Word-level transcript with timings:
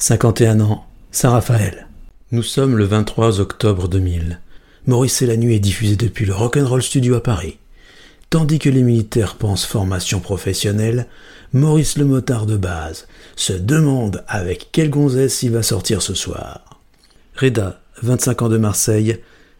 51 0.00 0.60
ans, 0.60 0.86
Saint-Raphaël. 1.12 1.86
Nous 2.32 2.42
sommes 2.42 2.78
le 2.78 2.86
23 2.86 3.38
octobre 3.38 3.86
2000. 3.86 4.40
Maurice 4.86 5.20
et 5.20 5.26
la 5.26 5.36
nuit 5.36 5.56
est 5.56 5.60
diffusé 5.60 5.94
depuis 5.94 6.24
le 6.24 6.32
Rock'n'Roll 6.32 6.82
Studio 6.82 7.16
à 7.16 7.22
Paris. 7.22 7.58
Tandis 8.30 8.58
que 8.58 8.70
les 8.70 8.82
militaires 8.82 9.34
pensent 9.34 9.66
formation 9.66 10.20
professionnelle, 10.20 11.06
Maurice 11.52 11.98
le 11.98 12.06
motard 12.06 12.46
de 12.46 12.56
base 12.56 13.08
se 13.36 13.52
demande 13.52 14.24
avec 14.26 14.70
quelle 14.72 14.88
gonzesse 14.88 15.42
il 15.42 15.50
va 15.50 15.62
sortir 15.62 16.00
ce 16.00 16.14
soir. 16.14 16.80
Reda, 17.36 17.82
25 18.00 18.40
ans 18.40 18.48
de 18.48 18.56
Marseille, 18.56 19.18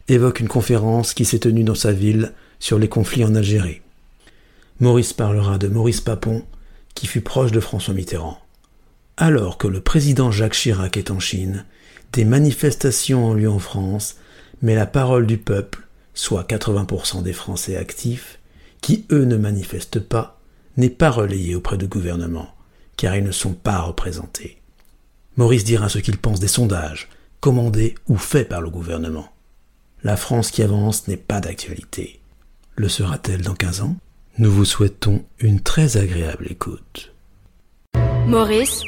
évoque 0.08 0.40
une 0.40 0.48
conférence 0.48 1.12
qui 1.12 1.26
s'est 1.26 1.40
tenue 1.40 1.64
dans 1.64 1.74
sa 1.74 1.92
ville 1.92 2.32
sur 2.60 2.78
les 2.78 2.88
conflits 2.88 3.26
en 3.26 3.34
Algérie. 3.34 3.82
Maurice 4.80 5.12
parlera 5.12 5.58
de 5.58 5.68
Maurice 5.68 6.00
Papon, 6.00 6.44
qui 6.94 7.06
fut 7.06 7.20
proche 7.20 7.52
de 7.52 7.60
François 7.60 7.92
Mitterrand. 7.92 8.38
Alors 9.22 9.58
que 9.58 9.68
le 9.68 9.82
président 9.82 10.30
Jacques 10.30 10.54
Chirac 10.54 10.96
est 10.96 11.10
en 11.10 11.20
Chine, 11.20 11.66
des 12.14 12.24
manifestations 12.24 13.26
ont 13.26 13.34
lieu 13.34 13.50
en 13.50 13.58
France, 13.58 14.16
mais 14.62 14.74
la 14.74 14.86
parole 14.86 15.26
du 15.26 15.36
peuple, 15.36 15.86
soit 16.14 16.48
80% 16.48 17.22
des 17.22 17.34
Français 17.34 17.76
actifs, 17.76 18.38
qui 18.80 19.04
eux 19.12 19.26
ne 19.26 19.36
manifestent 19.36 20.00
pas, 20.00 20.40
n'est 20.78 20.88
pas 20.88 21.10
relayée 21.10 21.54
auprès 21.54 21.76
du 21.76 21.86
gouvernement, 21.86 22.54
car 22.96 23.14
ils 23.14 23.22
ne 23.22 23.30
sont 23.30 23.52
pas 23.52 23.80
représentés. 23.80 24.56
Maurice 25.36 25.64
dira 25.64 25.90
ce 25.90 25.98
qu'il 25.98 26.16
pense 26.16 26.40
des 26.40 26.48
sondages, 26.48 27.10
commandés 27.40 27.96
ou 28.08 28.16
faits 28.16 28.48
par 28.48 28.62
le 28.62 28.70
gouvernement. 28.70 29.28
La 30.02 30.16
France 30.16 30.50
qui 30.50 30.62
avance 30.62 31.08
n'est 31.08 31.18
pas 31.18 31.40
d'actualité. 31.40 32.20
Le 32.74 32.88
sera-t-elle 32.88 33.42
dans 33.42 33.54
15 33.54 33.82
ans? 33.82 33.96
Nous 34.38 34.50
vous 34.50 34.64
souhaitons 34.64 35.26
une 35.40 35.60
très 35.60 35.98
agréable 35.98 36.46
écoute. 36.48 37.12
Maurice. 38.26 38.82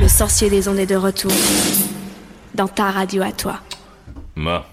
Le 0.00 0.08
sorcier 0.08 0.50
des 0.50 0.68
ondes 0.68 0.78
est 0.78 0.86
de 0.86 0.96
retour. 0.96 1.32
Dans 2.54 2.68
ta 2.68 2.90
radio 2.90 3.22
à 3.22 3.32
toi. 3.32 3.60
Moi. 4.36 4.66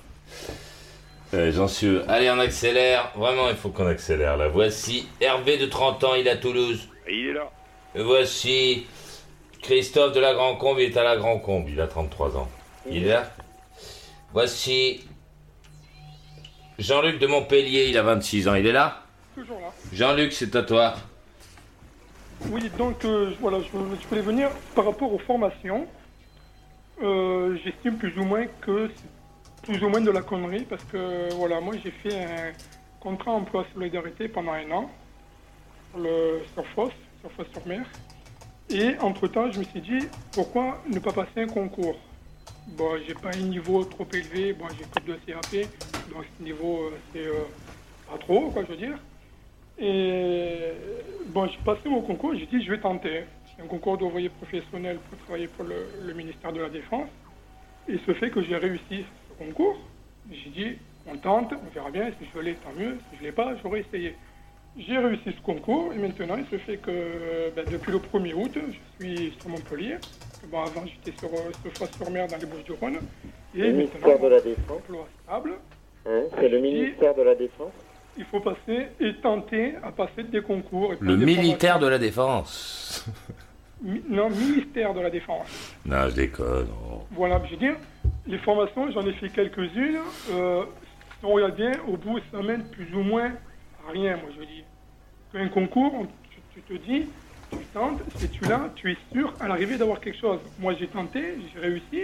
Euh, 1.33 1.51
J'en 1.51 1.67
suis. 1.67 1.99
Allez, 2.07 2.29
on 2.29 2.39
accélère. 2.39 3.11
Vraiment, 3.15 3.49
il 3.49 3.55
faut 3.55 3.69
qu'on 3.69 3.87
accélère 3.87 4.37
là. 4.37 4.47
Voici 4.47 5.07
Hervé 5.21 5.57
de 5.57 5.65
30 5.65 6.03
ans, 6.03 6.15
il 6.15 6.27
est 6.27 6.31
à 6.31 6.37
Toulouse. 6.37 6.87
Il 7.09 7.29
est 7.29 7.33
là. 7.33 7.49
Voici 7.95 8.85
Christophe 9.61 10.13
de 10.13 10.19
la 10.19 10.33
Grand 10.33 10.55
Combe, 10.55 10.77
il 10.79 10.91
est 10.91 10.97
à 10.97 11.03
la 11.03 11.17
Grand 11.17 11.39
Combe, 11.39 11.65
il 11.69 11.79
a 11.79 11.87
33 11.87 12.37
ans. 12.37 12.47
Il 12.89 13.05
est 13.05 13.09
là 13.09 13.31
Voici 14.33 15.03
Jean-Luc 16.77 17.19
de 17.19 17.27
Montpellier, 17.27 17.85
il 17.89 17.97
a 17.97 18.03
26 18.03 18.47
ans, 18.49 18.55
il 18.55 18.67
est 18.67 18.73
là 18.73 19.04
Toujours 19.35 19.59
là. 19.59 19.73
Jean-Luc, 19.91 20.31
c'est 20.33 20.55
à 20.55 20.63
toi. 20.63 20.95
Oui, 22.49 22.69
donc 22.77 23.03
euh, 23.05 23.33
voilà, 23.39 23.59
je, 23.59 23.67
je 23.67 24.07
voulais 24.07 24.21
venir 24.21 24.49
par 24.73 24.85
rapport 24.85 25.13
aux 25.13 25.19
formations. 25.19 25.87
Euh, 27.03 27.57
J'estime 27.63 27.97
plus 27.97 28.17
ou 28.17 28.23
moins 28.23 28.45
que 28.61 28.89
c'est 28.95 29.63
plus 29.73 29.83
ou 29.83 29.89
moins 29.89 30.01
de 30.01 30.11
la 30.11 30.21
connerie 30.21 30.63
parce 30.63 30.83
que 30.85 31.33
voilà, 31.33 31.59
moi 31.59 31.73
j'ai 31.83 31.91
fait 31.91 32.23
un 32.23 32.51
contrat 32.99 33.31
emploi 33.31 33.65
solidarité 33.73 34.27
pendant 34.27 34.53
un 34.53 34.69
an 34.71 34.89
sur 35.91 35.99
le 36.01 36.41
sur 36.53 36.65
Fosse, 36.67 36.93
sur 37.21 37.31
Fosse 37.31 37.47
sur 37.51 37.65
mer. 37.67 37.85
Et 38.69 38.97
entre 38.99 39.27
temps, 39.27 39.51
je 39.51 39.59
me 39.59 39.63
suis 39.65 39.81
dit 39.81 40.07
pourquoi 40.33 40.81
ne 40.89 40.99
pas 40.99 41.11
passer 41.11 41.41
un 41.41 41.47
concours? 41.47 41.97
Bon, 42.67 42.97
j'ai 43.05 43.13
pas 43.13 43.29
un 43.33 43.41
niveau 43.41 43.83
trop 43.85 44.07
élevé, 44.13 44.53
bon, 44.53 44.65
j'ai 44.69 44.85
que 44.85 45.07
de 45.11 45.15
CAP, 45.25 45.67
donc 46.13 46.25
ce 46.37 46.43
niveau 46.43 46.83
euh, 46.85 46.97
c'est 47.13 47.27
euh, 47.27 47.43
pas 48.09 48.17
trop, 48.17 48.49
quoi, 48.51 48.63
je 48.63 48.71
veux 48.71 48.77
dire. 48.77 48.97
Et 49.79 50.71
bon, 51.27 51.47
j'ai 51.47 51.57
passé 51.65 51.81
mon 51.89 52.01
concours, 52.01 52.33
j'ai 52.35 52.45
dit 52.45 52.63
je 52.63 52.71
vais 52.71 52.79
tenter. 52.79 53.23
C'est 53.55 53.63
un 53.63 53.67
concours 53.67 53.97
d'ouvrier 53.97 54.29
professionnel 54.29 54.97
pour 55.09 55.17
travailler 55.19 55.47
pour 55.47 55.65
le, 55.65 55.75
le 56.05 56.13
ministère 56.13 56.51
de 56.53 56.61
la 56.61 56.69
Défense. 56.69 57.09
Et 57.87 57.97
ce 58.05 58.13
fait 58.13 58.29
que 58.29 58.41
j'ai 58.41 58.55
réussi 58.57 59.05
ce 59.29 59.43
concours, 59.43 59.77
j'ai 60.31 60.49
dit 60.49 60.77
on 61.07 61.17
tente, 61.17 61.53
on 61.53 61.73
verra 61.73 61.91
bien, 61.91 62.09
si 62.19 62.27
je 62.33 62.39
l'ai, 62.39 62.55
tant 62.55 62.71
mieux, 62.77 62.97
si 63.11 63.17
je 63.19 63.23
l'ai 63.23 63.31
pas, 63.31 63.55
j'aurais 63.61 63.81
essayé. 63.81 64.15
J'ai 64.77 64.97
réussi 64.97 65.31
ce 65.31 65.41
concours 65.41 65.93
et 65.93 65.97
maintenant 65.97 66.35
il 66.37 66.45
se 66.47 66.57
fait 66.63 66.77
que 66.77 67.51
ben, 67.55 67.63
depuis 67.71 67.91
le 67.91 67.99
1er 67.99 68.33
août, 68.33 68.51
je 68.99 69.05
suis 69.05 69.33
sur 69.39 69.49
Montpellier. 69.49 69.97
Bon, 70.51 70.61
avant 70.63 70.83
j'étais 70.85 71.17
sur, 71.17 71.29
euh, 71.29 71.51
sur 71.61 71.71
Fosse-sur-Mer 71.73 72.27
dans 72.27 72.37
les 72.37 72.45
Bouches-du-Rhône. 72.45 72.97
Et 73.55 73.59
Le 73.59 73.73
maintenant, 73.73 73.77
ministère 73.77 74.19
de 74.19 74.27
la 74.27 74.41
Défense. 74.41 74.81
stable. 75.23 75.53
Hein, 76.07 76.21
c'est 76.39 76.49
le 76.49 76.59
ministère 76.59 77.15
de 77.15 77.21
la 77.21 77.35
Défense. 77.35 77.71
Il 78.17 78.25
faut 78.25 78.39
passer 78.39 78.87
et 78.99 79.13
tenter 79.15 79.75
à 79.83 79.91
passer 79.91 80.23
des 80.23 80.41
concours. 80.41 80.93
et 80.93 80.97
Le 81.01 81.17
des 81.17 81.25
militaire 81.25 81.79
de 81.79 81.87
la 81.87 81.97
Défense. 81.97 83.05
Mi- 83.81 84.01
Non, 84.09 84.29
ministère 84.29 84.93
de 84.93 85.01
la 85.01 85.09
Défense. 85.09 85.75
Non, 85.85 86.09
je 86.09 86.15
déconne. 86.15 86.67
oh. 86.89 87.01
Voilà, 87.11 87.41
je 87.45 87.51
veux 87.51 87.57
dire, 87.57 87.75
les 88.25 88.37
formations, 88.39 88.89
j'en 88.91 89.05
ai 89.05 89.13
fait 89.13 89.29
quelques-unes. 89.29 89.97
Euh, 90.31 90.63
si 91.19 91.25
on 91.25 91.33
regarde 91.33 91.55
bien, 91.55 91.71
au 91.87 91.97
bout, 91.97 92.19
ça 92.31 92.41
mène 92.41 92.63
plus 92.69 92.87
ou 92.95 93.01
moins 93.01 93.31
à 93.87 93.91
rien, 93.91 94.15
moi 94.17 94.29
je 94.33 94.39
veux 94.39 94.45
dire. 94.45 94.63
Un 95.33 95.49
concours, 95.49 95.93
on- 95.93 96.05
tu, 96.29 96.39
tu 96.53 96.61
te 96.61 96.73
dis, 96.85 97.05
tu 97.51 97.57
tentes, 97.73 97.99
si 98.15 98.29
tu 98.29 98.45
l'as, 98.45 98.69
tu 98.75 98.91
es 98.93 98.97
sûr 99.13 99.33
à 99.41 99.47
l'arrivée 99.49 99.77
d'avoir 99.77 99.99
quelque 99.99 100.17
chose. 100.19 100.39
Moi 100.59 100.73
j'ai 100.79 100.87
tenté, 100.87 101.35
j'ai 101.53 101.59
réussi. 101.59 102.03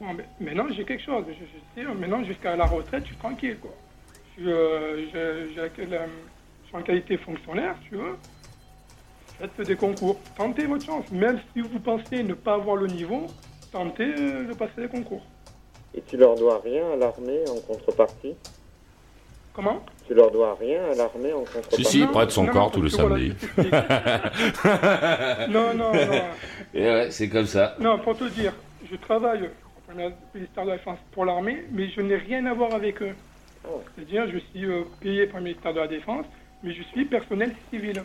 Bon, 0.00 0.12
mais 0.14 0.24
maintenant 0.52 0.66
j'ai 0.70 0.84
quelque 0.84 1.02
chose. 1.02 1.24
Je, 1.28 1.32
je 1.34 1.82
sais, 1.82 1.94
maintenant 1.94 2.22
jusqu'à 2.24 2.54
la 2.56 2.66
retraite, 2.66 3.02
je 3.04 3.08
suis 3.08 3.16
tranquille. 3.16 3.56
Quoi. 3.60 3.74
Je, 4.38 4.42
suis, 4.42 5.10
je- 5.12 5.70
j'ai 5.76 5.86
la- 5.86 6.06
je 6.06 6.68
suis 6.68 6.76
en 6.76 6.82
qualité 6.82 7.16
fonctionnaire, 7.18 7.74
tu 7.88 7.96
veux. 7.96 8.16
Faites 9.38 9.66
des 9.66 9.76
concours, 9.76 10.18
tentez 10.36 10.66
votre 10.66 10.84
chance. 10.84 11.10
Même 11.10 11.40
si 11.52 11.60
vous 11.62 11.80
pensez 11.80 12.22
ne 12.22 12.34
pas 12.34 12.54
avoir 12.54 12.76
le 12.76 12.86
niveau, 12.88 13.26
tentez 13.72 14.12
de 14.12 14.52
passer 14.54 14.82
des 14.82 14.88
concours. 14.88 15.22
Et 15.94 16.02
tu 16.02 16.16
leur 16.16 16.34
dois 16.36 16.60
rien 16.64 16.90
à 16.92 16.96
l'armée 16.96 17.40
en 17.48 17.60
contrepartie? 17.66 18.34
Comment? 19.52 19.82
Tu 20.06 20.14
leur 20.14 20.30
dois 20.30 20.56
rien 20.60 20.84
à 20.92 20.94
l'armée 20.94 21.32
en 21.32 21.40
contrepartie? 21.40 21.84
Si, 21.84 21.90
si, 21.90 22.00
il 22.00 22.08
prête 22.08 22.30
son 22.30 22.44
non, 22.44 22.52
corps 22.52 22.70
tout 22.70 22.82
le 22.82 22.88
samedi. 22.88 23.32
non, 25.48 25.74
non, 25.74 25.92
non. 25.92 26.22
Et 26.74 26.82
ouais, 26.84 27.10
c'est 27.10 27.28
comme 27.28 27.46
ça. 27.46 27.76
Non, 27.80 27.98
pour 27.98 28.16
te 28.16 28.24
dire, 28.24 28.52
je 28.90 28.96
travaille 28.96 29.50
au 29.88 29.92
ministère 30.34 30.64
de 30.64 30.70
la 30.70 30.76
Défense 30.76 30.98
pour 31.12 31.24
l'armée, 31.24 31.64
mais 31.72 31.88
je 31.90 32.00
n'ai 32.00 32.16
rien 32.16 32.46
à 32.46 32.54
voir 32.54 32.72
avec 32.74 33.02
eux. 33.02 33.14
C'est-à-dire, 33.94 34.24
je 34.32 34.38
suis 34.38 34.64
euh, 34.64 34.82
payé 35.00 35.26
par 35.26 35.38
le 35.38 35.44
ministère 35.44 35.74
de 35.74 35.80
la 35.80 35.86
Défense, 35.88 36.24
mais 36.62 36.74
je 36.74 36.82
suis 36.84 37.04
personnel 37.04 37.54
civil. 37.70 38.02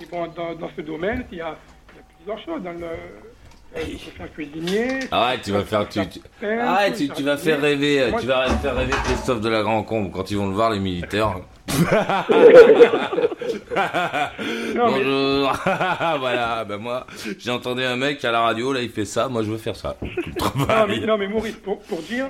Et 0.00 0.06
bon, 0.06 0.26
dans, 0.28 0.54
dans 0.54 0.70
ce 0.76 0.80
domaine, 0.80 1.24
il 1.32 1.38
y 1.38 1.40
a, 1.40 1.56
il 1.92 1.96
y 1.96 2.00
a 2.00 2.02
plusieurs 2.16 2.38
choses. 2.44 2.62
Dans 2.62 2.72
le, 2.72 2.84
euh, 2.86 3.80
tu 3.84 3.96
peux 4.06 4.10
faire 4.16 4.32
cuisinier. 4.32 4.88
Arrête, 5.10 5.42
tu 5.42 5.50
vas 5.52 5.64
faire. 5.64 5.88
Tu, 5.88 6.06
tu- 6.08 6.20
peintre, 6.40 6.62
Arrête, 6.64 6.94
tu, 7.14 7.22
vas 7.22 7.36
faire 7.36 7.60
rêver. 7.60 8.00
euh, 8.02 8.10
Moi, 8.10 8.20
Tu 8.20 8.26
vas 8.26 8.48
faire 8.58 8.76
rêver 8.76 8.92
Christophe 9.04 9.40
de 9.40 9.48
la 9.48 9.62
Grand 9.62 9.82
Combe 9.82 10.10
quand 10.12 10.30
ils 10.30 10.36
vont 10.36 10.46
le 10.48 10.54
voir, 10.54 10.70
les 10.70 10.80
militaires. 10.80 11.40
Non, 14.74 14.90
mais 14.90 15.04
Bonjour. 15.04 15.52
voilà, 16.18 16.64
ben 16.64 16.76
moi, 16.78 17.06
j'ai 17.38 17.50
entendu 17.50 17.82
un 17.82 17.96
mec 17.96 18.24
à 18.24 18.30
la 18.32 18.40
radio, 18.40 18.72
là, 18.72 18.80
il 18.82 18.90
fait 18.90 19.04
ça. 19.04 19.28
Moi, 19.28 19.42
je 19.42 19.50
veux 19.50 19.58
faire 19.58 19.76
ça. 19.76 19.96
Non, 20.02 20.86
mais, 20.88 21.00
non, 21.00 21.18
mais 21.18 21.28
Maurice, 21.28 21.56
pour, 21.56 21.80
pour 21.82 22.00
dire, 22.02 22.28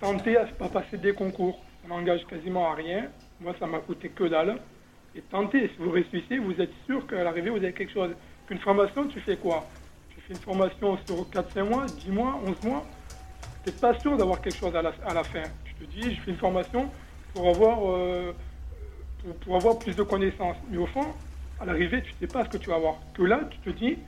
tenter 0.00 0.36
à 0.36 0.44
pas 0.46 0.68
passer 0.68 0.96
des 0.98 1.12
concours, 1.12 1.58
ça 1.82 1.88
n'engage 1.88 2.24
quasiment 2.26 2.70
à 2.70 2.74
rien. 2.74 3.06
Moi, 3.40 3.54
ça 3.58 3.66
m'a 3.66 3.78
coûté 3.78 4.08
que 4.08 4.24
dalle. 4.24 4.56
Et 5.14 5.20
tenter, 5.22 5.68
si 5.68 5.74
vous 5.78 5.90
réussissez, 5.90 6.38
vous 6.38 6.60
êtes 6.60 6.72
sûr 6.86 7.06
qu'à 7.06 7.24
l'arrivée, 7.24 7.50
vous 7.50 7.56
avez 7.56 7.72
quelque 7.72 7.92
chose. 7.92 8.10
Qu'une 8.46 8.58
formation, 8.58 9.06
tu 9.08 9.20
fais 9.20 9.36
quoi? 9.36 9.66
Tu 10.10 10.20
fais 10.20 10.34
une 10.34 10.40
formation 10.40 10.98
sur 11.06 11.26
4-5 11.30 11.62
mois, 11.64 11.86
10 11.86 12.10
mois, 12.10 12.40
11 12.46 12.62
mois? 12.64 12.86
Tu 13.64 13.70
n'es 13.70 13.76
pas 13.76 13.98
sûr 13.98 14.16
d'avoir 14.16 14.40
quelque 14.40 14.56
chose 14.58 14.74
à 14.76 14.82
la, 14.82 14.92
à 15.06 15.14
la 15.14 15.24
fin. 15.24 15.42
Tu 15.64 15.74
te 15.74 15.84
dis, 15.90 16.14
je 16.14 16.20
fais 16.20 16.30
une 16.30 16.36
formation 16.36 16.88
pour 17.34 17.48
avoir, 17.48 17.78
euh, 17.90 18.32
pour, 19.22 19.34
pour 19.36 19.56
avoir 19.56 19.78
plus 19.78 19.96
de 19.96 20.02
connaissances. 20.02 20.56
Mais 20.70 20.78
au 20.78 20.86
fond, 20.86 21.06
à 21.60 21.64
l'arrivée, 21.66 22.02
tu 22.02 22.12
ne 22.12 22.26
sais 22.26 22.32
pas 22.32 22.44
ce 22.44 22.50
que 22.50 22.58
tu 22.58 22.70
vas 22.70 22.76
avoir. 22.76 22.96
Que 23.14 23.22
là, 23.22 23.40
tu 23.50 23.58
te 23.58 23.70
dis, 23.70 23.98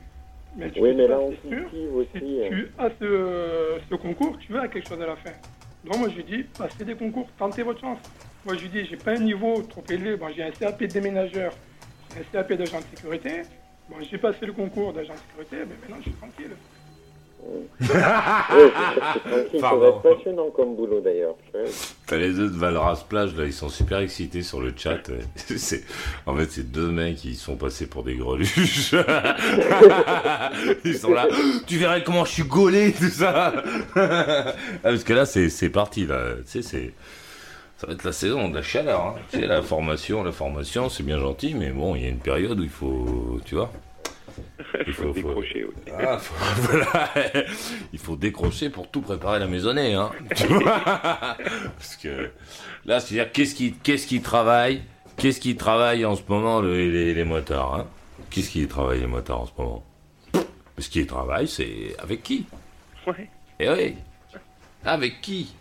mais 0.56 0.70
tu 0.70 0.80
Oui, 0.80 0.94
mais 0.94 1.06
là, 1.06 1.18
on 1.18 1.30
sûr. 1.48 1.68
aussi. 1.94 2.08
Si 2.18 2.40
euh, 2.40 2.48
tu 2.50 2.68
as 2.78 2.90
ce, 3.00 3.78
ce 3.90 3.94
concours, 3.96 4.36
tu 4.38 4.56
as 4.58 4.68
quelque 4.68 4.88
chose 4.88 5.00
à 5.00 5.06
la 5.06 5.16
fin. 5.16 5.32
Donc 5.84 5.98
moi 5.98 6.08
je 6.14 6.20
dis, 6.22 6.42
passez 6.42 6.84
des 6.84 6.94
concours, 6.94 7.28
tentez 7.38 7.62
votre 7.62 7.80
chance. 7.80 7.98
Moi 8.44 8.56
je 8.56 8.66
dis, 8.66 8.84
j'ai 8.84 8.96
pas 8.96 9.12
un 9.12 9.18
niveau 9.18 9.62
trop 9.62 9.84
élevé, 9.88 10.16
bon, 10.16 10.28
j'ai 10.34 10.42
un 10.42 10.50
CAP 10.50 10.80
de 10.80 10.86
déménageur, 10.86 11.52
j'ai 12.14 12.20
un 12.20 12.24
CAP 12.24 12.52
d'agent 12.54 12.78
de 12.78 12.96
sécurité, 12.96 13.42
Bon, 13.90 13.96
j'ai 14.08 14.18
passé 14.18 14.46
le 14.46 14.52
concours 14.52 14.92
d'agent 14.92 15.14
de 15.14 15.18
sécurité, 15.18 15.56
mais 15.68 15.74
maintenant 15.80 15.96
je 15.96 16.10
suis 16.10 16.12
tranquille. 16.12 16.52
C'est 17.80 17.86
tranquille, 17.88 19.50
ça 19.54 19.60
Pardon. 19.60 19.80
va 19.80 19.88
être 19.88 20.02
passionnant 20.02 20.50
comme 20.50 20.76
boulot 20.76 21.00
d'ailleurs. 21.00 21.34
T'as 22.06 22.16
les 22.16 22.32
deux 22.32 22.48
de 22.48 22.56
Valras 22.56 23.04
Plage, 23.08 23.34
là, 23.36 23.44
ils 23.44 23.52
sont 23.52 23.68
super 23.68 23.98
excités 23.98 24.42
sur 24.42 24.60
le 24.60 24.72
chat. 24.76 24.98
C'est, 25.36 25.84
en 26.26 26.34
fait, 26.36 26.50
c'est 26.50 26.70
deux 26.70 26.90
mecs 26.90 27.16
qui 27.16 27.34
sont 27.34 27.56
passés 27.56 27.86
pour 27.86 28.02
des 28.04 28.16
greluches. 28.16 28.94
ils 30.84 30.96
sont 30.96 31.12
là, 31.12 31.26
tu 31.66 31.78
verrais 31.78 32.02
comment 32.04 32.24
je 32.24 32.32
suis 32.32 32.44
gaulé, 32.44 32.92
tout 32.92 33.08
ça. 33.08 33.52
Ah, 33.96 34.52
Parce 34.82 35.04
que 35.04 35.12
là, 35.12 35.26
c'est, 35.26 35.48
c'est 35.48 35.68
parti, 35.70 36.06
là. 36.06 36.34
Tu 36.44 36.62
sais, 36.62 36.62
c'est, 36.62 36.92
ça 37.78 37.86
va 37.86 37.92
être 37.94 38.04
la 38.04 38.12
saison 38.12 38.48
de 38.48 38.54
la 38.54 38.62
chaleur. 38.62 39.00
Hein. 39.00 39.14
Tu 39.30 39.40
sais, 39.40 39.46
la 39.46 39.62
formation, 39.62 40.22
la 40.22 40.32
formation, 40.32 40.88
c'est 40.88 41.02
bien 41.02 41.18
gentil, 41.18 41.54
mais 41.54 41.70
bon, 41.70 41.94
il 41.96 42.02
y 42.02 42.06
a 42.06 42.08
une 42.08 42.18
période 42.18 42.58
où 42.60 42.62
il 42.62 42.68
faut, 42.68 43.40
tu 43.44 43.54
vois. 43.54 43.70
Il 44.86 44.92
faut, 44.92 45.02
faut- 45.04 45.12
décrocher. 45.12 45.64
oui. 45.64 45.92
ah, 45.98 46.18
faut- 46.18 46.62
voilà. 46.70 47.10
Il 47.92 47.98
faut 47.98 48.16
décrocher 48.16 48.70
pour 48.70 48.88
tout 48.90 49.00
préparer 49.00 49.38
la 49.38 49.46
maisonnée, 49.46 49.94
hein. 49.94 50.10
Parce 51.76 51.96
que 52.02 52.30
là, 52.84 53.00
c'est-à-dire 53.00 53.32
qu'est-ce 53.32 53.54
qui, 53.54 53.72
qu'est-ce 53.72 54.06
qui 54.06 54.20
travaille, 54.20 54.82
qu'est-ce 55.16 55.40
qui 55.40 55.56
travaille 55.56 56.04
en 56.04 56.16
ce 56.16 56.22
moment 56.28 56.60
le- 56.60 56.88
les, 56.90 57.14
les 57.14 57.24
motards, 57.24 57.74
hein? 57.74 57.86
Qu'est-ce 58.30 58.50
qui 58.50 58.66
travaille 58.68 59.00
les 59.00 59.06
motards 59.06 59.40
en 59.42 59.46
ce 59.46 59.52
moment? 59.58 59.84
Ce 60.78 60.88
qui 60.88 61.04
travaille, 61.06 61.48
c'est 61.48 61.94
avec 61.98 62.22
qui? 62.22 62.46
Ouais. 63.06 63.28
Eh 63.58 63.68
oui, 63.68 63.94
avec 64.84 65.20
qui? 65.20 65.54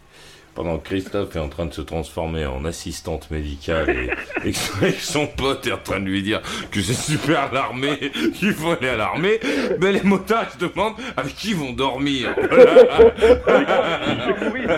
Pendant 0.55 0.77
que 0.77 0.85
Christophe 0.89 1.35
est 1.35 1.39
en 1.39 1.47
train 1.49 1.65
de 1.65 1.73
se 1.73 1.81
transformer 1.81 2.45
en 2.45 2.65
assistante 2.65 3.29
médicale 3.31 3.89
et, 3.89 4.09
et 4.49 4.51
que 4.51 4.91
son 5.01 5.27
pote 5.27 5.67
est 5.67 5.71
en 5.71 5.77
train 5.77 5.99
de 5.99 6.05
lui 6.05 6.21
dire 6.23 6.41
que 6.71 6.81
c'est 6.81 6.93
super 6.93 7.51
l'armée, 7.53 7.97
qu'il 8.35 8.53
faut 8.53 8.71
aller 8.71 8.89
à 8.89 8.97
l'armée, 8.97 9.39
ben 9.79 9.93
les 9.93 10.01
motards 10.03 10.51
se 10.51 10.57
demandent 10.57 10.95
avec 11.15 11.35
qui 11.35 11.49
ils 11.51 11.55
vont 11.55 11.71
dormir? 11.73 12.35
Non, 12.37 14.35
Maurice 14.41 14.69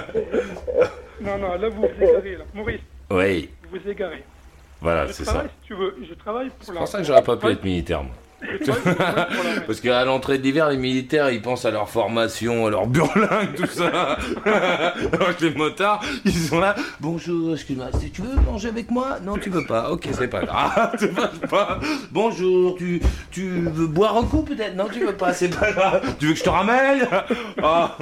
Non, 1.22 1.38
non, 1.38 1.56
là 1.58 1.70
vous 1.70 1.82
vous 1.82 2.04
égarez. 2.04 2.36
Là. 2.38 2.44
Maurice, 2.54 2.80
Oui, 3.10 3.50
vous 3.70 3.80
vous 3.80 3.90
égarez. 3.90 4.24
voilà, 4.82 5.06
Ah, 5.10 5.14
c'est 5.14 5.24
ça. 5.26 5.32
travaille, 5.32 5.50
si 5.62 5.68
tu 5.68 5.74
veux, 5.76 5.96
je 6.08 6.14
travaille 6.16 6.50
pour 6.50 6.58
C'est 6.66 6.74
pour 6.74 6.88
ça 6.88 6.98
que 7.00 7.04
j'aurais 7.04 7.24
pas 7.24 7.38
pu 7.38 7.48
être 7.48 7.64
militaire, 7.64 8.04
moi. 8.04 8.14
Parce 9.68 9.82
qu'à 9.82 10.04
l'entrée 10.06 10.38
de 10.38 10.44
l'hiver, 10.44 10.70
les 10.70 10.78
militaires, 10.78 11.30
ils 11.30 11.42
pensent 11.42 11.66
à 11.66 11.72
leur 11.72 11.90
formation, 11.90 12.66
à 12.66 12.70
leur 12.70 12.88
burlingue, 12.88 13.56
tout 13.56 13.68
ça. 13.68 13.88
Alors 14.46 15.36
que 15.38 15.46
les 15.46 15.54
motards, 15.54 16.04
ils 16.26 16.34
sont 16.34 16.60
là. 16.60 16.76
Bonjour, 17.00 17.54
excuse-moi, 17.54 17.88
si 18.00 18.12
tu 18.12 18.22
veux 18.22 18.36
manger 18.42 18.70
avec 18.70 18.90
moi? 18.92 19.20
Non, 19.24 19.38
tu 19.38 19.50
veux 19.50 19.66
pas. 19.66 19.92
Ok, 19.92 20.08
c'est 20.12 20.28
pas 20.28 20.42
grave. 20.42 20.92
Pas, 21.16 21.32
pas. 21.50 21.80
Bonjour, 22.12 22.76
tu, 22.78 23.02
tu 23.32 23.50
veux 23.70 23.88
boire 23.88 24.18
un 24.18 24.24
coup 24.24 24.42
peut-être? 24.44 24.76
Non, 24.76 24.88
tu 24.92 25.06
veux 25.06 25.16
pas, 25.16 25.34
c'est 25.34 25.50
pas 25.50 25.72
grave. 25.72 26.16
Tu 26.20 26.28
veux 26.28 26.34
que 26.34 26.40
je 26.40 26.44
te 26.44 26.50
ramène? 26.50 27.08
Ah, 27.64 27.98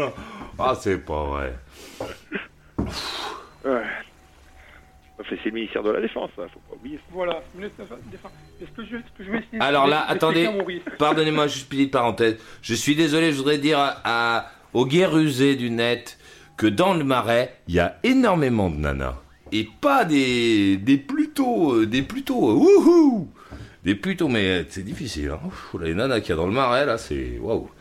ah, 0.58 0.74
c'est 0.80 0.98
pas 0.98 1.24
vrai. 1.26 1.54
Ouais. 3.66 3.82
Enfin, 5.20 5.36
c'est 5.44 5.50
le 5.50 5.56
ministère 5.56 5.84
de 5.84 5.92
la 5.92 6.00
Défense, 6.02 6.30
ça, 6.36 6.44
faut 6.48 6.60
pas 6.70 6.76
oublier. 6.76 6.98
Voilà, 7.12 7.42
ministre 7.56 7.84
de 7.84 7.90
la 7.90 7.98
Défense. 8.12 8.32
Est-ce 8.62 8.72
que 8.72 8.86
je, 8.86 8.96
est-ce 8.96 9.18
que 9.18 9.24
je 9.26 9.32
vais 9.32 9.40
essayer 9.40 9.62
Alors 9.62 9.86
là, 9.88 10.06
d'expliquer 10.08 10.16
attendez, 10.16 10.46
à 10.46 10.52
Maurice 10.52 10.82
pardonnez-moi, 10.98 11.48
juste 11.48 11.64
une 11.66 11.70
petite 11.78 11.92
parenthèse. 11.92 12.38
Je 12.62 12.74
suis 12.74 12.96
désolé, 12.96 13.32
je 13.34 13.38
voudrais 13.38 13.58
dire 13.58 13.80
à, 13.80 13.98
à- 14.38 14.46
aux 14.74 14.86
guérusés 14.86 15.56
du 15.56 15.70
net 15.72 16.18
que 16.56 16.68
dans 16.68 16.94
le 16.94 17.04
marais, 17.04 17.56
il 17.68 17.76
y 17.76 17.80
a 17.80 17.98
énormément 18.04 18.70
de 18.70 18.76
nanas. 18.78 19.16
Et 19.52 19.68
pas 19.82 20.06
des, 20.06 20.78
des 20.78 20.98
plutôt, 20.98 21.74
euh, 21.74 21.86
des 21.86 22.02
plutôt, 22.04 22.50
euh, 22.52 22.54
wouhou 22.54 23.28
Des 23.90 23.96
plutôt, 23.96 24.28
mais 24.28 24.46
euh, 24.46 24.64
c'est 24.70 24.86
difficile. 24.86 25.32
Hein. 25.34 25.40
Ouf, 25.48 25.76
les 25.82 25.96
nanas 25.96 26.20
qu'il 26.20 26.30
y 26.30 26.34
a 26.34 26.36
dans 26.36 26.46
le 26.46 26.54
marais, 26.54 26.86
là, 26.86 27.00
c'est 27.00 27.40
waouh. 27.42 27.72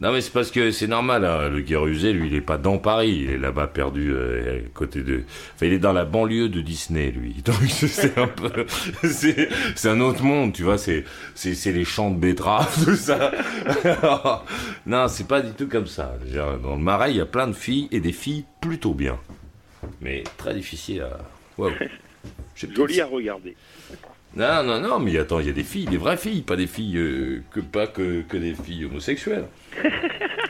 Non, 0.00 0.12
mais 0.12 0.20
c'est 0.20 0.32
parce 0.32 0.52
que 0.52 0.70
c'est 0.70 0.86
normal, 0.86 1.24
hein, 1.24 1.48
le 1.48 1.60
guérusé, 1.60 2.12
lui, 2.12 2.28
il 2.28 2.34
est 2.36 2.40
pas 2.40 2.56
dans 2.56 2.78
Paris, 2.78 3.22
il 3.24 3.30
est 3.30 3.36
là-bas 3.36 3.66
perdu, 3.66 4.12
euh, 4.12 4.60
à 4.60 4.68
côté 4.72 5.02
de. 5.02 5.24
Enfin, 5.56 5.66
il 5.66 5.72
est 5.72 5.80
dans 5.80 5.92
la 5.92 6.04
banlieue 6.04 6.48
de 6.48 6.60
Disney, 6.60 7.10
lui. 7.10 7.34
Donc, 7.44 7.56
c'est 7.68 8.16
un 8.16 8.28
peu. 8.28 8.64
C'est 9.02 9.88
un 9.88 9.98
autre 9.98 10.22
monde, 10.22 10.52
tu 10.52 10.62
vois, 10.62 10.78
c'est 10.78 11.04
les 11.34 11.84
champs 11.84 12.12
de 12.12 12.18
betteraves, 12.20 12.72
tout 12.84 12.94
ça. 12.94 13.32
non, 14.86 15.08
c'est 15.08 15.26
pas 15.26 15.40
du 15.40 15.52
tout 15.52 15.66
comme 15.66 15.88
ça. 15.88 16.14
Dans 16.62 16.76
le 16.76 16.82
marais, 16.82 17.10
il 17.10 17.16
y 17.16 17.20
a 17.20 17.26
plein 17.26 17.48
de 17.48 17.54
filles, 17.54 17.88
et 17.90 17.98
des 17.98 18.12
filles 18.12 18.44
plutôt 18.60 18.94
bien. 18.94 19.18
Mais 20.00 20.22
très 20.36 20.54
difficile 20.54 21.02
à. 21.02 21.18
Waouh. 21.58 21.72
Joli 22.54 23.00
à 23.00 23.06
regarder. 23.06 23.56
Non, 24.36 24.62
non, 24.62 24.80
non, 24.80 24.98
mais 24.98 25.16
attends, 25.18 25.40
il 25.40 25.46
y 25.46 25.50
a 25.50 25.52
des 25.52 25.64
filles, 25.64 25.86
des 25.86 25.96
vraies 25.96 26.16
filles, 26.16 26.42
pas 26.42 26.56
des 26.56 26.66
filles 26.66 26.98
euh, 26.98 27.42
que 27.50 27.60
pas 27.60 27.86
que, 27.86 28.20
que 28.22 28.36
des 28.36 28.54
filles 28.54 28.84
homosexuelles. 28.84 29.46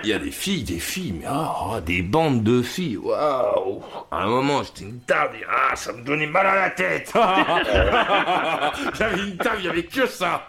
Il 0.05 0.11
y 0.11 0.13
a 0.13 0.19
des 0.21 0.31
filles, 0.31 0.63
des 0.63 0.79
filles, 0.79 1.15
mais 1.19 1.27
oh, 1.29 1.81
des 1.85 2.01
bandes 2.03 2.45
de 2.45 2.63
filles, 2.63 2.97
waouh. 2.99 3.83
À 4.13 4.23
un 4.23 4.29
moment, 4.29 4.63
j'étais 4.63 4.85
une 4.85 5.01
table, 5.01 5.37
et, 5.41 5.45
ah, 5.51 5.75
ça 5.75 5.93
me 5.93 6.03
donnait 6.05 6.29
mal 6.29 6.47
à 6.47 6.55
la 6.55 6.71
tête. 6.71 7.13
J'avais 8.95 9.23
une 9.23 9.37
table, 9.37 9.57
il 9.61 9.65
y 9.65 9.69
avait 9.69 9.83
que 9.85 10.07
ça. 10.07 10.47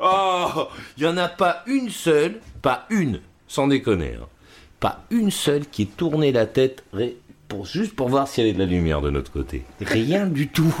Oh, 0.00 0.68
Il 0.98 1.04
y 1.04 1.06
en 1.06 1.16
a 1.16 1.28
pas 1.28 1.62
une 1.66 1.88
seule, 1.88 2.40
pas 2.60 2.84
une, 2.90 3.20
sans 3.48 3.68
déconner, 3.68 4.16
hein, 4.20 4.26
pas 4.80 5.00
une 5.10 5.30
seule 5.30 5.66
qui 5.66 5.86
tournait 5.86 6.32
la 6.32 6.44
tête 6.46 6.84
ré- 6.92 7.16
pour, 7.50 7.66
juste 7.66 7.94
pour 7.96 8.08
voir 8.08 8.28
s'il 8.28 8.44
y 8.44 8.46
avait 8.46 8.54
de 8.54 8.60
la 8.60 8.70
lumière 8.70 9.02
de 9.02 9.10
notre 9.10 9.32
côté. 9.32 9.64
Rien 9.80 10.26
du 10.26 10.48
tout. 10.48 10.72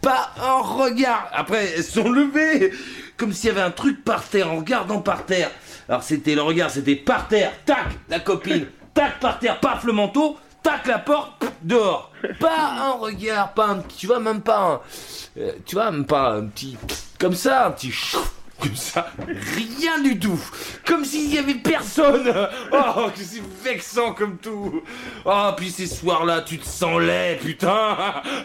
Pas 0.00 0.30
un 0.42 0.60
regard. 0.62 1.28
Après, 1.32 1.74
elles 1.76 1.84
sont 1.84 2.10
levées. 2.10 2.72
Comme 3.18 3.32
s'il 3.32 3.48
y 3.48 3.52
avait 3.52 3.60
un 3.60 3.70
truc 3.70 4.02
par 4.02 4.24
terre, 4.24 4.50
en 4.50 4.56
regardant 4.56 5.00
par 5.00 5.26
terre. 5.26 5.50
Alors 5.88 6.02
c'était 6.02 6.34
le 6.34 6.42
regard, 6.42 6.70
c'était 6.70 6.96
par 6.96 7.28
terre, 7.28 7.52
tac, 7.66 7.86
la 8.08 8.18
copine, 8.18 8.66
tac, 8.94 9.20
par 9.20 9.38
terre, 9.38 9.60
paf, 9.60 9.84
le 9.84 9.92
manteau, 9.92 10.38
tac, 10.62 10.86
la 10.86 10.98
porte, 10.98 11.44
dehors. 11.62 12.10
Pas 12.40 12.72
un 12.80 12.92
regard, 12.92 13.52
pas 13.52 13.66
un 13.68 13.82
tu 13.82 14.06
vois, 14.06 14.18
même 14.18 14.40
pas 14.40 14.58
un, 14.58 14.80
euh, 15.38 15.52
tu 15.66 15.76
vois, 15.76 15.90
même 15.90 16.06
pas 16.06 16.32
un 16.32 16.46
petit, 16.46 16.78
comme 17.20 17.34
ça, 17.34 17.66
un 17.66 17.70
petit 17.72 17.92
comme 18.60 18.76
ça, 18.76 19.10
rien 19.26 20.00
du 20.00 20.18
tout. 20.18 20.40
Comme 20.86 21.04
s'il 21.04 21.34
y 21.34 21.38
avait 21.38 21.54
personne. 21.54 22.32
Oh, 22.72 23.08
que 23.14 23.20
c'est 23.20 23.42
vexant 23.62 24.12
comme 24.12 24.38
tout. 24.38 24.82
Oh, 25.24 25.50
puis 25.56 25.70
ces 25.70 25.86
soirs-là, 25.86 26.42
tu 26.42 26.58
te 26.58 26.66
sens 26.66 27.00
laid, 27.00 27.36
putain. 27.36 27.96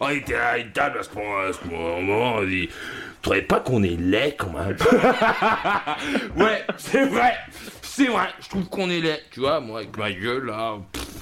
Oh, 0.00 0.06
il 0.10 0.18
était 0.18 0.34
à 0.36 0.58
une 0.58 0.70
table 0.72 0.98
à 0.98 1.02
ce 1.02 1.68
moment, 1.68 2.36
on 2.36 2.44
dit, 2.44 2.68
tu 2.68 2.74
trouvais 3.22 3.42
pas 3.42 3.60
qu'on 3.60 3.82
est 3.82 3.98
laid 4.00 4.36
quand 4.36 4.52
même 4.52 4.76
Ouais, 6.36 6.64
c'est 6.76 7.04
vrai. 7.04 7.34
C'est 7.82 8.06
vrai, 8.06 8.28
je 8.40 8.48
trouve 8.48 8.68
qu'on 8.68 8.88
est 8.90 9.00
laid, 9.00 9.20
tu 9.32 9.40
vois, 9.40 9.58
moi 9.60 9.80
avec 9.80 9.96
ma 9.96 10.12
gueule 10.12 10.46
là, 10.46 10.76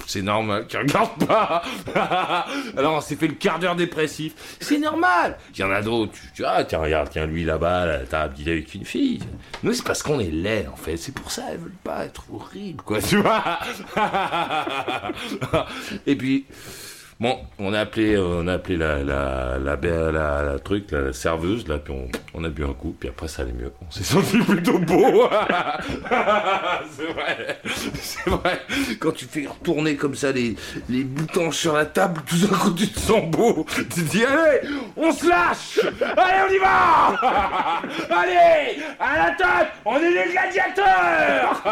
c'est 0.07 0.21
normal, 0.21 0.65
tu 0.67 0.77
regardes 0.77 1.25
pas. 1.25 1.61
Alors 2.77 2.95
on 2.95 3.01
s'est 3.01 3.17
fait 3.17 3.27
le 3.27 3.33
quart 3.33 3.59
d'heure 3.59 3.75
dépressif, 3.75 4.57
c'est 4.59 4.79
normal. 4.79 5.37
Il 5.53 5.59
y 5.59 5.63
en 5.63 5.71
a 5.71 5.81
d'autres, 5.81 6.13
tu, 6.13 6.21
tu 6.33 6.41
vois, 6.43 6.63
tiens 6.63 6.79
regarde, 6.79 7.09
tiens 7.11 7.25
lui 7.25 7.43
là-bas, 7.43 7.85
là, 7.85 7.99
t'as 8.09 8.29
il 8.39 8.47
est 8.47 8.53
avec 8.53 8.73
une 8.73 8.85
fille. 8.85 9.19
Nous 9.63 9.73
c'est 9.73 9.83
parce 9.83 10.01
qu'on 10.01 10.19
est 10.19 10.31
laid 10.31 10.67
en 10.71 10.77
fait, 10.77 10.97
c'est 10.97 11.13
pour 11.13 11.29
ça 11.29 11.43
elles 11.51 11.57
veulent 11.57 11.71
pas 11.83 12.05
être 12.05 12.23
horribles 12.33 12.81
quoi, 12.83 13.01
tu 13.07 13.17
vois. 13.17 13.59
Et 16.05 16.15
puis 16.15 16.45
Bon, 17.19 17.35
on 17.57 17.73
a 17.73 17.79
appelé, 17.79 18.13
euh, 18.13 18.41
on 18.43 18.47
a 18.47 18.53
appelé 18.53 18.77
la, 18.77 19.03
la, 19.03 19.57
la, 19.57 20.43
la, 20.43 20.59
truc, 20.59 20.91
la, 20.91 21.11
serveuse, 21.13 21.67
là, 21.67 21.79
puis 21.79 21.91
on, 22.35 22.43
a 22.43 22.49
bu 22.49 22.63
un 22.63 22.73
coup, 22.73 22.95
puis 22.99 23.09
après 23.09 23.27
ça 23.27 23.41
allait 23.41 23.53
mieux. 23.53 23.71
On 23.81 23.89
s'est 23.89 24.03
senti 24.13 24.37
plutôt 24.37 24.77
beau. 24.77 25.27
c'est 26.95 27.11
vrai, 27.11 27.59
c'est 27.95 28.29
vrai. 28.29 28.61
Quand 28.99 29.13
tu 29.13 29.25
fais 29.25 29.47
retourner 29.47 29.95
comme 29.95 30.13
ça 30.13 30.31
les, 30.31 30.55
les 30.89 31.03
boutons 31.03 31.51
sur 31.51 31.73
la 31.73 31.87
table, 31.87 32.21
tout 32.27 32.37
d'un 32.37 32.55
coup 32.55 32.73
tu 32.75 32.87
te 32.87 32.99
sens 32.99 33.25
beau. 33.31 33.65
Tu 33.73 33.87
te 33.87 33.99
dis, 34.01 34.23
allez, 34.23 34.69
on 34.95 35.11
se 35.11 35.27
lâche 35.27 35.79
Allez, 35.99 36.43
on 36.47 36.53
y 36.53 36.59
va 36.59 37.07
Allez, 38.15 38.77
à 38.99 39.17
la 39.17 39.31
tête, 39.31 39.71
on 39.85 39.97
est 39.97 40.13
des 40.13 40.31
gladiateurs 40.33 41.63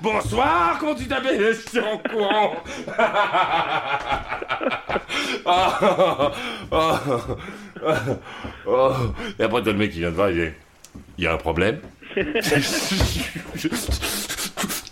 Bonsoir, 0.00 0.76
comment 0.78 0.94
tu 0.94 1.08
t'appelles 1.08 1.56
en 1.82 1.98
courant 2.08 2.54
Ah, 5.48 6.32
ah, 6.72 7.02
ah. 8.66 8.92
Et 9.38 9.42
après, 9.44 9.62
t'as 9.62 9.72
mec 9.72 9.92
qui 9.92 10.00
vient 10.00 10.10
de 10.10 10.16
voir, 10.16 10.30
il 10.30 10.36
dit 10.36 10.50
Il 11.18 11.24
y 11.24 11.26
a 11.26 11.34
un 11.34 11.36
problème 11.36 11.78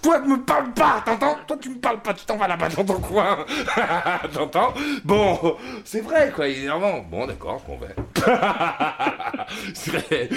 Toi, 0.04 0.20
ne 0.20 0.26
me 0.26 0.36
parle 0.36 0.70
pas, 0.74 1.02
t'entends 1.02 1.38
Toi, 1.46 1.56
tu 1.58 1.70
me 1.70 1.76
parles 1.76 2.02
pas, 2.02 2.12
tu 2.12 2.26
t'en 2.26 2.36
vas 2.36 2.46
là-bas 2.46 2.68
dans 2.68 2.84
ton 2.84 3.00
coin. 3.00 3.46
t'entends 4.34 4.74
Bon, 5.02 5.56
c'est 5.82 6.02
vrai, 6.02 6.30
quoi, 6.36 6.46
il 6.46 6.58
est 6.58 6.62
énervant. 6.64 7.02
Bon, 7.10 7.26
d'accord, 7.26 7.62
je 7.64 7.70
m'en 7.72 7.78
vais. 7.78 7.94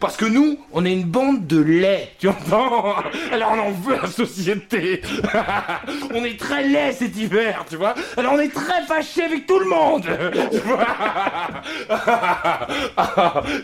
Parce 0.00 0.16
que 0.16 0.24
nous, 0.24 0.58
on 0.72 0.84
est 0.84 0.92
une 0.92 1.04
bande 1.04 1.46
de 1.46 1.60
lait, 1.60 2.14
tu 2.18 2.28
entends 2.28 2.96
Alors 3.30 3.52
on 3.52 3.60
en 3.60 3.70
veut 3.70 3.94
la 4.02 4.08
société. 4.08 5.02
on 6.12 6.24
est 6.24 6.36
très 6.36 6.66
laid 6.66 6.90
cet 6.92 7.16
hiver, 7.16 7.64
tu 7.70 7.76
vois 7.76 7.94
Alors 8.16 8.32
on 8.32 8.40
est 8.40 8.52
très 8.52 8.82
fâché 8.88 9.22
avec 9.22 9.46
tout 9.46 9.60
le 9.60 9.66
monde. 9.66 10.04
Tu 10.50 10.58
vois 10.58 10.84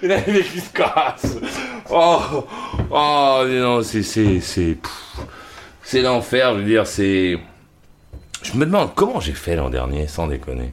Il 0.05 0.13
a 0.13 0.21
qui 0.21 0.61
se 0.61 0.73
cassent. 0.73 1.37
Oh, 1.91 2.47
oh 2.93 3.43
non, 3.49 3.83
c'est, 3.83 4.05
c'est, 4.05 4.39
c'est, 4.41 4.77
c'est 5.89 6.03
l'enfer. 6.03 6.55
Je 6.55 6.59
veux 6.61 6.65
dire, 6.67 6.87
c'est. 6.87 7.39
Je 8.43 8.53
me 8.57 8.67
demande 8.67 8.95
comment 8.95 9.21
j'ai 9.21 9.33
fait 9.33 9.57
l'an 9.57 9.71
dernier, 9.71 10.07
sans 10.07 10.27
déconner. 10.29 10.73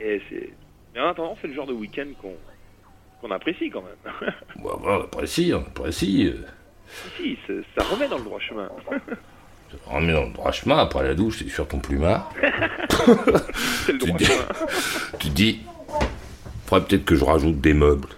Et 0.00 0.20
c'est... 0.28 0.50
Mais 0.94 1.00
en 1.00 1.08
attendant, 1.10 1.36
c'est 1.40 1.46
le 1.48 1.54
genre 1.54 1.66
de 1.66 1.72
week-end 1.74 2.06
qu'on 2.20 2.32
qu'on 3.20 3.30
apprécie 3.32 3.68
quand 3.70 3.82
même. 3.82 4.32
Bon, 4.56 4.76
bon, 4.78 4.88
on 4.98 5.02
apprécie, 5.02 5.52
on 5.54 5.60
apprécie. 5.60 6.26
euh. 6.34 6.46
si, 7.18 7.36
ça 7.76 7.84
remet 7.84 8.08
dans 8.08 8.16
le 8.18 8.24
droit 8.24 8.40
chemin. 8.40 8.68
On 9.86 9.96
remet 9.96 10.12
dans 10.14 10.24
le 10.24 10.32
droit 10.32 10.50
chemin, 10.52 10.78
après 10.78 11.02
la 11.04 11.14
douche, 11.14 11.38
t'es 11.44 11.48
sur 11.50 11.68
ton 11.68 11.78
plumard. 11.80 12.32
c'est 13.84 13.92
le 13.92 13.98
Tu 13.98 14.06
droit 14.06 14.18
dis- 14.18 14.24
chemin. 14.24 14.46
Tu 15.20 15.28
te 15.28 15.34
dis, 15.34 15.60
faudrait 16.66 16.86
peut-être 16.88 17.04
que 17.04 17.14
je 17.14 17.24
rajoute 17.24 17.60
des 17.60 17.74
meubles. 17.74 18.08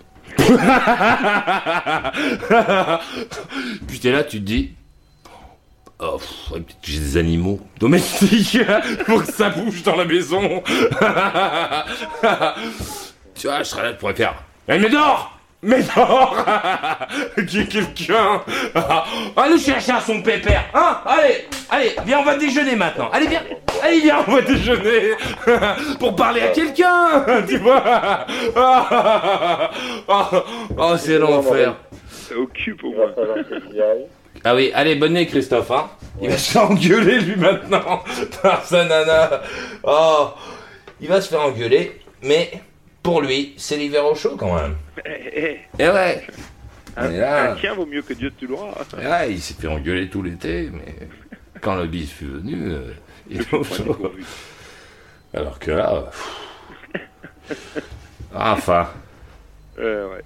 Puis 3.88 3.98
t'es 4.00 4.12
là, 4.12 4.22
tu 4.24 4.38
te 4.38 4.44
dis, 4.44 4.72
oh, 6.02 6.20
j'ai 6.82 6.98
des 6.98 7.16
animaux 7.16 7.60
domestiques 7.78 8.58
pour 9.06 9.24
que 9.24 9.32
ça 9.32 9.50
bouge 9.50 9.82
dans 9.82 9.96
la 9.96 10.04
maison. 10.04 10.62
tu 13.34 13.46
vois, 13.46 13.58
je 13.58 13.64
serais 13.64 13.82
là, 13.82 13.92
je 13.92 13.96
pourrais 13.96 14.14
faire, 14.14 14.34
Eh, 14.68 14.78
mais 14.78 14.90
dors 14.90 15.38
mais 15.64 15.80
dors 15.94 16.44
Qu'il 17.36 17.60
y 17.60 17.62
ait 17.62 17.66
quelqu'un 17.66 18.42
Allez 19.36 19.58
chercher 19.58 19.92
à 19.92 20.00
son 20.00 20.20
pépère. 20.20 20.64
Hein? 20.74 20.98
Allez 21.06 21.46
Allez, 21.70 21.92
viens, 22.04 22.18
on 22.18 22.24
va 22.24 22.36
déjeuner 22.36 22.74
maintenant. 22.74 23.08
Allez, 23.12 23.28
viens 23.28 23.44
Allez, 23.80 24.00
viens, 24.00 24.24
on 24.26 24.32
va 24.32 24.40
déjeuner 24.42 25.12
Pour 26.00 26.16
parler 26.16 26.40
à 26.40 26.48
quelqu'un 26.48 27.24
Tu 27.46 27.58
vois. 27.58 28.26
Oh, 30.08 30.42
oh, 30.76 30.96
c'est 30.98 31.18
l'enfer. 31.18 31.76
Ça 32.10 32.36
occupe 32.36 32.82
au 32.82 32.90
moins. 32.94 33.12
Ah 34.44 34.54
oui, 34.56 34.70
allez, 34.74 34.96
bonne 34.96 35.14
nuit, 35.14 35.26
Christophe, 35.26 35.70
hein. 35.70 35.88
Il 36.20 36.28
va 36.28 36.36
se 36.36 36.50
faire 36.52 36.70
engueuler, 36.70 37.20
lui, 37.20 37.36
maintenant, 37.36 38.02
par 38.42 38.64
sa 38.64 38.84
nana. 38.84 39.42
Oh, 39.84 40.30
il 41.00 41.08
va 41.08 41.20
se 41.20 41.28
faire 41.28 41.40
engueuler, 41.42 42.00
mais 42.22 42.50
pour 43.02 43.20
lui, 43.22 43.54
c'est 43.56 43.76
l'hiver 43.76 44.04
au 44.04 44.14
chaud, 44.14 44.36
quand 44.36 44.54
même. 44.54 44.76
Eh, 45.06 45.60
eh, 45.78 45.82
Et 45.82 45.88
ouais. 45.88 46.26
un, 46.96 47.10
Et 47.10 47.18
là, 47.18 47.52
un 47.54 47.74
vaut 47.74 47.86
mieux 47.86 48.02
que 48.02 48.14
Dieu 48.14 48.30
te 48.30 48.44
l'aura. 48.44 48.74
et 49.00 49.06
ouais, 49.06 49.32
il 49.32 49.40
s'est 49.40 49.54
fait 49.54 49.68
engueuler 49.68 50.08
tout 50.08 50.22
l'été, 50.22 50.70
mais 50.72 51.08
quand 51.60 51.74
la 51.76 51.86
bise 51.86 52.10
fut 52.10 52.26
venue, 52.26 52.72
euh, 52.72 52.92
il 53.30 53.38
Le 53.38 53.42
était 53.44 53.54
au 53.56 53.64
chaud. 53.64 54.12
Alors 55.34 55.58
que 55.58 55.70
là, 55.70 56.10
pff. 56.10 57.82
enfin, 58.34 58.88
Euh, 59.78 60.10
ouais. 60.10 60.22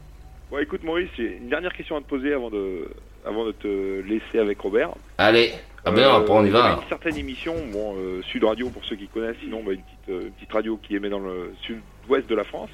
Bon, 0.51 0.59
écoute, 0.59 0.83
Maurice, 0.85 1.11
j'ai 1.17 1.37
une 1.41 1.49
dernière 1.49 1.73
question 1.73 1.97
à 1.97 2.01
te 2.01 2.07
poser 2.07 2.33
avant 2.33 2.51
de, 2.51 2.89
avant 3.27 3.45
de 3.45 3.53
te 3.53 4.01
laisser 4.01 4.39
avec 4.39 4.61
Robert. 4.61 4.91
allez. 5.19 5.53
Ah 5.89 5.93
ben 5.93 6.03
après 6.03 6.33
on 6.33 6.45
y 6.45 6.49
il 6.49 6.53
y 6.53 6.57
avait 6.57 6.69
va. 6.69 6.81
Une 6.83 6.89
certaine 6.89 7.17
émission, 7.17 7.55
bon, 7.73 7.95
euh, 7.97 8.21
Sud 8.23 8.43
Radio 8.43 8.69
pour 8.71 8.85
ceux 8.85 8.97
qui 8.97 9.07
connaissent, 9.07 9.37
sinon 9.41 9.63
bah, 9.63 9.73
une, 9.73 9.83
petite, 9.83 10.09
euh, 10.09 10.23
une 10.23 10.33
petite 10.33 10.53
radio 10.53 10.77
qui 10.79 10.97
émet 10.97 11.09
dans 11.09 11.21
le 11.21 11.55
sud-ouest 11.63 12.29
de 12.29 12.35
la 12.35 12.43
France. 12.43 12.71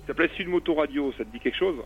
Ça 0.00 0.08
s'appelait 0.08 0.30
Sud 0.36 0.48
Moto 0.48 0.74
Radio, 0.74 1.12
ça 1.16 1.24
te 1.24 1.30
dit 1.30 1.38
quelque 1.38 1.56
chose? 1.56 1.76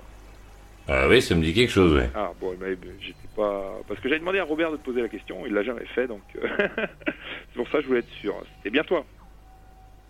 Ah 0.89 1.07
oui, 1.07 1.21
ça 1.21 1.35
me 1.35 1.43
dit 1.43 1.53
quelque 1.53 1.71
chose, 1.71 1.93
ouais. 1.93 2.09
Ah 2.15 2.33
bon, 2.41 2.55
mais 2.59 2.79
j'étais 2.99 3.29
pas... 3.37 3.79
Parce 3.87 4.01
que 4.01 4.09
j'avais 4.09 4.21
demandé 4.21 4.39
à 4.39 4.45
Robert 4.45 4.73
de 4.73 4.79
te 4.79 4.83
poser 4.83 5.03
la 5.03 5.09
question, 5.09 5.43
il 5.47 5.53
l'a 5.53 5.63
jamais 5.63 5.85
fait, 5.95 6.07
donc 6.07 6.23
c'est 6.35 7.57
pour 7.57 7.69
ça 7.69 7.77
que 7.79 7.83
je 7.83 7.89
voulais 7.89 8.01
être 8.01 8.13
sûr. 8.23 8.35
C'était 8.57 8.71
bien 8.71 8.83
toi 8.83 9.05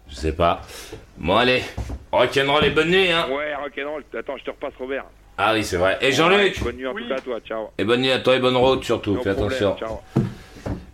Je 0.09 0.15
sais 0.15 0.37
pas. 0.37 0.63
Bon, 1.19 1.37
allez. 1.37 1.63
Rock'n'roll 2.13 2.65
et 2.65 2.71
bonne 2.71 2.91
nuit, 2.91 3.11
hein. 3.11 3.27
Ouais, 3.29 3.57
rock'n'roll, 3.57 4.05
attends, 4.17 4.37
je 4.37 4.45
te 4.45 4.51
repasse 4.51 4.75
Robert. 4.79 5.07
Ah 5.43 5.55
oui, 5.55 5.65
c'est 5.65 5.79
vrai. 5.79 5.97
Et 6.03 6.13
Jean-Luc 6.13 6.39
Ouais, 6.39 6.53
Bonne 6.65 6.77
nuit 6.77 6.87
en 6.87 6.93
Oui. 6.93 7.03
tout 7.05 7.09
cas 7.09 7.15
à 7.17 7.21
toi, 7.21 7.39
ciao. 7.41 7.69
Et 7.79 7.85
bonne 7.85 8.03
nuit 8.03 8.11
à 8.11 8.19
toi 8.19 8.37
et 8.37 8.41
bonne 8.41 8.57
route, 8.59 8.85
surtout. 8.85 9.15
Fais 9.23 9.33
problème, 9.33 9.47
attention. 9.47 9.77
ciao. 9.79 10.23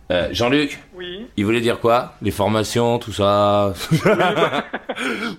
Euh, 0.09 0.29
Jean-Luc 0.31 0.79
Oui. 0.95 1.27
Il 1.35 1.43
voulait 1.43 1.59
dire 1.59 1.81
quoi? 1.81 2.13
Les 2.21 2.31
formations, 2.31 2.97
tout 2.97 3.11
ça 3.11 3.73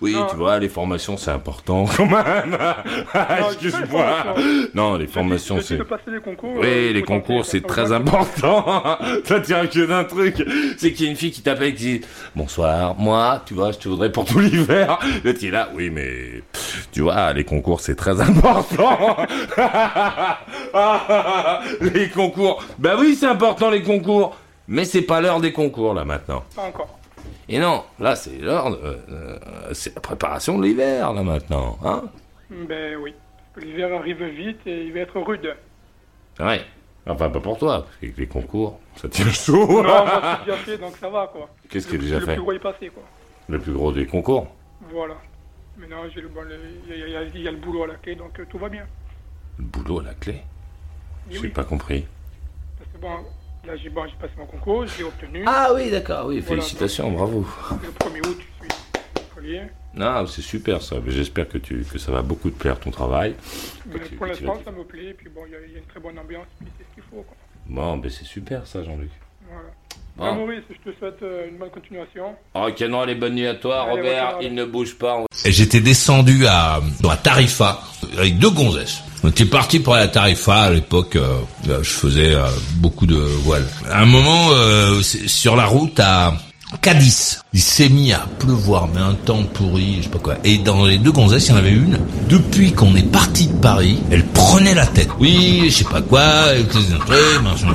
Oui, 0.03 0.15
tu 0.31 0.37
vois, 0.37 0.59
les 0.59 0.69
formations, 0.69 1.17
c'est 1.17 1.31
important 1.31 1.87
quand 1.87 2.05
même. 2.05 2.59
Excuse-moi. 3.49 4.35
Non, 4.75 4.97
les 4.97 5.07
formations, 5.07 5.59
c'est... 5.63 5.79
passer 5.79 6.11
les 6.11 6.21
concours. 6.21 6.53
Oui, 6.57 6.67
euh, 6.67 6.93
les 6.93 7.03
concours, 7.03 7.47
c'est 7.47 7.63
très 7.63 7.93
important. 7.93 8.99
Ça 9.25 9.41
tient 9.41 9.67
que 9.67 9.87
d'un 9.87 10.05
truc. 10.05 10.45
C'est 10.77 10.93
qu'il 10.93 11.07
y 11.07 11.09
a 11.09 11.13
une 11.13 11.17
fille 11.17 11.31
qui 11.31 11.41
t'appelle 11.41 11.69
et 11.69 11.75
qui 11.75 11.99
dit 11.99 12.01
Bonsoir, 12.37 12.95
moi, 12.99 13.43
tu 13.47 13.55
vois, 13.55 13.73
je 13.73 13.79
te 13.79 13.89
voudrais 13.89 14.13
pour 14.13 14.27
tout 14.27 14.39
l'hiver. 14.39 14.99
Il 15.25 15.31
est 15.31 15.51
là, 15.51 15.71
oui, 15.75 15.89
mais 15.89 16.43
tu 16.93 17.01
vois, 17.01 17.33
les 17.33 17.45
concours, 17.45 17.81
c'est 17.81 17.97
très 17.97 18.21
important. 18.21 19.17
les 21.81 22.09
concours. 22.11 22.63
Bah 22.79 22.97
oui, 22.99 23.17
c'est 23.19 23.27
important, 23.27 23.71
les 23.71 23.83
concours. 23.83 24.37
Mais 24.69 24.85
c'est 24.85 25.03
pas 25.03 25.21
l'heure 25.21 25.41
des 25.41 25.53
concours, 25.53 25.95
là, 25.95 26.05
maintenant. 26.05 26.45
Pas 26.55 26.65
encore. 26.67 26.99
Et 27.49 27.59
non, 27.59 27.85
là, 27.99 28.15
c'est 28.15 28.39
l'heure, 28.39 28.71
de- 28.71 28.77
euh, 29.11 29.39
c'est 29.73 29.95
la 29.95 30.01
préparation 30.01 30.59
de 30.59 30.65
l'hiver, 30.65 31.13
là, 31.15 31.23
maintenant. 31.23 31.79
Hein 31.85 32.05
Ben 32.51 32.97
oui. 32.97 33.15
Que 33.55 33.61
l'hiver 33.61 33.93
arrive 33.99 34.23
vite 34.25 34.61
et 34.67 34.85
il 34.85 34.93
va 34.93 35.01
être 35.01 35.19
rude. 35.21 35.55
ouais. 36.41 36.61
Enfin, 37.07 37.31
pas 37.31 37.41
pour 37.41 37.57
toi, 37.59 37.85
parce 37.85 37.97
qu'avec 37.97 38.19
les 38.19 38.27
concours, 38.27 38.79
ça 38.97 39.09
tient 39.09 39.31
chaud. 39.31 39.67
Non, 39.67 39.83
moi, 39.83 40.21
c'est 40.41 40.45
déjà 40.51 40.57
fait, 40.59 40.77
donc 40.77 40.95
ça 40.99 41.09
va, 41.09 41.27
quoi. 41.33 41.49
Qu'est-ce 41.71 41.89
qui 41.89 41.95
est 41.95 41.99
Le- 41.99 42.05
déjà 42.05 42.19
Le 42.19 42.27
fait 42.27 42.35
plus 42.35 42.43
gros 42.43 42.53
est 42.53 42.59
passé, 42.59 42.89
quoi. 42.89 43.03
Le 43.49 43.59
plus 43.59 43.73
gros 43.73 43.91
des 43.93 44.05
concours 44.07 44.47
Voilà. 44.93 45.15
Maintenant, 45.79 46.03
j'ai 46.15 46.21
le, 46.21 46.29
bon, 46.29 46.43
le- 46.43 46.61
il 46.87 46.99
y, 46.99 47.03
a- 47.17 47.23
il 47.23 47.29
y 47.35 47.39
il 47.39 47.43
y 47.45 47.49
a 47.49 47.51
le 47.51 47.57
boulot 47.57 47.85
à 47.85 47.87
la 47.87 47.95
clé, 47.95 48.15
donc 48.15 48.39
euh, 48.39 48.45
tout 48.51 48.59
va 48.59 48.69
bien. 48.69 48.85
Le 49.59 49.65
boulot 49.65 50.01
à 50.01 50.03
la 50.03 50.15
clé 50.15 50.43
J'ai 51.31 51.39
oui, 51.39 51.49
pas 51.49 51.65
compris. 51.65 52.05
parce 52.79 52.91
que 52.91 52.99
bon, 52.99 53.25
là, 53.69 53.77
j'ai 53.77 53.91
bon, 53.91 54.07
j'ai 54.07 54.17
passé 54.17 54.33
mon 54.39 54.47
concours, 54.47 54.87
j'ai 54.87 55.05
obtenu. 55.05 55.43
Ah 55.47 55.71
oui, 55.75 55.91
d'accord, 55.91 56.27
oui, 56.27 56.41
Voilà. 56.41 56.63
félicitations, 56.63 57.11
bravo. 57.13 57.47
Le 57.83 57.89
1er 57.91 58.27
août, 58.29 58.39
je 58.41 58.65
suis 59.21 59.29
collier. 59.35 59.63
Non, 59.95 60.27
c'est 60.27 60.43
super 60.43 60.81
ça. 60.83 60.97
Mais 61.05 61.11
J'espère 61.11 61.49
que, 61.49 61.59
tu, 61.59 61.85
que 61.85 61.99
ça 61.99 62.13
va 62.13 62.23
beaucoup 62.23 62.51
te 62.51 62.59
plaire 62.59 62.79
ton 62.81 62.91
travail. 62.91 63.35
Mais 63.87 64.01
tu- 64.01 64.17
pour 64.17 64.27
l'instant, 64.27 64.61
ça 64.65 64.71
me 64.71 64.85
plaît, 64.85 65.15
puis 65.17 65.29
bon, 65.29 65.43
il 65.47 65.51
y, 65.51 65.73
y 65.73 65.77
a 65.77 65.79
une 65.79 65.85
très 65.85 66.01
bonne 66.01 66.19
ambiance, 66.19 66.47
puis 66.59 66.69
c'est 66.79 66.85
ce 66.85 66.95
qu'il 66.95 67.03
faut, 67.05 67.23
quoi. 67.23 67.37
Bon, 67.67 67.97
ben 67.99 68.11
c'est 68.11 68.25
super 68.25 68.67
ça, 68.67 68.83
Jean-Luc. 68.83 69.11
Voilà. 69.50 69.69
Bon. 70.17 70.25
Ah, 70.25 70.33
Maurice, 70.33 70.64
je 70.69 70.90
te 70.90 70.99
souhaite 70.99 71.23
euh, 71.23 71.49
une 71.49 71.59
bonne 71.59 71.71
continuation. 71.71 72.35
Ok, 72.55 72.81
non, 72.88 73.05
les 73.05 73.14
bonnes 73.14 73.35
nuits 73.37 73.47
à 73.47 73.55
toi, 73.55 73.83
Allez, 73.83 73.93
Robert. 73.93 74.38
Il 74.43 74.52
ne 74.55 74.64
bouge 74.64 74.97
pas. 74.97 75.25
Et 75.45 75.52
j'étais 75.52 75.81
descendu 75.81 76.45
à, 76.47 76.81
à 77.09 77.17
Tarifa 77.17 77.81
avec 78.17 78.37
deux 78.38 78.50
gonzesses. 78.50 79.00
On 79.23 79.28
était 79.28 79.45
parti 79.45 79.78
pour 79.78 79.95
aller 79.95 80.05
à 80.05 80.09
Tarifa 80.09 80.62
à 80.62 80.71
l'époque. 80.71 81.14
euh, 81.17 81.38
je 81.69 81.90
faisais 81.90 82.35
euh, 82.35 82.49
beaucoup 82.78 83.07
de 83.07 83.14
voiles. 83.14 83.67
À 83.88 84.00
un 84.02 84.07
moment, 84.07 84.49
euh, 84.50 85.00
sur 85.02 85.55
la 85.55 85.67
route 85.67 86.00
à 86.00 86.35
Cadiz, 86.83 87.41
il 87.55 87.61
s'est 87.61 87.89
mis 87.89 88.13
à 88.13 88.27
pleuvoir, 88.39 88.89
mais 88.95 89.01
un 89.01 89.15
temps 89.15 89.43
pourri, 89.55 89.97
je 89.99 90.03
sais 90.05 90.09
pas 90.11 90.19
quoi. 90.19 90.35
Et 90.45 90.59
dans 90.59 90.85
les 90.85 90.99
deux 90.99 91.13
gonzesses, 91.13 91.47
il 91.47 91.51
y 91.51 91.55
en 91.55 91.57
avait 91.57 91.71
une. 91.71 91.99
Depuis 92.29 92.73
qu'on 92.73 92.95
est 92.95 93.11
parti 93.11 93.47
de 93.47 93.55
Paris, 93.55 93.99
elle 94.11 94.25
prenait 94.25 94.75
la 94.75 94.87
tête. 94.87 95.09
Oui, 95.19 95.65
je 95.71 95.77
sais 95.79 95.85
pas 95.85 96.03
quoi, 96.03 96.21
avec 96.21 96.67
les 96.75 96.95
entrées, 96.95 97.17
machin 97.43 97.69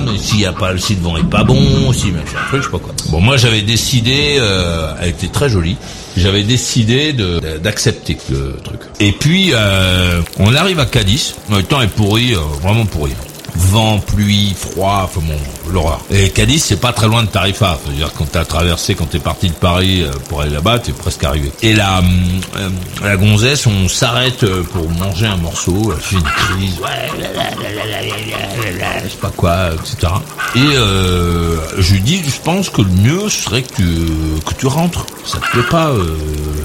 mais 0.00 0.18
s'il 0.18 0.40
y 0.40 0.46
a 0.46 0.52
pas, 0.52 0.72
le 0.72 0.78
vent 1.00 1.16
est 1.16 1.30
pas 1.30 1.44
bon, 1.44 1.92
si 1.92 2.10
machin 2.10 2.38
truc, 2.48 2.62
je 2.62 2.66
sais 2.66 2.72
pas 2.72 2.78
quoi. 2.78 2.94
Bon, 3.10 3.20
moi 3.20 3.36
j'avais 3.36 3.62
décidé, 3.62 4.36
euh, 4.38 4.94
elle 5.00 5.10
était 5.10 5.28
très 5.28 5.48
jolie, 5.48 5.76
j'avais 6.16 6.42
décidé 6.42 7.14
d'accepter 7.62 8.18
le 8.30 8.56
truc. 8.62 8.80
Et 8.98 9.12
puis 9.12 9.50
euh, 9.54 10.20
on 10.38 10.54
arrive 10.54 10.80
à 10.80 10.86
Cadiz, 10.86 11.34
le 11.50 11.62
temps 11.62 11.80
est 11.80 11.88
pourri, 11.88 12.34
euh, 12.34 12.40
vraiment 12.62 12.84
pourri. 12.86 13.12
Vent, 13.54 13.98
pluie, 13.98 14.54
froid, 14.58 15.02
enfin 15.04 15.20
bon, 15.22 15.72
l'horreur. 15.72 16.00
Et 16.10 16.30
Cadiz, 16.30 16.64
c'est 16.64 16.80
pas 16.80 16.92
très 16.92 17.06
loin 17.06 17.22
de 17.22 17.28
Tarifa. 17.28 17.78
C'est-à-dire 17.84 18.10
quand 18.16 18.30
t'as 18.30 18.44
traversé, 18.44 18.94
quand 18.94 19.06
t'es 19.06 19.18
parti 19.18 19.48
de 19.48 19.54
Paris 19.54 20.02
euh, 20.02 20.12
pour 20.28 20.40
aller 20.42 20.52
là-bas, 20.52 20.78
t'es 20.78 20.92
presque 20.92 21.24
arrivé. 21.24 21.52
Et 21.62 21.74
la, 21.74 21.98
hum, 21.98 22.40
euh, 22.56 22.68
la 23.02 23.16
gonzesse, 23.16 23.66
on 23.66 23.88
s'arrête 23.88 24.42
euh, 24.44 24.62
pour 24.62 24.88
manger 24.90 25.26
un 25.26 25.36
morceau, 25.36 25.92
elle 25.94 26.02
fait 26.02 26.16
une 26.16 26.22
crise, 26.22 26.78
ouais, 26.80 27.10
je 29.04 29.08
sais 29.08 29.16
pas 29.16 29.30
quoi, 29.36 29.70
etc. 29.74 30.12
Et 30.56 30.58
euh, 30.58 31.56
je 31.78 31.94
lui 31.94 32.00
dis, 32.00 32.22
je 32.24 32.40
pense 32.42 32.70
que 32.70 32.82
le 32.82 32.88
mieux 32.88 33.28
serait 33.28 33.62
que 33.62 33.74
tu, 33.74 33.84
que 34.44 34.54
tu 34.54 34.66
rentres. 34.66 35.06
Ça 35.24 35.38
te 35.38 35.50
plaît 35.52 35.68
pas, 35.70 35.88
euh, 35.88 36.16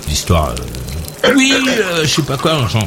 l'histoire 0.07 0.49
euh, 1.25 1.33
Oui, 1.35 1.53
euh, 1.53 2.03
je 2.03 2.07
sais 2.07 2.21
pas 2.21 2.37
quoi, 2.37 2.59
machin. 2.61 2.79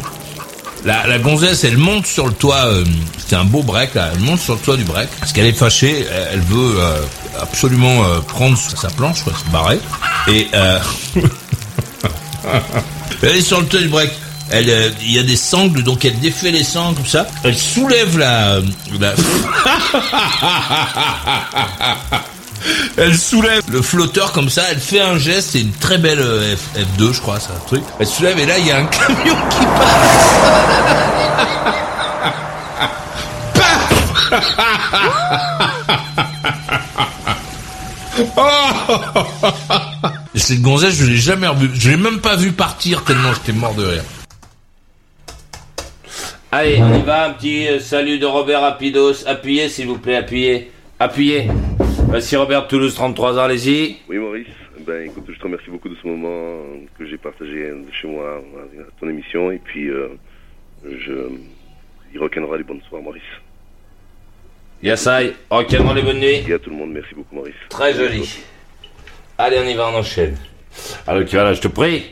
La, 0.85 1.07
la 1.07 1.19
gonzesse, 1.19 1.65
elle 1.65 1.77
monte 1.77 2.07
sur 2.07 2.27
le 2.27 2.33
toit, 2.33 2.67
euh, 2.67 2.85
c'était 3.19 3.37
un 3.37 3.45
beau 3.45 3.63
break, 3.63 3.95
là, 3.95 4.11
elle 4.15 4.21
monte 4.21 4.41
sur 4.41 4.55
le 4.55 4.61
toit 4.61 4.77
du 4.77 4.85
break, 4.85 5.09
parce 5.19 5.33
qu'elle 5.33 5.47
est 5.47 5.53
fâchée, 5.53 6.07
elle, 6.11 6.29
elle 6.35 6.41
veut 6.41 6.77
euh, 6.81 7.01
absolument 7.41 8.05
euh, 8.05 8.21
prendre 8.21 8.57
sa 8.57 8.89
planche, 8.89 9.23
quoi, 9.25 9.33
se 9.35 9.51
barrer, 9.51 9.81
et 10.29 10.47
euh, 10.55 10.79
elle 13.23 13.37
est 13.37 13.43
sur 13.43 13.61
le 13.61 13.67
toit 13.67 13.81
du 13.81 13.89
break. 13.89 14.11
Elle, 14.51 14.71
euh, 14.71 14.89
il 15.03 15.13
y 15.13 15.19
a 15.19 15.23
des 15.23 15.37
sangles, 15.37 15.83
donc 15.83 16.07
elle 16.07 16.19
défait 16.21 16.51
les 16.51 16.65
sangles 16.65 16.97
comme 16.97 17.07
ça. 17.07 17.27
Elle 17.45 17.59
soulève 17.59 18.17
la- 18.17 18.61
Elle 22.97 23.17
soulève 23.17 23.63
le 23.71 23.83
flotteur 23.83 24.33
comme 24.33 24.49
ça, 24.49 24.63
elle 24.71 24.81
fait 24.81 25.01
un 25.01 25.19
geste, 25.19 25.51
c'est 25.53 25.61
une 25.61 25.73
très 25.73 25.99
belle 25.99 26.21
euh, 26.21 26.57
F, 26.57 26.79
F2 26.79 27.13
je 27.13 27.21
crois, 27.21 27.39
c'est 27.41 27.53
un 27.53 27.67
truc. 27.67 27.83
Elle 27.99 28.07
soulève 28.07 28.39
et 28.39 28.47
là 28.47 28.59
il 28.59 28.67
y 28.67 28.71
a 28.71 28.79
un 28.79 28.87
camion 28.87 29.37
qui 29.51 29.65
passe. 29.65 30.29
Et 40.35 40.39
cette 40.39 40.63
gonzesse, 40.63 40.95
je 40.95 41.05
l'ai 41.05 41.17
jamais 41.17 41.47
revu, 41.47 41.71
je 41.75 41.91
l'ai 41.91 41.97
même 41.97 42.21
pas 42.21 42.37
vu 42.37 42.53
partir 42.53 43.05
tellement 43.05 43.33
j'étais 43.35 43.53
mort 43.53 43.75
de 43.75 43.85
rire. 43.85 44.05
Allez, 46.51 46.81
on 46.81 46.99
y 46.99 47.03
va, 47.03 47.27
un 47.27 47.31
petit 47.33 47.69
euh, 47.69 47.79
salut 47.79 48.19
de 48.19 48.25
Robert 48.25 48.63
Rapidos. 48.63 49.27
Appuyez, 49.27 49.69
s'il 49.69 49.87
vous 49.87 49.99
plaît, 49.99 50.17
appuyez. 50.17 50.71
Appuyez. 50.99 51.49
Voici 52.09 52.37
Robert 52.37 52.67
Toulouse, 52.69 52.95
33 52.95 53.39
ans, 53.39 53.43
allez-y. 53.43 53.97
Oui, 54.09 54.17
Maurice. 54.17 54.47
Ben, 54.87 55.05
écoute, 55.05 55.25
je 55.29 55.39
te 55.39 55.43
remercie 55.43 55.69
beaucoup 55.69 55.91
de 55.91 55.97
ce 56.03 56.07
moment 56.07 56.63
que 56.99 57.07
j'ai 57.07 57.19
partagé 57.19 57.71
chez 57.93 58.09
moi 58.09 58.39
à 58.39 58.91
ton 58.99 59.11
émission. 59.11 59.51
Et 59.53 59.59
puis, 59.59 59.91
euh, 59.91 60.09
je. 60.85 61.13
Il 62.15 62.19
requinera 62.19 62.57
les 62.57 62.65
bonnes 62.65 62.81
soirs, 62.89 63.03
Maurice. 63.03 63.23
Yassai, 64.83 65.35
rock'n'roll 65.51 65.97
les 65.97 66.03
bonnes 66.03 66.21
nuits. 66.21 66.43
Et 66.49 66.55
à 66.55 66.59
tout 66.59 66.71
le 66.71 66.77
monde, 66.77 66.93
merci 66.93 67.15
beaucoup, 67.15 67.35
Maurice. 67.35 67.55
Très 67.69 67.93
joli. 67.93 68.27
Allez, 69.37 69.59
on 69.63 69.69
y 69.69 69.75
va, 69.75 69.91
on 69.91 69.99
enchaîne. 69.99 70.39
Alors, 71.07 71.27
qui 71.27 71.37
va 71.37 71.45
là, 71.45 71.53
je 71.53 71.61
te 71.61 71.69
prie. 71.69 72.07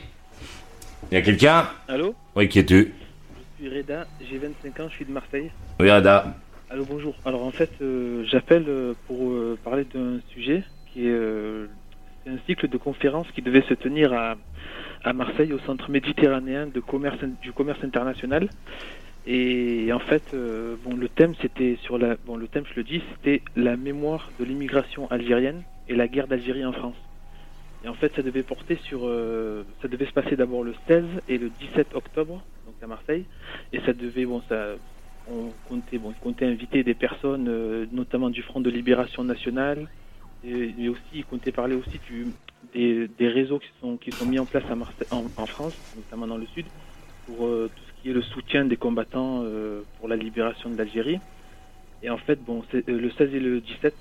Y 1.11 1.17
a 1.17 1.23
quelqu'un? 1.23 1.71
Allô? 1.89 2.15
Oui, 2.35 2.51
qui 2.51 2.59
es-tu? 2.59 2.93
Je 3.59 3.65
suis 3.67 3.75
Reda, 3.79 4.07
j'ai 4.21 4.37
25 4.37 4.81
ans, 4.81 4.89
je 4.91 4.97
suis 4.97 5.05
de 5.07 5.13
Marseille. 5.13 5.51
Oui, 5.81 5.89
Ada. 5.89 6.37
Allô, 6.69 6.85
bonjour. 6.85 7.15
Alors 7.25 7.45
en 7.45 7.53
fait, 7.53 7.71
euh, 7.81 8.25
j'appelle 8.25 8.65
euh, 8.69 8.95
pour 9.07 9.31
euh, 9.31 9.57
parler 9.63 9.85
d'un 9.85 10.21
sujet 10.33 10.65
qui 10.87 11.07
est 11.07 11.15
un 12.27 12.39
cycle 12.47 12.67
de 12.67 12.77
conférences 12.77 13.31
qui 13.33 13.43
devait 13.43 13.63
se 13.69 13.75
tenir 13.75 14.13
à, 14.13 14.37
à 15.05 15.13
Marseille 15.13 15.53
au 15.53 15.61
centre 15.61 15.91
méditerranéen 15.91 16.67
du 16.67 16.83
commerce 16.83 17.85
international. 17.85 18.53
Et 19.27 19.93
en 19.93 20.01
fait, 20.01 20.35
bon, 20.35 20.97
le 20.97 21.09
thème 21.09 21.35
c'était 21.41 21.77
sur 21.83 21.99
la 21.99 22.17
bon 22.25 22.37
le 22.37 22.49
thème 22.49 22.65
je 22.67 22.75
le 22.81 22.85
dis 22.85 23.03
c'était 23.13 23.43
la 23.55 23.77
mémoire 23.77 24.33
de 24.37 24.45
l'immigration 24.45 25.09
algérienne 25.09 25.65
et 25.87 25.95
la 25.95 26.09
guerre 26.09 26.27
d'Algérie 26.27 26.65
en 26.65 26.73
France. 26.73 26.97
Et 27.85 27.89
en 27.89 27.95
fait, 27.95 28.13
ça 28.17 28.23
devait 28.23 28.43
porter 28.43 28.77
sur 28.85 29.03
ça 29.83 29.89
devait 29.89 30.07
se 30.07 30.13
passer 30.13 30.35
d'abord 30.37 30.65
le 30.65 30.75
16 30.89 31.05
et 31.29 31.39
le 31.39 31.51
17 31.51 31.95
octobre 31.95 32.45
donc 32.67 32.77
à 32.83 32.89
Marseille 32.89 33.27
et 33.73 33.81
ça 33.83 33.93
devait 33.93 34.27
bon 34.27 34.43
ça 34.49 34.77
on 35.27 35.53
comptait, 35.69 35.99
bon, 35.99 36.11
on 36.11 36.25
comptait 36.25 36.47
inviter 36.47 36.83
des 36.83 36.95
personnes, 36.95 37.49
euh, 37.49 37.87
notamment 37.93 38.31
du 38.31 38.43
Front 38.43 38.61
de 38.61 38.71
Libération 38.71 39.25
Nationale, 39.25 39.89
et, 40.45 40.75
mais 40.79 40.89
aussi, 40.89 41.03
il 41.15 41.25
comptait 41.25 41.53
parler 41.53 41.75
aussi 41.75 42.01
des, 42.73 43.09
des 43.09 43.29
réseaux 43.29 43.59
qui 43.59 43.69
sont, 43.81 43.97
qui 43.97 44.13
sont 44.13 44.27
mis 44.27 44.39
en 44.39 44.47
place 44.47 44.65
en, 45.11 45.47
France, 45.47 45.75
notamment 45.95 46.27
dans 46.27 46.37
le 46.37 46.47
Sud, 46.47 46.67
pour 47.27 47.47
euh, 47.47 47.71
tout 47.75 47.83
ce 47.85 48.03
qui 48.03 48.11
est 48.11 48.13
le 48.13 48.23
soutien 48.23 48.65
des 48.65 48.77
combattants 48.77 49.43
euh, 49.43 49.83
pour 49.99 50.09
la 50.09 50.17
libération 50.17 50.71
de 50.71 50.77
l'Algérie. 50.77 51.19
Et 52.03 52.11
en 52.11 52.19
fait, 52.19 52.43
bon, 52.45 52.63
le 52.73 53.11
16 53.11 53.35
et 53.35 53.41
le 53.41 53.61
17, 53.61 53.95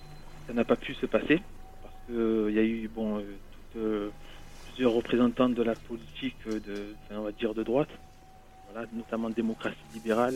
ça 0.48 0.54
n'a 0.54 0.66
pas 0.66 0.76
pu 0.76 0.94
se 0.94 1.06
passer, 1.06 1.42
parce 1.82 1.96
qu'il 2.06 2.54
y 2.54 2.60
a 2.60 2.64
eu 2.64 2.88
bon, 2.88 3.24
plusieurs 4.66 4.92
représentants 4.92 5.50
de 5.50 5.64
la 5.64 5.74
politique, 5.76 6.38
de, 6.46 6.94
enfin, 7.04 7.20
on 7.20 7.24
va 7.24 7.32
dire 7.32 7.54
de 7.56 7.64
droite, 7.64 7.90
voilà, 8.70 8.88
notamment 8.94 9.30
démocratie 9.30 9.78
libérale, 9.94 10.36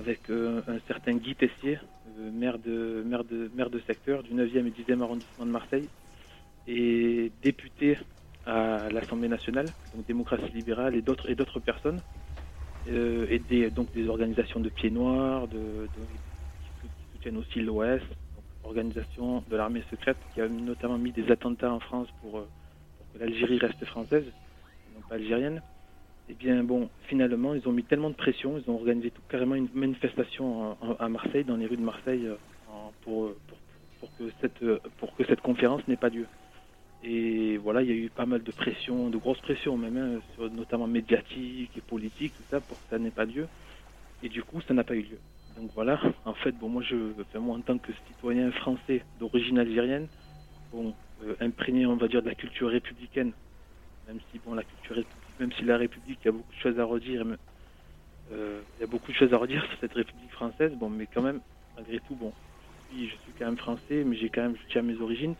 avec 0.00 0.30
euh, 0.30 0.62
un 0.66 0.78
certain 0.88 1.14
Guy 1.14 1.36
Tessier, 1.36 1.78
euh, 2.18 2.30
maire, 2.32 2.58
de, 2.58 3.02
maire, 3.06 3.22
de, 3.22 3.50
maire 3.54 3.68
de 3.68 3.80
secteur 3.80 4.22
du 4.22 4.32
9e 4.32 4.66
et 4.66 4.70
10e 4.70 5.02
arrondissement 5.02 5.44
de 5.44 5.50
Marseille, 5.50 5.90
et 6.66 7.30
député 7.42 7.98
à 8.46 8.88
l'Assemblée 8.90 9.28
nationale, 9.28 9.74
donc 9.94 10.06
démocratie 10.06 10.52
libérale 10.52 10.94
et 10.94 11.02
d'autres 11.02 11.28
et 11.28 11.34
d'autres 11.34 11.60
personnes, 11.60 12.00
euh, 12.86 13.26
et 13.28 13.38
des, 13.40 13.70
donc 13.70 13.92
des 13.92 14.08
organisations 14.08 14.60
de 14.60 14.70
pieds 14.70 14.90
noirs, 14.90 15.48
de, 15.48 15.90
qui, 16.80 16.90
soutiennent 17.12 17.36
aussi 17.36 17.60
l'OS, 17.60 18.00
organisation 18.62 19.44
de 19.48 19.56
l'armée 19.56 19.84
secrète 19.90 20.18
qui 20.32 20.40
a 20.40 20.48
notamment 20.48 20.96
mis 20.96 21.12
des 21.12 21.30
attentats 21.30 21.72
en 21.72 21.80
France 21.80 22.08
pour, 22.20 22.32
pour 22.96 23.06
que 23.12 23.18
l'Algérie 23.18 23.58
reste 23.58 23.84
française, 23.84 24.24
non 24.94 25.02
pas 25.02 25.16
algérienne. 25.16 25.60
Eh 26.30 26.34
bien, 26.34 26.62
bon, 26.62 26.88
finalement, 27.08 27.54
ils 27.54 27.68
ont 27.68 27.72
mis 27.72 27.82
tellement 27.82 28.08
de 28.08 28.14
pression, 28.14 28.56
ils 28.56 28.70
ont 28.70 28.76
organisé 28.76 29.10
tout, 29.10 29.20
carrément 29.28 29.56
une 29.56 29.68
manifestation 29.74 30.76
à 31.00 31.08
Marseille, 31.08 31.42
dans 31.42 31.56
les 31.56 31.66
rues 31.66 31.76
de 31.76 31.82
Marseille, 31.82 32.24
euh, 32.24 32.36
euh, 33.08 33.32
pour, 34.00 34.08
que 34.16 34.30
cette, 34.40 34.62
euh, 34.62 34.78
pour 34.98 35.16
que 35.16 35.24
cette 35.24 35.40
conférence 35.40 35.86
n'ait 35.88 35.96
pas 35.96 36.08
lieu. 36.08 36.26
Et 37.02 37.56
voilà, 37.56 37.82
il 37.82 37.88
y 37.88 37.92
a 37.92 37.96
eu 37.96 38.10
pas 38.10 38.26
mal 38.26 38.44
de 38.44 38.52
pression, 38.52 39.10
de 39.10 39.16
grosses 39.16 39.40
pressions 39.40 39.76
même, 39.76 39.96
hein, 39.96 40.48
notamment 40.54 40.86
médiatiques 40.86 41.76
et 41.76 41.80
politiques, 41.80 42.32
tout 42.36 42.44
ça, 42.48 42.60
pour 42.60 42.76
que 42.76 42.90
ça 42.90 43.00
n'ait 43.00 43.10
pas 43.10 43.24
lieu. 43.24 43.48
Et 44.22 44.28
du 44.28 44.44
coup, 44.44 44.60
ça 44.68 44.72
n'a 44.72 44.84
pas 44.84 44.94
eu 44.94 45.02
lieu. 45.02 45.18
Donc 45.56 45.72
voilà, 45.74 46.00
en 46.24 46.34
fait, 46.34 46.52
bon, 46.52 46.68
moi, 46.68 46.82
je, 46.82 46.96
en 47.36 47.60
tant 47.60 47.78
que 47.78 47.90
citoyen 48.06 48.52
français 48.52 49.02
d'origine 49.18 49.58
algérienne, 49.58 50.06
bon, 50.70 50.94
imprégné, 51.40 51.86
on 51.86 51.96
va 51.96 52.06
dire, 52.06 52.22
de 52.22 52.28
la 52.28 52.36
culture 52.36 52.68
républicaine, 52.68 53.32
même 54.06 54.20
si 54.30 54.38
bon, 54.38 54.54
la 54.54 54.62
culture 54.62 54.94
républicaine, 54.94 55.19
même 55.40 55.52
si 55.52 55.64
la 55.64 55.78
République, 55.78 56.20
il 56.22 56.26
y 56.26 56.28
a 56.28 56.32
beaucoup 56.32 56.52
de 56.52 56.58
choses 56.60 56.78
à 56.78 56.84
redire, 56.84 57.24
euh, 58.32 58.60
il 58.76 58.80
y 58.80 58.84
a 58.84 58.86
beaucoup 58.86 59.10
de 59.10 59.16
choses 59.16 59.32
à 59.32 59.38
redire 59.38 59.64
sur 59.70 59.78
cette 59.80 59.94
République 59.94 60.30
française, 60.32 60.72
bon, 60.74 60.88
mais 60.90 61.06
quand 61.06 61.22
même, 61.22 61.40
malgré 61.76 61.98
tout, 62.00 62.14
bon, 62.14 62.32
je 62.90 62.94
suis, 62.94 63.08
je 63.08 63.16
suis 63.16 63.32
quand 63.32 63.46
même 63.46 63.56
français, 63.58 64.04
mais 64.04 64.16
j'ai 64.16 64.28
quand 64.28 64.42
même, 64.42 64.56
je 64.56 64.72
tiens 64.72 64.82
à 64.82 64.84
mes 64.84 65.00
origines. 65.00 65.32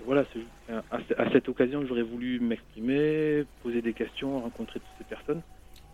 Et 0.00 0.04
voilà, 0.04 0.24
ce- 0.32 0.72
à, 0.72 0.82
à 1.18 1.30
cette 1.32 1.48
occasion, 1.48 1.84
j'aurais 1.86 2.02
voulu 2.02 2.40
m'exprimer, 2.40 3.44
poser 3.62 3.82
des 3.82 3.92
questions, 3.92 4.40
rencontrer 4.40 4.80
toutes 4.80 4.96
ces 4.98 5.04
personnes. 5.04 5.42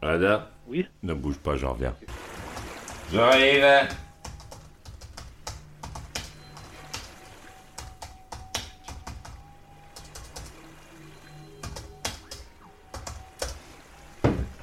Ada 0.02 0.52
Oui. 0.68 0.86
Ne 1.02 1.14
bouge 1.14 1.38
pas, 1.38 1.56
j'en 1.56 1.72
reviens. 1.72 1.96
J'arrive. 3.12 3.64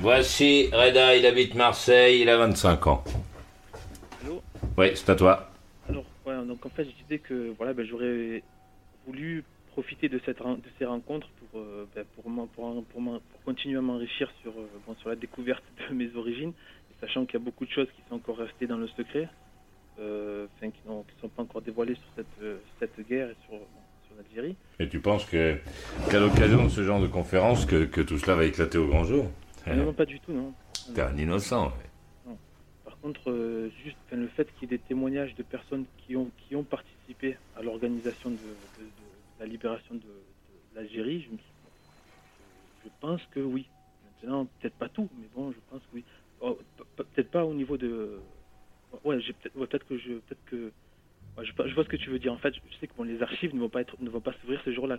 Voici 0.03 0.69
Reda, 0.73 1.15
il 1.15 1.25
habite 1.25 1.55
Marseille, 1.55 2.23
il 2.23 2.27
a 2.27 2.35
25 2.35 2.87
ans. 2.87 3.05
Allô 4.21 4.43
Oui, 4.77 4.87
c'est 4.95 5.09
à 5.09 5.15
toi. 5.15 5.49
Alors, 5.87 6.43
donc 6.43 6.65
en 6.65 6.69
fait, 6.69 6.83
je 6.83 7.03
disais 7.03 7.19
que 7.19 7.53
voilà, 7.57 7.71
ben, 7.71 7.85
j'aurais 7.85 8.43
voulu 9.07 9.45
profiter 9.71 10.09
de, 10.09 10.19
cette, 10.25 10.39
de 10.39 10.69
ces 10.77 10.83
rencontres 10.83 11.29
pour, 11.39 11.61
euh, 11.61 11.87
ben, 11.95 12.03
pour, 12.15 12.25
pour, 12.49 12.83
pour, 12.83 13.21
continuer 13.45 13.77
à 13.77 13.81
m'enrichir 13.81 14.29
sur, 14.41 14.51
euh, 14.51 14.67
bon, 14.85 14.93
sur 14.99 15.07
la 15.07 15.15
découverte 15.15 15.63
de 15.89 15.95
mes 15.95 16.13
origines, 16.17 16.51
sachant 16.99 17.23
qu'il 17.23 17.39
y 17.39 17.41
a 17.41 17.45
beaucoup 17.45 17.65
de 17.65 17.71
choses 17.71 17.87
qui 17.95 18.01
sont 18.09 18.15
encore 18.15 18.39
restées 18.39 18.67
dans 18.67 18.75
le 18.75 18.89
secret, 18.89 19.29
euh, 20.01 20.47
enfin, 20.57 20.69
qui 20.69 20.81
ne 20.85 21.21
sont 21.21 21.29
pas 21.29 21.43
encore 21.43 21.61
dévoilées 21.61 21.95
sur 21.95 22.09
cette, 22.17 22.59
cette 22.77 23.07
guerre 23.07 23.29
et 23.29 23.35
sur, 23.47 23.57
l'Algérie. 24.17 24.57
Et 24.79 24.89
tu 24.89 24.99
penses 24.99 25.25
qu'à 25.25 26.19
l'occasion 26.19 26.65
de 26.65 26.69
ce 26.69 26.83
genre 26.83 26.99
de 26.99 27.07
conférence, 27.07 27.65
que, 27.65 27.85
que 27.85 28.01
tout 28.01 28.17
cela 28.17 28.35
va 28.35 28.43
éclater 28.43 28.77
au 28.77 28.87
grand 28.87 29.05
jour? 29.05 29.31
Non, 29.67 29.85
non, 29.85 29.93
pas 29.93 30.05
du 30.05 30.19
tout, 30.19 30.33
non. 30.33 30.53
T'es 30.93 31.01
un 31.01 31.17
innocent. 31.17 31.67
ouais. 31.67 31.89
Non. 32.27 32.37
Par 32.83 32.97
contre, 32.99 33.29
euh, 33.31 33.69
juste 33.83 33.97
enfin, 34.07 34.17
le 34.17 34.27
fait 34.27 34.45
qu'il 34.55 34.63
y 34.69 34.73
ait 34.73 34.77
des 34.77 34.83
témoignages 34.83 35.33
de 35.35 35.43
personnes 35.43 35.85
qui 35.97 36.15
ont, 36.15 36.29
qui 36.37 36.55
ont 36.55 36.63
participé 36.63 37.37
à 37.55 37.61
l'organisation 37.61 38.29
de, 38.31 38.35
de- 38.35 38.83
de 38.83 39.39
la 39.39 39.45
libération 39.45 39.95
de, 39.95 40.01
l'Algérie, 40.75 41.21
je, 41.29 41.35
je 42.85 42.89
pense 42.99 43.21
que 43.31 43.39
oui. 43.39 43.67
Maintenant, 44.21 44.45
peut-être 44.59 44.75
pas 44.75 44.89
tout, 44.89 45.07
mais 45.19 45.27
bon, 45.35 45.51
je 45.51 45.57
pense 45.69 45.81
que 45.81 45.87
oui. 45.95 46.03
Oh, 46.41 46.57
pe- 46.77 46.83
pe- 46.95 47.03
peut-être 47.03 47.29
pas 47.31 47.45
au 47.45 47.53
niveau 47.53 47.77
de. 47.77 48.19
Ouais, 49.03 49.19
j'ai 49.21 49.33
peut-être 49.33 49.55
ouais, 49.57 49.67
que 49.87 49.97
je. 49.97 50.13
Peut-être 50.13 50.45
que. 50.45 50.71
ouais, 51.37 51.45
je, 51.45 51.51
je 51.67 51.73
vois 51.75 51.83
ce 51.83 51.89
que 51.89 51.95
tu 51.97 52.09
veux 52.09 52.19
dire. 52.19 52.33
En 52.33 52.37
fait, 52.37 52.53
je 52.55 52.59
sais 52.79 52.87
que 52.87 52.93
bon, 52.97 53.03
les 53.03 53.21
archives 53.21 53.53
ne 53.53 53.59
vont 53.59 53.69
pas 53.69 53.81
être, 53.81 53.95
ne 54.01 54.09
vont 54.09 54.19
pas 54.21 54.33
s'ouvrir 54.41 54.61
ce 54.65 54.71
jour-là. 54.73 54.97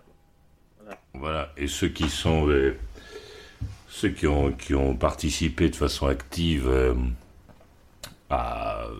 Voilà. 1.13 1.51
Et 1.57 1.67
ceux 1.67 1.87
qui 1.89 2.07
sont, 2.09 2.47
euh, 2.49 2.77
ceux 3.87 4.09
qui 4.09 4.27
ont, 4.27 4.51
qui 4.51 4.73
ont 4.75 4.95
participé 4.95 5.69
de 5.69 5.75
façon 5.75 6.07
active 6.07 6.67
euh, 6.67 6.93
à 8.29 8.83
euh, 8.85 8.93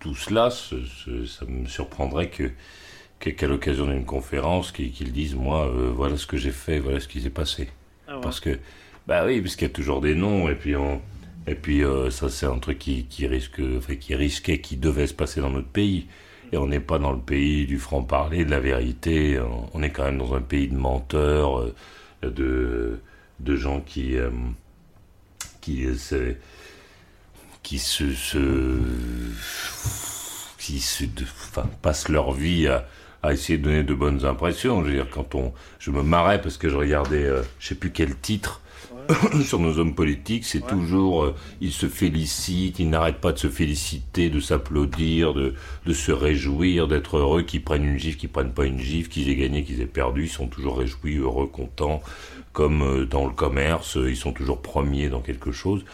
tout 0.00 0.14
cela, 0.14 0.50
ce- 0.50 0.84
ce- 0.84 1.26
ça 1.26 1.44
me 1.46 1.66
surprendrait 1.66 2.28
que 2.30 2.50
qu'à 3.20 3.46
l'occasion 3.46 3.86
d'une 3.86 4.04
conférence, 4.04 4.70
qu'ils 4.70 5.12
disent, 5.12 5.34
moi, 5.34 5.66
euh, 5.66 5.90
voilà 5.94 6.18
ce 6.18 6.26
que 6.26 6.36
j'ai 6.36 6.50
fait, 6.50 6.78
voilà 6.78 7.00
ce 7.00 7.08
qui 7.08 7.22
s'est 7.22 7.30
passé. 7.30 7.70
Ah 8.06 8.16
ouais. 8.16 8.20
Parce 8.20 8.38
que, 8.38 8.58
bah 9.06 9.24
oui, 9.24 9.40
parce 9.40 9.56
qu'il 9.56 9.66
y 9.66 9.70
a 9.70 9.72
toujours 9.74 10.02
des 10.02 10.14
noms, 10.14 10.46
et 10.50 10.54
puis 10.54 10.76
on, 10.76 11.00
et 11.46 11.54
puis 11.54 11.82
euh, 11.84 12.10
ça 12.10 12.28
c'est 12.28 12.44
un 12.44 12.58
truc 12.58 12.78
qui, 12.78 13.04
qui 13.06 13.26
risque, 13.26 13.62
enfin, 13.78 13.94
qui 13.96 14.14
risquait, 14.14 14.58
qui 14.60 14.76
devait 14.76 15.06
se 15.06 15.14
passer 15.14 15.40
dans 15.40 15.48
notre 15.50 15.68
pays. 15.68 16.06
Et 16.52 16.58
on 16.58 16.66
n'est 16.66 16.80
pas 16.80 16.98
dans 16.98 17.12
le 17.12 17.18
pays 17.18 17.64
du 17.66 17.78
franc-parler, 17.78 18.44
de 18.44 18.50
la 18.50 18.60
vérité. 18.60 19.40
On- 19.40 19.70
On 19.72 19.82
est 19.82 19.90
quand 19.90 20.04
même 20.04 20.18
dans 20.18 20.34
un 20.34 20.42
pays 20.42 20.68
de 20.68 20.76
menteurs, 20.76 21.64
de, 22.22 23.00
de 23.40 23.56
gens 23.56 23.80
qui, 23.80 24.16
euh, 24.16 24.30
qui 25.60 25.84
euh, 25.86 25.94
se, 25.96 26.34
qui 27.62 27.78
se, 30.80 31.04
passent 31.82 32.08
leur 32.08 32.32
vie 32.32 32.68
à, 32.68 32.86
essayer 33.32 33.58
de 33.58 33.64
donner 33.64 33.82
de 33.82 33.94
bonnes 33.94 34.24
impressions. 34.26 34.84
Je 34.84 35.02
quand 35.02 35.34
on, 35.34 35.54
je 35.78 35.90
me 35.90 36.02
marrais 36.02 36.40
parce 36.40 36.58
que 36.58 36.68
je 36.68 36.76
regardais, 36.76 37.24
euh, 37.24 37.42
je 37.58 37.68
sais 37.68 37.74
plus 37.74 37.90
quel 37.90 38.16
titre. 38.16 38.60
sur 39.44 39.58
nos 39.58 39.78
hommes 39.78 39.94
politiques, 39.94 40.44
c'est 40.44 40.66
toujours, 40.66 41.24
euh, 41.24 41.34
ils 41.60 41.72
se 41.72 41.86
félicitent, 41.88 42.78
ils 42.78 42.88
n'arrêtent 42.88 43.20
pas 43.20 43.32
de 43.32 43.38
se 43.38 43.48
féliciter, 43.48 44.30
de 44.30 44.40
s'applaudir, 44.40 45.34
de, 45.34 45.54
de 45.86 45.92
se 45.92 46.12
réjouir, 46.12 46.88
d'être 46.88 47.18
heureux, 47.18 47.42
qu'ils 47.42 47.62
prennent 47.62 47.84
une 47.84 47.98
gifle, 47.98 48.18
qu'ils 48.18 48.28
prennent 48.28 48.52
pas 48.52 48.64
une 48.66 48.80
gifle, 48.80 49.08
qu'ils 49.10 49.28
aient 49.28 49.36
gagné, 49.36 49.64
qu'ils 49.64 49.80
aient 49.80 49.86
perdu, 49.86 50.24
ils 50.24 50.28
sont 50.30 50.46
toujours 50.46 50.78
réjouis, 50.78 51.16
heureux, 51.16 51.46
contents, 51.46 52.02
comme 52.52 52.82
euh, 52.82 53.04
dans 53.04 53.26
le 53.26 53.32
commerce, 53.32 53.96
euh, 53.96 54.10
ils 54.10 54.16
sont 54.16 54.32
toujours 54.32 54.62
premiers 54.62 55.08
dans 55.08 55.20
quelque 55.20 55.52
chose. 55.52 55.84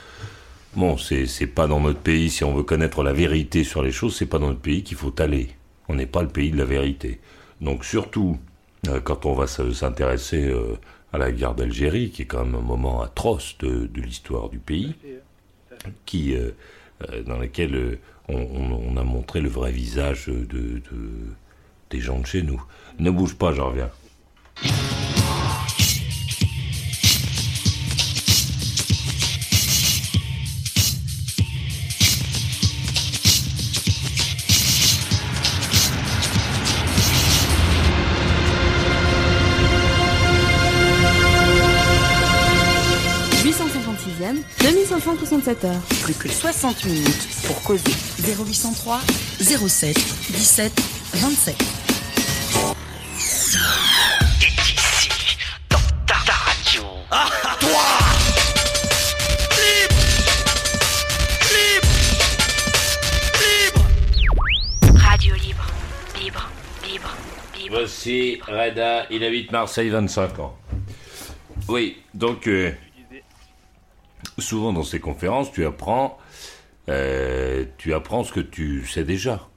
Bon, 0.77 0.97
c'est 0.97 1.47
pas 1.49 1.67
dans 1.67 1.81
notre 1.81 1.99
pays, 1.99 2.31
si 2.31 2.45
on 2.45 2.55
veut 2.55 2.63
connaître 2.63 3.03
la 3.03 3.13
vérité 3.13 3.65
sur 3.65 3.83
les 3.83 3.91
choses, 3.91 4.15
c'est 4.15 4.27
pas 4.27 4.39
dans 4.39 4.49
notre 4.49 4.61
pays 4.61 4.85
qu'il 4.85 4.97
faut 4.97 5.13
aller. 5.19 5.49
On 5.89 5.97
n'est 5.97 6.07
pas 6.07 6.23
le 6.23 6.29
pays 6.29 6.51
de 6.53 6.57
la 6.59 6.65
vérité. 6.65 7.19
Donc 7.61 7.85
surtout, 7.85 8.39
euh, 8.89 9.01
quand 9.01 9.27
on 9.27 9.35
va 9.35 9.49
se- 9.49 9.73
s'intéresser 9.73 10.49
à 11.13 11.19
la 11.19 11.33
guerre 11.33 11.55
d'Algérie, 11.55 12.11
qui 12.11 12.23
est 12.23 12.27
quand 12.27 12.45
même 12.45 12.55
un 12.55 12.61
moment 12.61 13.03
atroce 13.03 13.57
de, 13.59 13.89
l'histoire 14.01 14.49
du 14.49 14.59
pays, 14.59 14.95
euh, 16.15 16.51
euh, 17.09 17.23
dans 17.25 17.39
lequel 17.39 17.75
euh, 17.75 17.99
on, 18.29 18.97
a 18.97 19.03
montré 19.03 19.41
le 19.41 19.49
vrai 19.49 19.73
visage 19.73 20.27
de, 20.27 20.45
de- 20.45 20.81
des 21.91 22.01
gens 22.01 22.21
de 22.21 22.27
chez 22.27 22.43
nous. 22.43 22.63
Ne 22.99 23.11
bouge 23.11 23.35
pas, 23.37 23.53
j'en 23.53 23.69
reviens. 23.71 23.91
2567 45.41 45.65
heures. 45.65 45.83
Plus 46.03 46.15
que 46.15 46.29
60 46.29 46.85
minutes 46.85 47.29
pour 47.47 47.61
causer. 47.63 47.93
0803 48.23 49.01
07 49.41 49.97
17 50.31 50.73
27. 51.15 51.57
Ta 56.07 56.33
radio. 56.33 56.83
Ah, 57.11 57.29
toi 57.59 57.83
Libre 61.51 61.89
Libre 63.41 64.99
Radio 64.99 65.35
libre, 65.37 65.67
libre, 66.21 66.51
libre, 66.87 67.17
libre. 67.59 67.71
Voici 67.71 68.41
Reda, 68.47 69.07
il 69.11 69.25
habite 69.25 69.51
Marseille, 69.53 69.89
25 69.89 70.39
ans. 70.39 70.57
Oui, 71.69 71.99
donc 72.15 72.47
euh, 72.49 72.73
souvent 74.41 74.73
dans 74.73 74.83
ces 74.83 75.01
conférences, 75.01 75.53
tu 75.53 75.65
apprends, 75.65 76.19
euh, 76.89 77.65
tu 77.79 77.95
apprends 77.95 78.25
ce 78.25 78.33
que 78.33 78.41
tu 78.41 78.87
sais 78.87 79.05
déjà. 79.05 79.49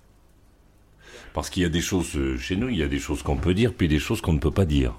Parce 1.33 1.49
qu'il 1.49 1.63
y 1.63 1.65
a 1.65 1.69
des 1.69 1.81
choses 1.81 2.15
euh, 2.15 2.37
chez 2.37 2.55
nous, 2.55 2.69
il 2.69 2.77
y 2.77 2.83
a 2.83 2.87
des 2.87 2.99
choses 2.99 3.23
qu'on 3.23 3.37
peut 3.37 3.53
dire, 3.53 3.73
puis 3.73 3.87
des 3.87 3.99
choses 3.99 4.21
qu'on 4.21 4.33
ne 4.33 4.39
peut 4.39 4.51
pas 4.51 4.65
dire. 4.65 4.93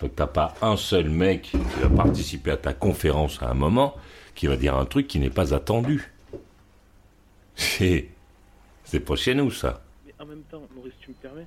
Donc 0.00 0.14
t'as 0.14 0.26
pas 0.26 0.54
un 0.62 0.76
seul 0.76 1.08
mec 1.08 1.42
qui 1.42 1.80
va 1.80 1.88
participer 1.88 2.50
à 2.50 2.56
ta 2.56 2.74
conférence 2.74 3.42
à 3.42 3.50
un 3.50 3.54
moment 3.54 3.96
qui 4.34 4.46
va 4.46 4.56
dire 4.56 4.76
un 4.76 4.84
truc 4.84 5.08
qui 5.08 5.18
n'est 5.18 5.30
pas 5.30 5.54
attendu. 5.54 6.12
C'est 7.56 8.10
pas 9.04 9.16
chez 9.16 9.34
nous 9.34 9.50
ça. 9.50 9.82
Mais 10.04 10.14
en 10.18 10.26
même 10.26 10.42
temps, 10.42 10.62
Maurice, 10.74 10.92
tu 11.00 11.10
me 11.10 11.14
permets, 11.14 11.46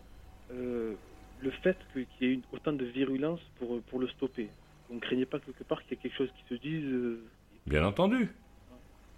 euh, 0.52 0.96
le 1.42 1.52
fait 1.52 1.78
qu'il 1.94 2.08
y 2.22 2.34
ait 2.34 2.40
autant 2.52 2.74
de 2.74 2.86
virulence 2.86 3.40
pour, 3.60 3.80
pour 3.84 4.00
le 4.00 4.08
stopper, 4.10 4.50
vous 4.90 4.96
ne 4.96 5.00
craignez 5.00 5.26
pas 5.26 5.40
quelque 5.40 5.64
part 5.64 5.84
qu'il 5.84 5.92
y 5.92 5.94
ait 5.94 6.04
quelque 6.04 6.18
chose 6.18 6.30
qui 6.36 6.56
se 6.56 6.60
dise 6.60 7.20
Bien 7.68 7.86
entendu. 7.86 8.30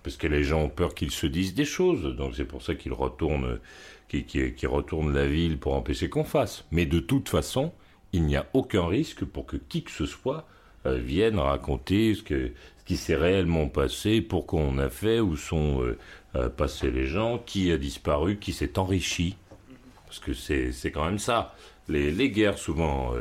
Parce 0.04 0.18
que 0.18 0.28
les 0.28 0.44
gens 0.44 0.64
ont 0.64 0.70
peur 0.70 0.96
qu'ils 0.96 1.12
se 1.12 1.28
disent 1.28 1.54
des 1.54 1.66
choses. 1.66 2.16
Donc 2.16 2.34
c'est 2.36 2.46
pour 2.46 2.62
ça 2.62 2.76
qu'ils 2.76 2.94
retournent, 2.94 3.60
qu'ils 4.08 4.68
retournent 4.68 5.14
la 5.14 5.28
ville 5.28 5.58
pour 5.60 5.76
empêcher 5.76 6.10
qu'on 6.10 6.24
fasse. 6.24 6.66
Mais 6.72 6.86
de 6.86 7.00
toute 7.00 7.30
façon, 7.30 7.72
il 8.14 8.24
n'y 8.24 8.36
a 8.36 8.48
aucun 8.54 8.88
risque 8.88 9.24
pour 9.26 9.46
que 9.46 9.58
qui 9.58 9.84
que 9.84 9.92
ce 9.92 10.06
soit 10.06 10.48
euh, 10.86 10.98
vienne 10.98 11.38
raconter 11.38 12.16
ce, 12.16 12.24
qui 12.86 12.98
s'est 12.98 13.16
réellement 13.16 13.68
passé, 13.68 14.22
pourquoi 14.22 14.62
on 14.62 14.80
a 14.80 14.90
fait, 14.90 15.20
où 15.20 15.38
sont 15.38 15.84
euh, 15.84 15.98
euh, 16.36 16.50
passés 16.50 16.90
les 16.90 17.06
gens, 17.06 17.38
qui 17.38 17.72
a 17.72 17.78
disparu, 17.78 18.38
qui 18.38 18.52
s'est 18.52 18.80
enrichi. 18.80 19.38
Parce 20.08 20.20
que 20.20 20.34
c'est 20.34 20.72
c'est 20.72 20.92
quand 20.92 21.06
même 21.06 21.20
ça. 21.20 21.56
Les, 21.88 22.12
les 22.12 22.32
guerres, 22.32 22.58
souvent, 22.58 23.14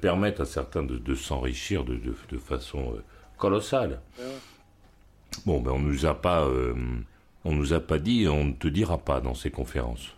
permettent 0.00 0.40
à 0.40 0.44
certains 0.44 0.82
de, 0.82 1.14
s'enrichir 1.14 1.84
de, 1.84 1.96
de 1.96 2.38
façon 2.38 2.94
euh, 3.40 3.48
colossale. 3.48 4.00
Bon, 5.46 5.60
ben 5.60 5.72
on 5.72 5.78
nous 5.78 6.06
a 6.06 6.14
pas, 6.14 6.44
euh, 6.44 6.74
on 7.44 7.52
nous 7.52 7.72
a 7.72 7.80
pas 7.80 7.98
dit, 7.98 8.26
on 8.28 8.44
ne 8.44 8.52
te 8.52 8.68
dira 8.68 8.98
pas 8.98 9.20
dans 9.20 9.34
ces 9.34 9.50
conférences. 9.50 10.14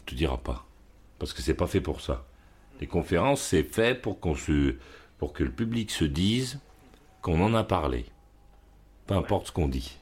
On 0.00 0.10
te 0.10 0.14
dira 0.14 0.38
pas, 0.38 0.64
parce 1.18 1.32
que 1.32 1.42
c'est 1.42 1.54
pas 1.54 1.66
fait 1.66 1.80
pour 1.80 2.00
ça. 2.00 2.24
Les 2.80 2.86
conférences, 2.86 3.42
c'est 3.42 3.62
fait 3.62 4.00
pour 4.00 4.20
qu'on 4.20 4.34
se, 4.34 4.76
pour 5.18 5.32
que 5.32 5.44
le 5.44 5.50
public 5.50 5.90
se 5.90 6.04
dise 6.04 6.60
qu'on 7.22 7.40
en 7.42 7.54
a 7.54 7.64
parlé. 7.64 8.06
Peu 9.06 9.14
importe 9.14 9.48
ce 9.48 9.52
qu'on 9.52 9.68
dit. 9.68 9.96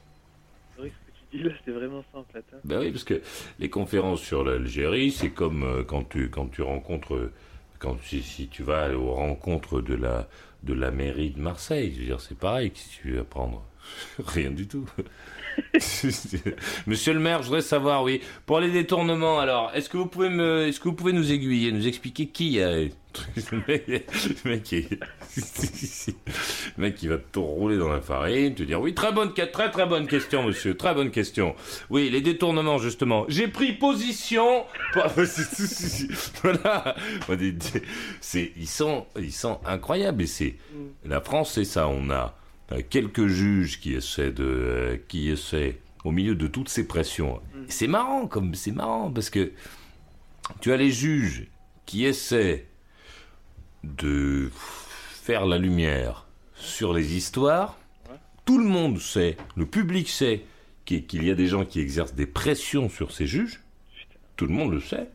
C'est 0.75 0.81
vrai 0.81 0.89
que 0.89 0.95
ce 0.95 1.11
que 1.11 1.31
tu 1.31 1.37
dis 1.37 1.43
là, 1.43 1.51
c'est 1.63 1.71
vraiment 1.71 2.03
hein. 2.13 2.23
Ben 2.63 2.79
oui, 2.79 2.91
parce 2.91 3.03
que 3.03 3.21
les 3.59 3.69
conférences 3.69 4.21
sur 4.21 4.43
l'Algérie, 4.43 5.11
c'est 5.11 5.29
comme 5.29 5.63
euh, 5.63 5.83
quand 5.83 6.09
tu 6.09 6.29
quand 6.29 6.47
tu 6.47 6.61
rencontres 6.61 7.31
quand 7.79 7.97
si, 8.03 8.21
si 8.21 8.47
tu 8.47 8.63
vas 8.63 8.95
aux 8.95 9.13
rencontres 9.13 9.81
de 9.81 9.95
la 9.95 10.27
de 10.65 10.73
la 10.73 10.91
mairie 10.91 11.31
de 11.31 11.39
Marseille, 11.39 11.93
je 11.93 11.99
veux 11.99 12.05
dire 12.05 12.21
c'est 12.21 12.37
pareil 12.37 12.71
que 12.71 12.79
si 12.79 12.89
tu 12.89 13.11
veux 13.11 13.19
apprendre? 13.19 13.63
Rien 14.25 14.51
du 14.51 14.67
tout. 14.67 14.85
Monsieur 16.87 17.13
le 17.13 17.19
maire, 17.19 17.41
je 17.41 17.47
voudrais 17.47 17.61
savoir, 17.61 18.03
oui, 18.03 18.21
pour 18.45 18.59
les 18.59 18.69
détournements, 18.71 19.39
alors, 19.39 19.71
est-ce 19.73 19.89
que 19.89 19.97
vous 19.97 20.05
pouvez 20.07 20.29
me, 20.29 20.67
est-ce 20.67 20.79
que 20.79 20.85
vous 20.89 20.93
pouvez 20.95 21.13
nous 21.13 21.31
aiguiller, 21.31 21.71
nous 21.71 21.87
expliquer 21.87 22.27
qui 22.27 22.61
a 22.61 22.71
le 23.51 23.63
mec, 23.67 23.87
le 23.87 24.49
mec 24.49 24.63
qui- 24.63 24.87
le 24.89 26.81
mec 26.81 26.95
qui 26.95 27.07
va 27.07 27.17
te 27.17 27.39
rouler 27.39 27.77
dans 27.77 27.87
la 27.87 28.01
farine, 28.01 28.53
te 28.55 28.63
dire 28.63 28.81
oui, 28.81 28.93
très 28.93 29.13
bonne, 29.13 29.33
très 29.33 29.47
très 29.71 29.85
bonne 29.85 30.05
question, 30.07 30.43
monsieur, 30.43 30.75
très 30.75 30.93
bonne 30.93 31.11
question. 31.11 31.55
Oui, 31.89 32.09
les 32.09 32.19
détournements 32.19 32.77
justement. 32.77 33.23
J'ai 33.29 33.47
pris 33.47 33.71
position. 33.71 34.65
voilà, 36.43 36.95
c'est 38.19 38.51
ils 38.57 38.67
sont 38.67 39.05
ils 39.17 39.31
sont 39.31 39.59
incroyables 39.65 40.23
et 40.23 40.27
c'est 40.27 40.55
la 41.05 41.21
France, 41.21 41.53
c'est 41.53 41.63
ça. 41.65 41.87
On 41.87 42.09
a 42.09 42.35
quelques 42.89 43.27
juges 43.27 43.79
qui 43.79 43.93
essaient 43.93 44.31
de 44.31 44.43
euh, 44.43 44.97
qui 45.07 45.29
essaient 45.29 45.79
au 46.03 46.11
milieu 46.11 46.35
de 46.35 46.47
toutes 46.47 46.69
ces 46.69 46.87
pressions. 46.87 47.41
C'est 47.67 47.87
marrant 47.87 48.27
comme 48.27 48.53
c'est 48.53 48.71
marrant 48.71 49.11
parce 49.11 49.29
que 49.29 49.51
tu 50.61 50.71
as 50.71 50.77
les 50.77 50.91
juges 50.91 51.47
qui 51.85 52.05
essaient 52.05 52.67
de 53.83 54.49
faire 54.53 55.45
la 55.45 55.57
lumière 55.57 56.27
sur 56.55 56.93
les 56.93 57.15
histoires. 57.15 57.77
Tout 58.45 58.59
le 58.59 58.65
monde 58.65 58.99
sait, 58.99 59.37
le 59.55 59.65
public 59.65 60.07
sait 60.07 60.43
qu'il 60.85 61.23
y 61.23 61.31
a 61.31 61.35
des 61.35 61.47
gens 61.47 61.65
qui 61.65 61.79
exercent 61.79 62.13
des 62.13 62.27
pressions 62.27 62.89
sur 62.89 63.11
ces 63.11 63.25
juges. 63.25 63.61
Tout 64.35 64.45
le 64.45 64.53
monde 64.53 64.71
le 64.71 64.81
sait. 64.81 65.09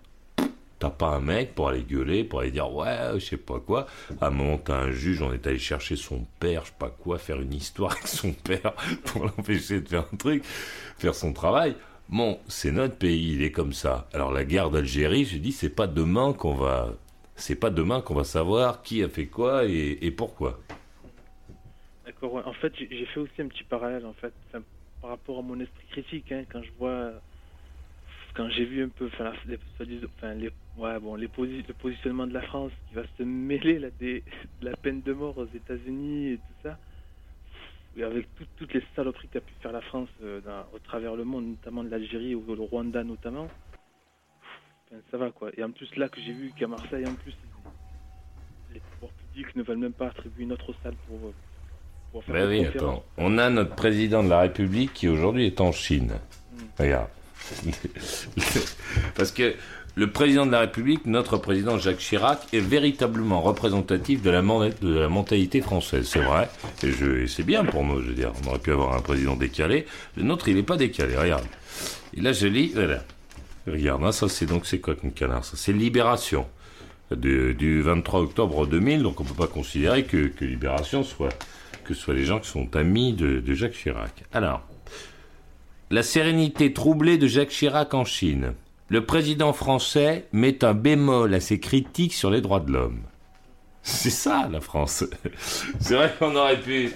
T'as 0.80 0.88
pas 0.88 1.08
un 1.08 1.20
mec 1.20 1.54
pour 1.54 1.68
aller 1.68 1.82
gueuler, 1.82 2.24
pour 2.24 2.40
aller 2.40 2.50
dire 2.50 2.72
ouais, 2.72 3.10
je 3.16 3.18
sais 3.18 3.36
pas 3.36 3.60
quoi. 3.60 3.86
À 4.18 4.28
un 4.28 4.30
moment, 4.30 4.56
t'as 4.56 4.78
un 4.78 4.90
juge, 4.90 5.20
on 5.20 5.30
est 5.30 5.46
allé 5.46 5.58
chercher 5.58 5.94
son 5.94 6.24
père, 6.40 6.62
je 6.64 6.68
sais 6.68 6.76
pas 6.78 6.88
quoi, 6.88 7.18
faire 7.18 7.38
une 7.38 7.52
histoire 7.52 7.92
avec 7.98 8.06
son 8.06 8.32
père 8.32 8.72
pour 9.04 9.26
l'empêcher 9.26 9.82
de 9.82 9.88
faire 9.88 10.06
un 10.10 10.16
truc, 10.16 10.42
faire 10.42 11.14
son 11.14 11.34
travail. 11.34 11.76
Bon, 12.08 12.40
c'est 12.48 12.72
notre 12.72 12.96
pays, 12.96 13.34
il 13.34 13.42
est 13.42 13.52
comme 13.52 13.74
ça. 13.74 14.08
Alors 14.14 14.32
la 14.32 14.42
guerre 14.46 14.70
d'Algérie, 14.70 15.26
je 15.26 15.36
dis, 15.36 15.52
c'est 15.52 15.68
pas 15.68 15.86
demain 15.86 16.32
qu'on 16.32 16.54
va, 16.54 16.94
c'est 17.36 17.56
pas 17.56 17.68
demain 17.68 18.00
qu'on 18.00 18.14
va 18.14 18.24
savoir 18.24 18.80
qui 18.80 19.04
a 19.04 19.10
fait 19.10 19.26
quoi 19.26 19.66
et, 19.66 20.10
pourquoi. 20.10 20.58
D'accord, 22.06 22.32
ouais. 22.32 22.42
en 22.46 22.54
fait, 22.54 22.72
j'ai 22.78 23.04
fait 23.04 23.20
aussi 23.20 23.42
un 23.42 23.48
petit 23.48 23.64
parallèle 23.64 24.06
en 24.06 24.14
fait, 24.14 24.32
par 25.02 25.10
rapport 25.10 25.40
à 25.40 25.42
mon 25.42 25.60
esprit 25.60 25.86
critique, 25.90 26.32
hein, 26.32 26.44
quand 26.50 26.62
je 26.62 26.70
vois, 26.78 27.12
quand 28.34 28.48
j'ai 28.50 28.64
vu 28.64 28.82
un 28.82 28.88
peu, 28.88 29.06
enfin, 29.06 29.24
la- 29.24 29.34
les, 29.46 29.58
soi-disant- 29.76 30.06
enfin, 30.16 30.34
les, 30.34 30.50
ouais, 30.76 30.98
bon, 31.00 31.14
les 31.16 31.28
posi- 31.28 31.66
le 31.66 31.74
positionnement 31.74 32.26
de 32.26 32.32
la 32.34 32.42
France 32.42 32.72
qui 32.88 32.94
va 32.94 33.02
se 33.18 33.22
mêler 33.22 33.78
là, 33.78 33.88
des, 33.98 34.24
de 34.60 34.64
la 34.66 34.76
peine 34.76 35.02
de 35.02 35.12
mort 35.12 35.38
aux 35.38 35.46
États-Unis 35.46 36.32
et 36.32 36.38
tout 36.38 36.54
ça, 36.62 36.78
et 37.96 38.02
avec 38.04 38.32
tout- 38.36 38.46
toutes 38.56 38.72
les 38.74 38.82
saloperies 38.94 39.28
qu'a 39.28 39.40
pu 39.40 39.52
faire 39.60 39.72
la 39.72 39.80
France 39.80 40.08
euh, 40.22 40.40
dans- 40.40 40.66
au 40.72 40.78
travers 40.78 41.16
le 41.16 41.24
monde, 41.24 41.46
notamment 41.48 41.82
de 41.84 41.88
l'Algérie 41.90 42.34
ou 42.34 42.44
le 42.54 42.62
Rwanda 42.62 43.02
notamment, 43.04 43.48
enfin, 44.90 45.00
ça 45.10 45.16
va 45.16 45.30
quoi. 45.30 45.50
Et 45.56 45.62
en 45.64 45.70
plus 45.70 45.94
là 45.96 46.08
que 46.08 46.20
j'ai 46.20 46.32
vu 46.32 46.52
qu'à 46.56 46.66
Marseille, 46.68 47.06
en 47.06 47.14
plus, 47.14 47.34
les 48.72 48.80
pouvoirs 48.80 49.12
publics 49.12 49.56
ne 49.56 49.62
veulent 49.62 49.78
même 49.78 49.92
pas 49.92 50.08
attribuer 50.08 50.44
une 50.44 50.52
autre 50.52 50.72
salle 50.82 50.94
pour, 51.08 51.28
euh, 51.28 51.34
pouvoir 52.06 52.24
faire 52.24 52.34
Ben 52.34 52.48
des 52.48 52.58
oui, 52.60 52.66
attends. 52.66 53.04
On 53.16 53.38
a 53.38 53.50
notre 53.50 53.74
président 53.74 54.22
de 54.22 54.28
la 54.28 54.40
République 54.42 54.92
qui 54.94 55.08
aujourd'hui 55.08 55.46
est 55.46 55.60
en 55.60 55.72
Chine. 55.72 56.12
Regarde. 56.78 57.10
Parce 59.14 59.32
que 59.32 59.54
le 59.96 60.10
président 60.10 60.46
de 60.46 60.52
la 60.52 60.60
République, 60.60 61.04
notre 61.06 61.36
président 61.36 61.78
Jacques 61.78 61.98
Chirac, 61.98 62.46
est 62.52 62.60
véritablement 62.60 63.40
représentatif 63.40 64.22
de 64.22 64.30
la, 64.30 64.40
mentalité 64.40 65.60
française. 65.60 66.08
C'est 66.08 66.20
vrai. 66.20 66.48
Et, 66.82 67.26
c'est 67.26 67.42
bien 67.42 67.64
pour 67.64 67.84
nous, 67.84 68.00
je 68.00 68.08
veux 68.08 68.14
dire. 68.14 68.32
On 68.42 68.48
aurait 68.48 68.60
pu 68.60 68.72
avoir 68.72 68.94
un 68.94 69.00
président 69.00 69.36
décalé. 69.36 69.86
Le 70.16 70.22
nôtre, 70.22 70.48
il 70.48 70.56
n'est 70.56 70.62
pas 70.62 70.76
décalé. 70.76 71.16
Regarde. 71.16 71.44
Et 72.16 72.20
là, 72.20 72.32
je 72.32 72.46
lis, 72.46 72.72
voilà. 72.74 73.02
Regarde, 73.66 74.04
hein, 74.04 74.12
ça 74.12 74.28
c'est 74.28 74.46
donc, 74.46 74.64
c'est 74.64 74.78
quoi 74.78 74.94
comme 74.94 75.12
canard 75.12 75.44
ça? 75.44 75.56
C'est 75.56 75.72
Libération. 75.72 76.46
Du, 77.14 77.54
du 77.54 77.82
23 77.82 78.20
octobre 78.20 78.68
2000, 78.68 79.02
donc 79.02 79.20
on 79.20 79.24
peut 79.24 79.34
pas 79.34 79.48
considérer 79.48 80.04
que, 80.04 80.30
Libération 80.40 81.02
soit, 81.02 81.36
que 81.82 81.92
ce 81.92 82.00
soit 82.00 82.14
les 82.14 82.24
gens 82.24 82.38
qui 82.38 82.48
sont 82.48 82.76
amis 82.76 83.12
de 83.12 83.54
Jacques 83.54 83.72
Chirac. 83.72 84.22
Alors, 84.32 84.62
la 85.90 86.04
sérénité 86.04 86.72
troublée 86.72 87.18
de 87.18 87.26
Jacques 87.26 87.48
Chirac 87.48 87.94
en 87.94 88.04
Chine. 88.04 88.54
Le 88.88 89.04
président 89.04 89.52
français 89.52 90.28
met 90.32 90.64
un 90.64 90.72
bémol 90.72 91.34
à 91.34 91.40
ses 91.40 91.58
critiques 91.58 92.14
sur 92.14 92.30
les 92.30 92.40
droits 92.40 92.60
de 92.60 92.70
l'homme. 92.70 93.00
C'est 93.82 94.10
ça, 94.10 94.48
la 94.52 94.60
France. 94.60 95.04
C'est 95.80 95.94
vrai 95.94 96.14
qu'on 96.16 96.36
aurait 96.36 96.60
pu, 96.60 96.92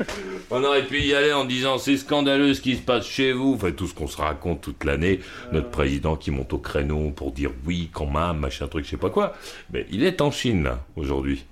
on 0.50 0.62
aurait 0.62 0.85
pu 0.85 1.00
y 1.00 1.14
aller 1.14 1.33
en 1.33 1.44
disant 1.44 1.78
c'est 1.78 1.96
scandaleux 1.96 2.54
ce 2.54 2.61
qui 2.61 2.76
se 2.76 2.83
passe 2.83 3.07
chez 3.07 3.33
vous. 3.33 3.54
Enfin, 3.54 3.72
tout 3.72 3.88
ce 3.88 3.94
qu'on 3.94 4.07
se 4.07 4.18
raconte 4.18 4.61
toute 4.61 4.85
l'année. 4.85 5.18
Notre 5.50 5.70
président 5.70 6.14
qui 6.14 6.30
monte 6.30 6.52
au 6.52 6.59
créneau 6.59 7.11
pour 7.11 7.33
dire 7.33 7.50
oui, 7.66 7.90
quand 7.92 8.07
même, 8.07 8.38
machin 8.38 8.68
truc, 8.68 8.85
je 8.85 8.90
sais 8.90 8.96
pas 8.96 9.11
quoi. 9.11 9.35
Mais 9.72 9.87
il 9.90 10.04
est 10.04 10.20
en 10.20 10.30
Chine, 10.30 10.62
là, 10.62 10.85
aujourd'hui. 10.94 11.44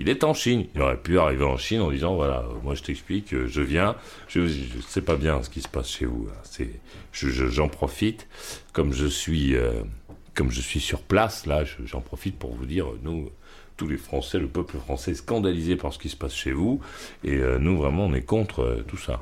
Il 0.00 0.08
est 0.08 0.24
en 0.24 0.32
Chine. 0.32 0.64
Il 0.74 0.80
aurait 0.80 0.96
pu 0.96 1.18
arriver 1.18 1.44
en 1.44 1.58
Chine 1.58 1.82
en 1.82 1.90
disant 1.90 2.14
voilà, 2.14 2.42
moi 2.64 2.74
je 2.74 2.82
t'explique, 2.82 3.34
euh, 3.34 3.46
je 3.46 3.60
viens, 3.60 3.96
je, 4.28 4.46
je 4.46 4.80
sais 4.88 5.02
pas 5.02 5.16
bien 5.16 5.42
ce 5.42 5.50
qui 5.50 5.60
se 5.60 5.68
passe 5.68 5.90
chez 5.90 6.06
vous. 6.06 6.26
C'est, 6.42 6.70
je- 7.12 7.28
je- 7.28 7.48
j'en 7.48 7.68
profite, 7.68 8.26
comme 8.72 8.94
je 8.94 9.04
suis, 9.06 9.54
euh, 9.54 9.82
comme 10.34 10.50
je 10.50 10.62
suis 10.62 10.80
sur 10.80 11.02
place 11.02 11.44
là, 11.44 11.64
je- 11.64 11.84
j'en 11.84 12.00
profite 12.00 12.38
pour 12.38 12.54
vous 12.54 12.64
dire, 12.64 12.86
euh, 12.88 12.98
nous, 13.02 13.28
tous 13.76 13.88
les 13.88 13.98
Français, 13.98 14.38
le 14.38 14.48
peuple 14.48 14.78
français 14.78 15.10
est 15.10 15.14
scandalisé 15.16 15.76
par 15.76 15.92
ce 15.92 15.98
qui 15.98 16.08
se 16.08 16.16
passe 16.16 16.34
chez 16.34 16.52
vous, 16.52 16.80
et 17.22 17.38
nous 17.58 17.76
vraiment 17.76 18.06
on 18.06 18.14
est 18.14 18.20
contre 18.22 18.82
tout 18.88 18.98
ça. 18.98 19.20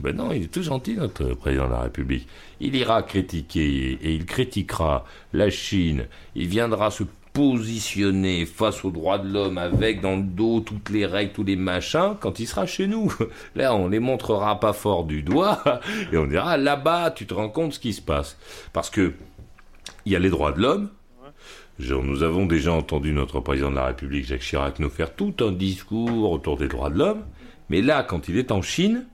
Ben 0.00 0.14
non, 0.16 0.30
il 0.32 0.44
est 0.44 0.52
tout 0.52 0.62
gentil, 0.62 0.94
notre 0.94 1.34
président 1.34 1.66
de 1.66 1.72
la 1.72 1.80
République. 1.82 2.26
Il 2.60 2.74
ira 2.76 3.02
critiquer 3.02 3.92
et 4.00 4.12
il 4.14 4.24
critiquera 4.24 5.04
la 5.32 5.50
Chine. 5.50 6.06
Il 6.36 6.46
viendra 6.46 6.90
se 6.92 7.02
positionner 7.32 8.46
face 8.46 8.84
aux 8.84 8.90
droits 8.90 9.18
de 9.18 9.28
l'homme 9.28 9.58
avec 9.58 10.00
dans 10.00 10.16
le 10.16 10.22
dos 10.22 10.60
toutes 10.60 10.90
les 10.90 11.06
règles, 11.06 11.32
tous 11.32 11.44
les 11.44 11.56
machins 11.56 12.14
quand 12.18 12.40
il 12.40 12.46
sera 12.46 12.66
chez 12.66 12.86
nous. 12.86 13.12
Là, 13.54 13.74
on 13.74 13.88
les 13.88 14.00
montrera 14.00 14.58
pas 14.60 14.72
fort 14.72 15.04
du 15.04 15.22
doigt 15.22 15.62
et 16.12 16.16
on 16.16 16.26
dira 16.26 16.56
là-bas, 16.56 17.10
tu 17.10 17.26
te 17.26 17.34
rends 17.34 17.48
compte 17.48 17.74
ce 17.74 17.80
qui 17.80 17.92
se 17.92 18.02
passe. 18.02 18.36
Parce 18.72 18.90
que 18.90 19.14
il 20.04 20.12
y 20.12 20.16
a 20.16 20.18
les 20.18 20.30
droits 20.30 20.52
de 20.52 20.60
l'homme. 20.60 20.88
Nous 21.78 22.22
avons 22.24 22.46
déjà 22.46 22.72
entendu 22.72 23.12
notre 23.12 23.38
président 23.40 23.70
de 23.70 23.76
la 23.76 23.86
République, 23.86 24.26
Jacques 24.26 24.40
Chirac, 24.40 24.80
nous 24.80 24.90
faire 24.90 25.14
tout 25.14 25.34
un 25.40 25.52
discours 25.52 26.32
autour 26.32 26.56
des 26.56 26.66
droits 26.66 26.90
de 26.90 26.98
l'homme. 26.98 27.22
Mais 27.68 27.82
là, 27.82 28.02
quand 28.02 28.28
il 28.28 28.36
est 28.36 28.50
en 28.50 28.62
Chine, 28.62 29.06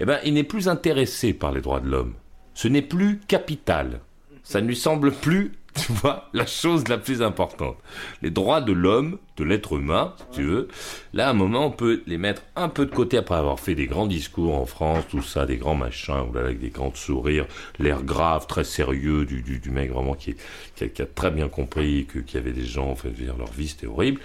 eh 0.00 0.06
ben, 0.06 0.18
il 0.24 0.34
n'est 0.34 0.44
plus 0.44 0.68
intéressé 0.68 1.34
par 1.34 1.52
les 1.52 1.60
droits 1.60 1.80
de 1.80 1.88
l'homme. 1.88 2.14
Ce 2.54 2.68
n'est 2.68 2.82
plus 2.82 3.18
capital. 3.26 4.00
Ça 4.42 4.60
ne 4.60 4.66
lui 4.66 4.76
semble 4.76 5.12
plus, 5.12 5.52
tu 5.86 5.92
vois, 5.92 6.28
la 6.32 6.46
chose 6.46 6.86
la 6.88 6.98
plus 6.98 7.20
importante. 7.20 7.76
Les 8.22 8.30
droits 8.30 8.60
de 8.60 8.72
l'homme, 8.72 9.18
de 9.36 9.44
l'être 9.44 9.72
humain, 9.76 10.14
si 10.18 10.38
tu 10.38 10.42
veux, 10.44 10.68
là, 11.12 11.26
à 11.26 11.30
un 11.30 11.34
moment, 11.34 11.66
on 11.66 11.70
peut 11.70 12.02
les 12.06 12.18
mettre 12.18 12.42
un 12.54 12.68
peu 12.68 12.86
de 12.86 12.94
côté 12.94 13.18
après 13.18 13.34
avoir 13.34 13.58
fait 13.58 13.74
des 13.74 13.86
grands 13.86 14.06
discours 14.06 14.54
en 14.54 14.66
France, 14.66 15.04
tout 15.10 15.22
ça, 15.22 15.46
des 15.46 15.56
grands 15.56 15.74
machins, 15.74 16.26
avec 16.36 16.60
des 16.60 16.70
grands 16.70 16.94
sourires, 16.94 17.46
l'air 17.80 18.02
grave, 18.02 18.46
très 18.46 18.62
sérieux 18.62 19.24
du, 19.24 19.42
du, 19.42 19.58
du 19.58 19.70
mec 19.70 19.90
vraiment 19.90 20.14
qui, 20.14 20.36
qui, 20.76 20.84
a, 20.84 20.88
qui 20.88 21.02
a 21.02 21.06
très 21.06 21.32
bien 21.32 21.48
compris 21.48 22.06
que, 22.06 22.20
qu'il 22.20 22.38
y 22.38 22.42
avait 22.42 22.52
des 22.52 22.66
gens, 22.66 22.90
en 22.90 22.96
fait, 22.96 23.10
dire, 23.10 23.36
leur 23.36 23.50
vie, 23.50 23.68
c'était 23.68 23.86
horrible. 23.86 24.20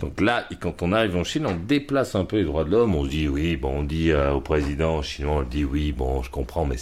Donc 0.00 0.20
là, 0.20 0.46
et 0.50 0.56
quand 0.56 0.82
on 0.82 0.92
arrive 0.92 1.16
en 1.16 1.22
Chine, 1.22 1.46
on 1.46 1.54
déplace 1.54 2.16
un 2.16 2.24
peu 2.24 2.38
les 2.38 2.44
droits 2.44 2.64
de 2.64 2.70
l'homme. 2.70 2.96
On 2.96 3.04
se 3.04 3.10
dit 3.10 3.28
oui, 3.28 3.56
bon, 3.56 3.78
on 3.78 3.82
dit 3.84 4.10
euh, 4.10 4.32
au 4.32 4.40
président 4.40 5.02
chinois, 5.02 5.36
on 5.36 5.42
dit 5.42 5.64
oui, 5.64 5.92
bon, 5.92 6.22
je 6.22 6.30
comprends, 6.30 6.64
mais 6.64 6.76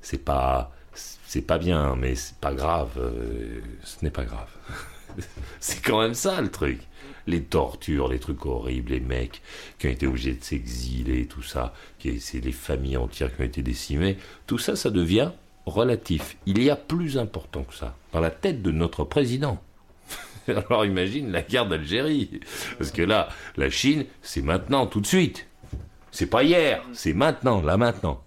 c'est 0.00 0.24
pas, 0.24 0.72
c'est 1.26 1.42
pas 1.42 1.58
bien, 1.58 1.96
mais 1.96 2.14
c'est 2.14 2.36
pas 2.36 2.54
grave. 2.54 2.92
euh, 2.98 3.60
ce 3.84 4.04
n'est 4.04 4.10
pas 4.10 4.24
grave. 4.24 4.48
c'est 5.60 5.82
quand 5.82 6.00
même 6.00 6.14
ça 6.14 6.40
le 6.40 6.50
truc. 6.50 6.80
Les 7.26 7.42
tortures, 7.42 8.08
les 8.08 8.20
trucs 8.20 8.46
horribles, 8.46 8.92
les 8.92 9.00
mecs 9.00 9.42
qui 9.78 9.88
ont 9.88 9.90
été 9.90 10.06
obligés 10.06 10.34
de 10.34 10.44
s'exiler, 10.44 11.26
tout 11.26 11.42
ça, 11.42 11.74
qui 11.98 12.20
c'est 12.20 12.40
les 12.40 12.52
familles 12.52 12.96
entières 12.96 13.34
qui 13.34 13.42
ont 13.42 13.46
été 13.46 13.62
décimées. 13.62 14.18
Tout 14.46 14.58
ça, 14.58 14.76
ça 14.76 14.90
devient 14.90 15.32
relatif. 15.66 16.36
Il 16.46 16.62
y 16.62 16.70
a 16.70 16.76
plus 16.76 17.18
important 17.18 17.64
que 17.64 17.74
ça 17.74 17.96
dans 18.12 18.20
la 18.20 18.30
tête 18.30 18.62
de 18.62 18.70
notre 18.70 19.02
président. 19.04 19.60
Alors 20.48 20.84
imagine 20.86 21.32
la 21.32 21.42
guerre 21.42 21.66
d'Algérie. 21.66 22.40
Parce 22.78 22.92
que 22.92 23.02
là, 23.02 23.28
la 23.56 23.68
Chine, 23.70 24.04
c'est 24.22 24.42
maintenant, 24.42 24.86
tout 24.86 25.00
de 25.00 25.06
suite. 25.06 25.46
C'est 26.12 26.26
pas 26.30 26.44
hier, 26.44 26.82
c'est 26.92 27.12
maintenant, 27.12 27.60
là 27.60 27.76
maintenant. 27.76 28.22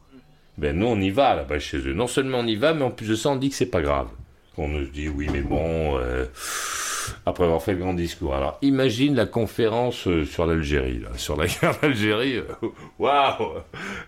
Ben 0.60 0.78
nous, 0.78 0.88
on 0.88 1.00
y 1.00 1.10
va 1.10 1.36
là-bas 1.36 1.60
chez 1.60 1.78
eux. 1.88 1.94
Non 1.94 2.08
seulement 2.08 2.40
on 2.40 2.46
y 2.46 2.56
va, 2.58 2.74
mais 2.74 2.84
en 2.84 2.92
plus 2.92 3.08
de 3.08 3.16
ça, 3.16 3.30
on 3.30 3.36
dit 3.38 3.50
que 3.50 3.56
c'est 3.56 3.70
pas 3.72 3.82
grave. 3.82 4.10
On 4.58 4.68
nous 4.68 4.86
dit 4.86 5.08
oui, 5.08 5.28
mais 5.32 5.42
bon, 5.42 5.98
euh, 5.98 6.26
après 7.26 7.46
avoir 7.46 7.62
fait 7.64 7.72
le 7.74 7.80
grand 7.80 7.94
discours. 7.94 8.36
Alors 8.36 8.58
imagine 8.62 9.16
la 9.16 9.26
conférence 9.26 10.06
euh, 10.08 10.26
sur 10.26 10.46
l'Algérie, 10.46 11.00
là, 11.00 11.10
sur 11.16 11.38
la 11.38 11.48
guerre 11.48 11.80
d'Algérie. 11.80 12.38
euh, 12.38 12.44
Waouh 13.00 13.54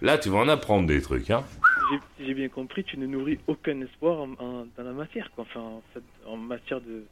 Là, 0.01 0.17
tu 0.17 0.29
vas 0.29 0.39
en 0.39 0.49
apprendre 0.49 0.87
des 0.87 1.01
trucs, 1.01 1.29
hein. 1.31 1.43
J'ai- 1.89 1.99
Si 2.17 2.25
j'ai 2.27 2.33
bien 2.33 2.49
compris, 2.49 2.83
tu 2.83 2.97
ne 2.97 3.05
nourris 3.07 3.39
aucun 3.47 3.79
espoir 3.81 4.19
en- 4.19 4.31
en- 4.45 4.65
dans 4.77 4.83
la 4.83 4.91
matière, 4.93 5.29
quoi. 5.35 5.45
Enfin, 5.49 5.61
en, 5.61 5.81
fait, 5.93 6.03
en 6.27 6.35
matière 6.37 6.81
de 6.81 7.05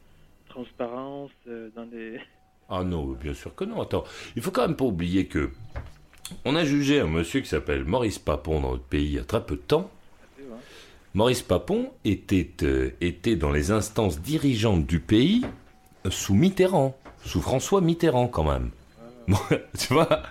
transparence, 0.50 1.32
euh, 1.48 1.70
dans 1.76 1.88
les... 1.92 2.20
Ah 2.70 2.84
non, 2.84 3.06
bien 3.22 3.34
sûr 3.34 3.56
que 3.56 3.64
non. 3.64 3.82
Attends, 3.82 4.04
il 4.36 4.42
faut 4.42 4.52
quand 4.52 4.68
même 4.68 4.76
pas 4.76 4.86
oublier 4.86 5.26
que 5.28 5.50
on 6.46 6.56
a 6.56 6.66
jugé 6.66 7.00
un 7.00 7.08
monsieur 7.08 7.42
qui 7.42 7.50
s'appelle 7.50 7.86
Maurice 7.86 8.20
Papon 8.20 8.62
dans 8.62 8.72
notre 8.72 8.84
pays 8.84 9.06
il 9.06 9.14
y 9.14 9.20
a 9.20 9.24
très 9.24 9.44
peu 9.44 9.56
de 9.56 9.62
temps. 9.62 9.90
Maurice 11.16 11.42
Papon 11.42 11.92
était, 12.06 12.50
euh, 12.64 12.92
était 13.02 13.36
dans 13.36 13.52
les 13.52 13.72
instances 13.72 14.20
dirigeantes 14.22 14.86
du 14.86 15.00
pays 15.00 15.44
sous 16.10 16.36
Mitterrand, 16.36 16.96
sous 17.26 17.42
François 17.42 17.82
Mitterrand 17.82 18.28
quand 18.28 18.44
même. 18.44 18.70
Tu 19.78 19.94
vois? 19.94 20.24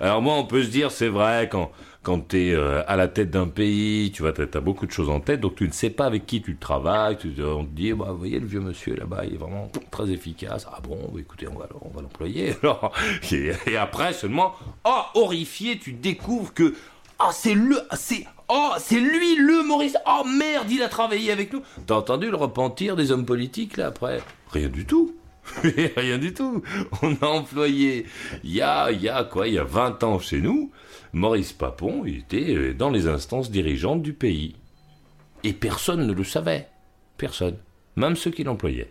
Alors 0.00 0.22
moi, 0.22 0.34
on 0.34 0.44
peut 0.44 0.62
se 0.62 0.68
dire, 0.68 0.90
c'est 0.90 1.08
vrai, 1.08 1.48
quand, 1.50 1.70
quand 2.06 2.28
tu 2.28 2.52
es 2.52 2.54
à 2.54 2.94
la 2.94 3.08
tête 3.08 3.30
d'un 3.32 3.48
pays, 3.48 4.12
tu 4.12 4.22
vois, 4.22 4.32
as, 4.40 4.60
beaucoup 4.60 4.86
de 4.86 4.92
choses 4.92 5.10
en 5.10 5.18
tête, 5.18 5.40
donc 5.40 5.56
tu 5.56 5.66
ne 5.66 5.72
sais 5.72 5.90
pas 5.90 6.06
avec 6.06 6.24
qui 6.24 6.40
tu 6.40 6.56
travailles, 6.56 7.16
tu, 7.16 7.34
on 7.42 7.64
te 7.64 7.70
dit, 7.70 7.92
bah, 7.94 8.06
vous 8.10 8.18
voyez, 8.18 8.38
le 8.38 8.46
vieux 8.46 8.60
monsieur 8.60 8.94
là-bas, 8.94 9.24
il 9.26 9.34
est 9.34 9.38
vraiment 9.38 9.72
très 9.90 10.08
efficace. 10.10 10.68
Ah 10.72 10.78
bon, 10.80 11.10
bah, 11.12 11.18
écoutez, 11.18 11.48
on 11.48 11.58
va, 11.58 11.68
on 11.80 11.88
va 11.88 12.02
l'employer. 12.02 12.54
Et, 13.66 13.76
après 13.76 14.12
seulement, 14.12 14.54
oh, 14.84 15.00
horrifié, 15.14 15.80
tu 15.80 15.94
découvres 15.94 16.54
que, 16.54 16.76
ah, 17.18 17.30
c'est 17.32 17.54
le, 17.54 17.76
c'est, 17.94 18.24
oh, 18.48 18.74
c'est 18.78 19.00
lui, 19.00 19.34
le 19.34 19.64
Maurice, 19.66 19.96
oh 20.06 20.22
merde, 20.24 20.70
il 20.70 20.84
a 20.84 20.88
travaillé 20.88 21.32
avec 21.32 21.52
nous. 21.52 21.62
T'as 21.88 21.96
entendu 21.96 22.30
le 22.30 22.36
repentir 22.36 22.94
des 22.94 23.10
hommes 23.10 23.26
politiques 23.26 23.76
là 23.78 23.88
après? 23.88 24.20
Rien 24.52 24.68
du 24.68 24.86
tout. 24.86 25.16
Rien 25.96 26.18
du 26.18 26.32
tout. 26.32 26.62
On 27.02 27.14
a 27.20 27.26
employé, 27.26 28.06
il 28.44 28.54
y 28.54 28.60
a 28.60 29.24
quoi, 29.24 29.48
il 29.48 29.54
y 29.54 29.58
a 29.58 29.64
20 29.64 30.04
ans 30.04 30.20
chez 30.20 30.40
nous, 30.40 30.70
Maurice 31.12 31.52
Papon 31.52 32.04
était 32.04 32.54
euh, 32.54 32.74
dans 32.74 32.90
les 32.90 33.08
instances 33.08 33.50
dirigeantes 33.50 34.02
du 34.02 34.12
pays. 34.12 34.56
Et 35.44 35.52
personne 35.52 36.06
ne 36.06 36.12
le 36.12 36.24
savait. 36.24 36.68
Personne. 37.16 37.56
Même 37.96 38.16
ceux 38.16 38.30
qui 38.30 38.44
l'employaient. 38.44 38.90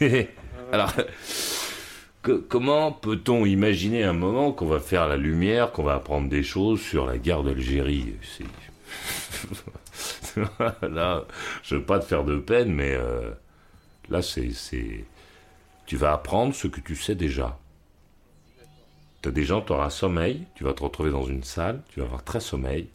Alors, 0.72 0.92
comment 2.48 2.92
peut-on 2.92 3.46
imaginer 3.46 4.02
un 4.04 4.12
moment 4.12 4.52
qu'on 4.52 4.66
va 4.66 4.80
faire 4.80 5.08
la 5.08 5.16
lumière, 5.16 5.72
qu'on 5.72 5.84
va 5.84 5.94
apprendre 5.94 6.28
des 6.28 6.42
choses 6.42 6.80
sur 6.80 7.06
la 7.06 7.18
guerre 7.18 7.42
d'Algérie? 7.42 8.14
Là, 10.82 11.24
je 11.62 11.76
veux 11.76 11.82
pas 11.82 11.98
te 11.98 12.04
faire 12.04 12.24
de 12.24 12.38
peine, 12.38 12.72
mais 12.72 12.94
euh, 12.94 13.30
là, 14.10 14.22
c'est... 14.22 15.04
Tu 15.86 15.96
vas 15.96 16.12
apprendre 16.12 16.54
ce 16.54 16.66
que 16.66 16.80
tu 16.80 16.96
sais 16.96 17.14
déjà. 17.14 17.58
T'as 19.26 19.32
des 19.32 19.42
gens, 19.42 19.60
tu 19.60 19.72
auras 19.72 19.90
sommeil, 19.90 20.46
tu 20.54 20.62
vas 20.62 20.72
te 20.72 20.84
retrouver 20.84 21.10
dans 21.10 21.24
une 21.24 21.42
salle, 21.42 21.82
tu 21.88 21.98
vas 21.98 22.06
avoir 22.06 22.22
très 22.22 22.38
sommeil. 22.38 22.86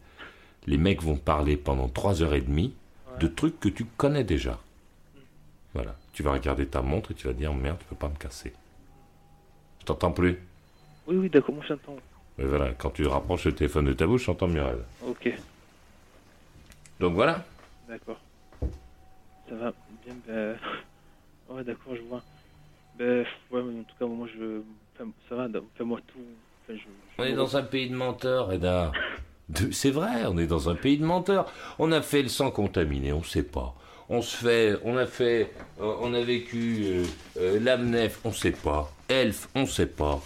Les 0.66 0.78
mecs 0.78 1.02
vont 1.02 1.18
parler 1.18 1.58
pendant 1.58 1.90
trois 1.90 2.22
heures 2.22 2.32
et 2.32 2.40
demie 2.40 2.72
de 3.20 3.26
trucs 3.26 3.60
que 3.60 3.68
tu 3.68 3.84
connais 3.84 4.24
déjà. 4.24 4.58
Voilà. 5.74 5.94
Tu 6.14 6.22
vas 6.22 6.32
regarder 6.32 6.66
ta 6.66 6.80
montre 6.80 7.10
et 7.10 7.14
tu 7.14 7.26
vas 7.26 7.34
dire 7.34 7.52
merde, 7.52 7.76
tu 7.80 7.84
peux 7.84 7.96
pas 7.96 8.08
me 8.08 8.16
casser. 8.16 8.54
Je 9.80 9.84
t'entends 9.84 10.10
plus. 10.10 10.38
Oui, 11.06 11.16
oui, 11.16 11.28
d'accord, 11.28 11.54
moi 11.54 11.64
j'entends. 11.68 11.96
Mais 12.38 12.46
voilà, 12.46 12.72
quand 12.78 12.92
tu 12.92 13.06
rapproches 13.06 13.44
le 13.44 13.54
téléphone 13.54 13.84
de 13.84 13.92
ta 13.92 14.06
bouche, 14.06 14.24
j'entends 14.24 14.48
mieux. 14.48 14.62
elle. 14.62 14.84
Ok, 15.06 15.34
Donc 16.98 17.12
voilà. 17.12 17.44
d'accord. 17.86 18.20
Ça 19.50 19.54
va 19.54 19.74
bien, 20.02 20.14
ben... 20.26 20.56
Ouais, 21.50 21.62
d'accord, 21.62 21.94
je 21.94 22.00
vois. 22.08 22.22
Ben, 22.98 23.26
ouais, 23.50 23.62
mais 23.62 23.80
en 23.80 23.82
tout 23.82 23.96
cas, 23.98 24.06
moi 24.06 24.26
je... 24.34 24.62
Ça 25.28 25.34
va, 25.34 25.48
tout... 25.48 25.60
Je- 26.68 26.74
On 27.18 27.24
est 27.24 27.32
dans 27.32 27.56
un 27.56 27.62
pays 27.62 27.88
de 27.90 27.94
menteurs, 27.94 28.52
Eda. 28.52 28.92
C'est 29.72 29.90
vrai, 29.90 30.24
on 30.26 30.38
est 30.38 30.46
dans 30.46 30.68
un 30.70 30.74
pays 30.74 30.96
de 30.98 31.04
menteurs. 31.04 31.52
On 31.78 31.92
a 31.92 32.00
fait 32.00 32.22
le 32.22 32.28
sang 32.28 32.50
contaminé, 32.50 33.12
on 33.12 33.18
ne 33.18 33.24
sait 33.24 33.42
pas. 33.42 33.74
On 34.08 34.22
se 34.22 34.36
fait, 34.36 34.76
on 34.84 34.96
a 34.96 35.06
fait, 35.06 35.52
euh, 35.80 35.94
on 36.00 36.12
a 36.14 36.20
vécu 36.20 36.82
euh, 36.84 37.04
euh, 37.38 37.60
l'amnef, 37.60 38.20
on 38.24 38.28
ne 38.28 38.34
sait 38.34 38.52
pas. 38.52 38.90
Elf, 39.08 39.48
on 39.54 39.62
ne 39.62 39.66
sait 39.66 39.86
pas. 39.86 40.20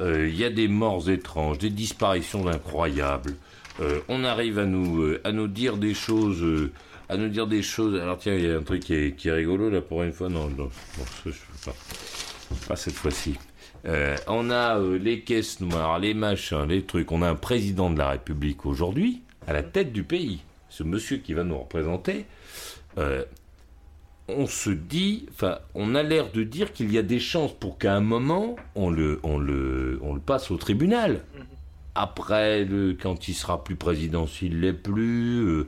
Euh, 0.00 0.28
Il 0.28 0.36
y 0.36 0.44
a 0.44 0.50
des 0.50 0.68
morts 0.68 1.08
étranges, 1.10 1.58
des 1.58 1.70
disparitions 1.70 2.46
incroyables. 2.48 3.34
On 4.08 4.22
arrive 4.22 4.60
à 4.60 4.66
nous, 4.66 5.16
à 5.24 5.32
nous 5.32 5.48
dire 5.48 5.76
des 5.76 5.94
choses, 5.94 6.70
à 7.08 7.16
nous 7.16 7.28
dire 7.28 7.48
des 7.48 7.62
choses. 7.62 8.00
Alors 8.00 8.18
tiens, 8.18 8.34
il 8.34 8.44
y 8.44 8.50
a 8.50 8.56
un 8.56 8.62
truc 8.62 8.84
qui 8.84 8.94
est, 8.94 9.16
qui 9.16 9.28
est 9.28 9.32
rigolo 9.32 9.68
là 9.68 9.80
pour 9.80 10.04
une 10.04 10.12
fois. 10.12 10.28
Non, 10.28 10.48
non, 10.48 10.70
je 11.26 11.30
peux 11.30 11.36
pas. 11.64 11.74
Pas 12.68 12.76
cette 12.76 12.94
fois-ci. 12.94 13.34
Euh, 13.86 14.16
on 14.26 14.50
a 14.50 14.78
euh, 14.78 14.98
les 14.98 15.20
caisses 15.20 15.60
noires, 15.60 15.98
les 15.98 16.14
machins, 16.14 16.66
les 16.66 16.82
trucs. 16.82 17.12
On 17.12 17.22
a 17.22 17.28
un 17.28 17.34
président 17.34 17.90
de 17.90 17.98
la 17.98 18.10
République 18.10 18.64
aujourd'hui 18.64 19.20
à 19.46 19.52
la 19.52 19.62
tête 19.62 19.92
du 19.92 20.04
pays. 20.04 20.40
Ce 20.70 20.82
monsieur 20.82 21.18
qui 21.18 21.34
va 21.34 21.44
nous 21.44 21.58
représenter. 21.58 22.24
euh, 22.98 23.24
on 24.26 24.46
se 24.46 24.70
dit, 24.70 25.26
enfin, 25.32 25.58
on 25.74 25.94
a 25.94 26.02
l'air 26.02 26.32
de 26.32 26.44
dire 26.44 26.72
qu'il 26.72 26.90
y 26.90 26.96
a 26.96 27.02
des 27.02 27.20
chances 27.20 27.52
pour 27.52 27.76
qu'à 27.76 27.94
un 27.94 28.00
moment 28.00 28.56
on 28.74 28.88
le, 28.88 29.20
on 29.22 29.36
le, 29.36 29.98
on 30.02 30.14
le 30.14 30.20
passe 30.20 30.50
au 30.50 30.56
tribunal. 30.56 31.20
Après, 31.94 32.66
quand 33.02 33.28
il 33.28 33.34
sera 33.34 33.62
plus 33.62 33.76
président, 33.76 34.26
s'il 34.26 34.60
l'est 34.60 34.72
plus, 34.72 35.64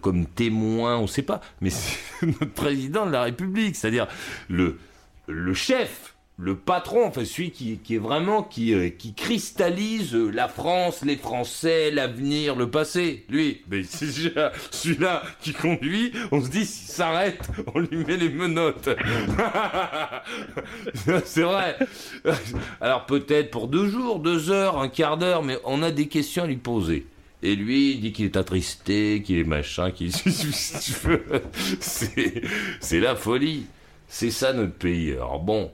comme 0.00 0.26
témoin, 0.26 0.96
on 0.96 1.02
ne 1.02 1.06
sait 1.06 1.22
pas. 1.22 1.40
Mais 1.60 1.70
c'est 1.70 2.26
notre 2.26 2.52
président 2.52 3.06
de 3.06 3.12
la 3.12 3.22
République, 3.22 3.76
c'est-à-dire 3.76 4.08
le, 4.48 4.80
le 5.28 5.54
chef, 5.54 6.15
le 6.38 6.54
patron, 6.54 7.06
enfin 7.06 7.24
celui 7.24 7.50
qui, 7.50 7.78
qui 7.78 7.94
est 7.94 7.98
vraiment 7.98 8.42
qui, 8.42 8.74
euh, 8.74 8.90
qui 8.90 9.14
cristallise 9.14 10.14
euh, 10.14 10.30
la 10.30 10.48
France, 10.48 11.02
les 11.02 11.16
Français, 11.16 11.90
l'avenir, 11.90 12.56
le 12.56 12.70
passé. 12.70 13.24
Lui, 13.30 13.62
mais 13.70 13.82
c'est 13.88 14.10
celui-là 14.70 15.22
qui 15.40 15.54
conduit. 15.54 16.12
On 16.32 16.42
se 16.42 16.50
dit 16.50 16.66
s'il 16.66 16.88
s'arrête, 16.88 17.48
on 17.74 17.78
lui 17.78 18.04
met 18.04 18.18
les 18.18 18.28
menottes. 18.28 18.90
c'est 21.24 21.42
vrai. 21.42 21.76
Alors 22.82 23.06
peut-être 23.06 23.50
pour 23.50 23.68
deux 23.68 23.88
jours, 23.88 24.18
deux 24.18 24.50
heures, 24.50 24.78
un 24.78 24.88
quart 24.88 25.16
d'heure, 25.16 25.42
mais 25.42 25.56
on 25.64 25.82
a 25.82 25.90
des 25.90 26.08
questions 26.08 26.42
à 26.42 26.46
lui 26.46 26.56
poser. 26.56 27.06
Et 27.42 27.54
lui, 27.54 27.92
il 27.92 28.00
dit 28.00 28.12
qu'il 28.12 28.24
est 28.26 28.36
attristé, 28.36 29.22
qu'il 29.22 29.38
est 29.38 29.44
machin, 29.44 29.90
qu'il. 29.90 30.10
C'est, 31.80 32.42
c'est 32.80 33.00
la 33.00 33.14
folie. 33.14 33.66
C'est 34.08 34.30
ça 34.30 34.52
notre 34.52 34.72
pays. 34.72 35.12
Alors 35.12 35.40
bon, 35.40 35.70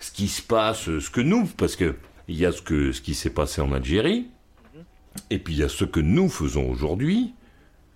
ce 0.00 0.10
qui 0.10 0.28
se 0.28 0.42
passe, 0.42 0.84
ce 0.84 1.10
que 1.10 1.20
nous, 1.20 1.46
parce 1.46 1.76
que 1.76 1.96
il 2.28 2.36
y 2.36 2.46
a 2.46 2.52
ce 2.52 2.62
que 2.62 2.92
ce 2.92 3.00
qui 3.00 3.14
s'est 3.14 3.30
passé 3.30 3.60
en 3.60 3.72
Algérie, 3.72 4.28
et 5.30 5.38
puis 5.38 5.54
il 5.54 5.60
y 5.60 5.62
a 5.62 5.68
ce 5.68 5.84
que 5.84 6.00
nous 6.00 6.28
faisons 6.28 6.70
aujourd'hui, 6.70 7.34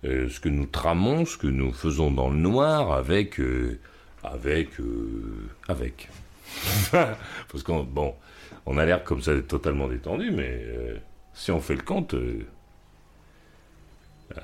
euh, 0.04 0.28
ce 0.28 0.40
que 0.40 0.48
nous 0.48 0.66
tramons, 0.66 1.24
ce 1.24 1.36
que 1.36 1.46
nous 1.46 1.72
faisons 1.72 2.10
dans 2.10 2.30
le 2.30 2.36
noir 2.36 2.92
avec, 2.92 3.38
euh, 3.40 3.78
avec, 4.22 4.80
euh, 4.80 5.48
avec. 5.68 6.08
parce 6.90 7.62
qu'on 7.62 7.84
bon, 7.84 8.14
on 8.66 8.78
a 8.78 8.84
l'air 8.84 9.02
comme 9.04 9.22
ça 9.22 9.34
d'être 9.34 9.48
totalement 9.48 9.88
détendu, 9.88 10.30
mais 10.30 10.50
euh, 10.50 10.96
si 11.34 11.50
on 11.50 11.60
fait 11.60 11.74
le 11.74 11.82
compte, 11.82 12.14
euh, 12.14 12.46
euh, 14.36 14.40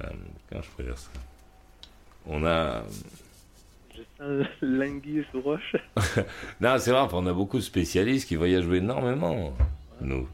comment 0.49 0.62
je 0.62 0.71
pourrais 0.71 0.85
dire 0.85 0.99
ça? 0.99 1.11
On 2.27 2.44
a 2.44 2.83
l'anguille 4.62 5.24
sous 5.33 5.40
roche. 5.40 5.76
non, 6.61 6.76
c'est 6.78 6.90
vrai, 6.90 7.07
on 7.12 7.26
a 7.26 7.33
beaucoup 7.33 7.59
de 7.59 7.62
spécialistes 7.62 8.28
qui 8.28 8.37
voyagent 8.37 8.66
énormément, 8.68 9.52
nous. 10.00 10.28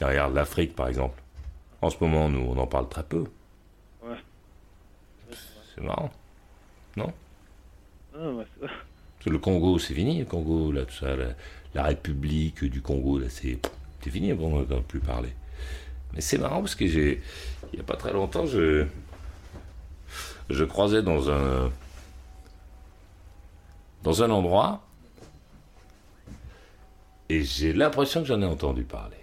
Regarde 0.00 0.34
l'Afrique, 0.34 0.74
par 0.74 0.88
exemple. 0.88 1.20
En 1.82 1.90
ce 1.90 1.96
moment, 2.00 2.28
nous, 2.28 2.40
on 2.40 2.56
en 2.58 2.66
parle 2.66 2.88
très 2.88 3.02
peu. 3.02 3.24
Ouais. 4.02 4.16
C'est 5.74 5.82
marrant. 5.82 6.10
Non? 6.96 7.12
Ah, 8.14 8.30
ouais, 8.30 8.44
c'est- 8.54 8.60
Parce 8.66 9.24
que 9.24 9.30
Le 9.30 9.38
Congo, 9.38 9.78
c'est 9.78 9.94
fini, 9.94 10.18
le 10.20 10.24
Congo, 10.24 10.72
là, 10.72 10.84
tout 10.84 10.94
ça, 10.94 11.14
la, 11.16 11.26
la 11.74 11.82
République 11.84 12.64
du 12.64 12.80
Congo, 12.80 13.18
là, 13.18 13.26
c'est 13.28 13.58
c'est 14.02 14.10
fini, 14.10 14.32
bon, 14.34 14.54
on 14.54 14.60
n'entend 14.60 14.82
plus 14.82 15.00
parler. 15.00 15.30
Mais 16.14 16.20
c'est 16.20 16.38
marrant 16.38 16.60
parce 16.60 16.76
que 16.76 16.86
j'ai, 16.86 17.20
il 17.72 17.76
n'y 17.76 17.80
a 17.80 17.82
pas 17.82 17.96
très 17.96 18.12
longtemps, 18.12 18.46
je, 18.46 18.86
je 20.48 20.62
croisais 20.64 21.02
dans 21.02 21.28
un, 21.28 21.72
dans 24.02 24.22
un 24.22 24.30
endroit, 24.30 24.82
et 27.28 27.42
j'ai 27.42 27.72
l'impression 27.72 28.20
que 28.20 28.26
j'en 28.28 28.40
ai 28.40 28.46
entendu 28.46 28.84
parler. 28.84 29.16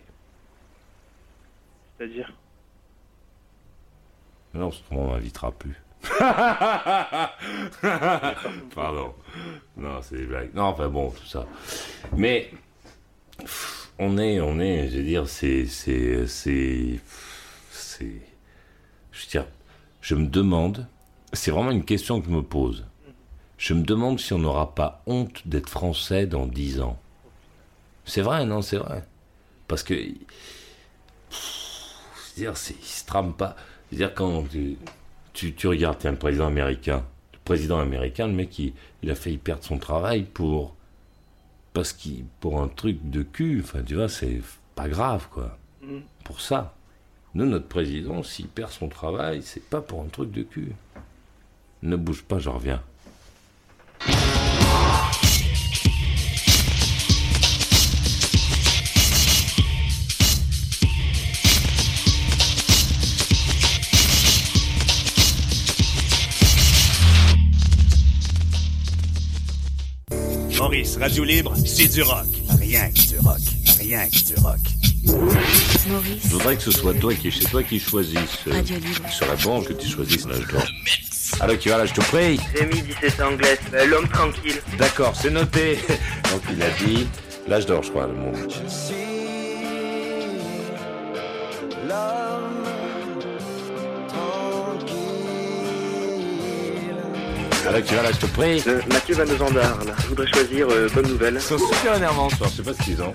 C'est-à-dire? 1.97 2.33
Non, 4.53 4.69
parce 4.69 4.81
qu'on 4.89 5.11
m'invitera 5.11 5.51
plus. 5.51 5.81
Pardon. 8.75 9.13
Non, 9.77 10.01
c'est 10.01 10.17
des 10.17 10.25
blagues. 10.25 10.53
Non, 10.53 10.63
enfin 10.63 10.89
bon, 10.89 11.11
tout 11.11 11.25
ça. 11.25 11.45
Mais 12.15 12.51
on 13.97 14.17
est, 14.17 14.41
on 14.41 14.59
est, 14.59 14.89
je 14.89 14.97
veux 14.97 15.03
dire, 15.03 15.29
c'est, 15.29 15.65
c'est, 15.65 16.27
c'est, 16.27 16.99
c'est, 17.71 18.21
je 19.11 19.23
veux 19.23 19.29
dire, 19.29 19.45
je 20.01 20.15
me 20.15 20.27
demande, 20.27 20.87
c'est 21.31 21.51
vraiment 21.51 21.71
une 21.71 21.85
question 21.85 22.19
que 22.19 22.27
je 22.27 22.31
me 22.31 22.43
pose. 22.43 22.85
Je 23.57 23.73
me 23.73 23.83
demande 23.83 24.19
si 24.19 24.33
on 24.33 24.39
n'aura 24.39 24.73
pas 24.75 25.01
honte 25.05 25.47
d'être 25.47 25.69
français 25.69 26.25
dans 26.27 26.45
dix 26.45 26.81
ans. 26.81 26.99
C'est 28.05 28.21
vrai, 28.21 28.45
non, 28.45 28.61
c'est 28.61 28.77
vrai. 28.77 29.03
Parce 29.67 29.83
que 29.83 29.93
c'est-à-dire, 31.29 32.57
c'est- 32.57 32.75
il 32.79 32.85
se 32.85 33.05
trame 33.05 33.33
pas. 33.33 33.55
C'est-à-dire, 33.89 34.13
quand 34.13 34.43
tu, 34.49 34.77
tu, 35.33 35.53
tu 35.53 35.67
regardes, 35.67 35.99
tiens, 35.99 36.11
le 36.11 36.17
président 36.17 36.47
américain, 36.47 37.05
le 37.33 37.39
président 37.45 37.79
américain, 37.79 38.27
le 38.27 38.33
mec, 38.33 38.57
il, 38.59 38.73
il 39.01 39.11
a 39.11 39.15
failli 39.15 39.37
perdre 39.37 39.63
son 39.63 39.77
travail 39.77 40.23
pour. 40.23 40.75
Parce 41.73 41.93
qu'il. 41.93 42.25
Pour 42.39 42.61
un 42.61 42.67
truc 42.67 42.97
de 43.09 43.23
cul, 43.23 43.61
enfin, 43.63 43.81
tu 43.83 43.95
vois, 43.95 44.09
c'est 44.09 44.41
pas 44.75 44.87
grave, 44.89 45.27
quoi. 45.31 45.57
Mhm. 45.81 46.01
Pour 46.23 46.41
ça. 46.41 46.75
Nous, 47.35 47.45
notre 47.45 47.67
président, 47.67 48.21
s'il 48.21 48.47
perd 48.47 48.71
son 48.71 48.89
travail, 48.89 49.41
c'est 49.41 49.63
pas 49.67 49.81
pour 49.81 50.01
un 50.01 50.07
truc 50.07 50.31
de 50.31 50.43
cul. 50.43 50.71
Ne 51.81 51.95
bouge 51.95 52.23
pas, 52.23 52.37
je 52.39 52.49
reviens. 52.49 52.81
Maurice, 70.57 70.97
Radio 70.97 71.23
Libre, 71.23 71.53
c'est 71.65 71.87
du 71.87 72.01
rock. 72.03 72.25
Rien 72.59 72.89
que 72.91 73.07
du 73.07 73.19
rock. 73.19 73.39
Rien 73.79 74.07
que 74.09 74.23
du 74.23 74.35
rock. 74.41 74.59
Je 75.05 76.29
voudrais 76.29 76.55
que 76.55 76.63
ce 76.63 76.71
soit 76.71 76.93
toi 76.93 77.13
qui, 77.13 77.31
c'est 77.31 77.49
toi 77.49 77.63
qui 77.63 77.79
choisisses. 77.79 78.17
euh, 78.47 78.53
Radio 78.53 78.75
Libre. 78.77 79.01
Ce 79.11 79.17
serait 79.17 79.37
bon 79.43 79.61
que 79.61 79.73
tu 79.73 79.87
choisisses 79.87 80.25
l'âge 80.27 80.47
d'or. 80.51 80.63
Alors, 81.39 81.57
qui 81.57 81.69
va 81.69 81.77
là, 81.77 81.85
je 81.85 81.93
te 81.93 82.01
prie. 82.01 82.39
J'ai 82.55 82.65
mis 82.65 82.81
17 82.81 83.21
anglaise, 83.21 83.59
euh, 83.73 83.85
l'homme 83.85 84.07
tranquille. 84.07 84.61
D'accord, 84.77 85.13
c'est 85.15 85.29
noté. 85.29 85.77
Donc 86.31 86.41
il 86.49 86.61
a 86.61 86.69
dit 86.85 87.07
l'âge 87.47 87.65
d'or, 87.65 87.83
je 87.83 87.89
crois, 87.89 88.07
le 88.07 88.13
mot. 88.13 88.31
Alors 97.67 97.81
qui 97.81 97.95
va 97.95 98.03
là, 98.03 98.11
je 98.11 98.17
te 98.17 98.25
prie. 98.27 98.61
Euh, 98.67 98.81
Mathieu 98.91 99.15
Van 99.15 99.25
de 99.25 99.37
Zandar, 99.37 99.83
là. 99.85 99.93
Je 100.01 100.07
voudrais 100.07 100.27
choisir 100.27 100.67
euh, 100.69 100.89
Bonne 100.93 101.07
Nouvelle. 101.07 101.35
Ils 101.35 101.41
sont 101.41 101.57
super 101.57 101.95
énervants 101.95 102.29
ce 102.29 102.37
soir, 102.37 102.49
je 102.49 102.55
sais 102.57 102.63
pas 102.63 102.73
ce 102.73 102.83
qu'ils 102.83 103.01
ont. 103.01 103.13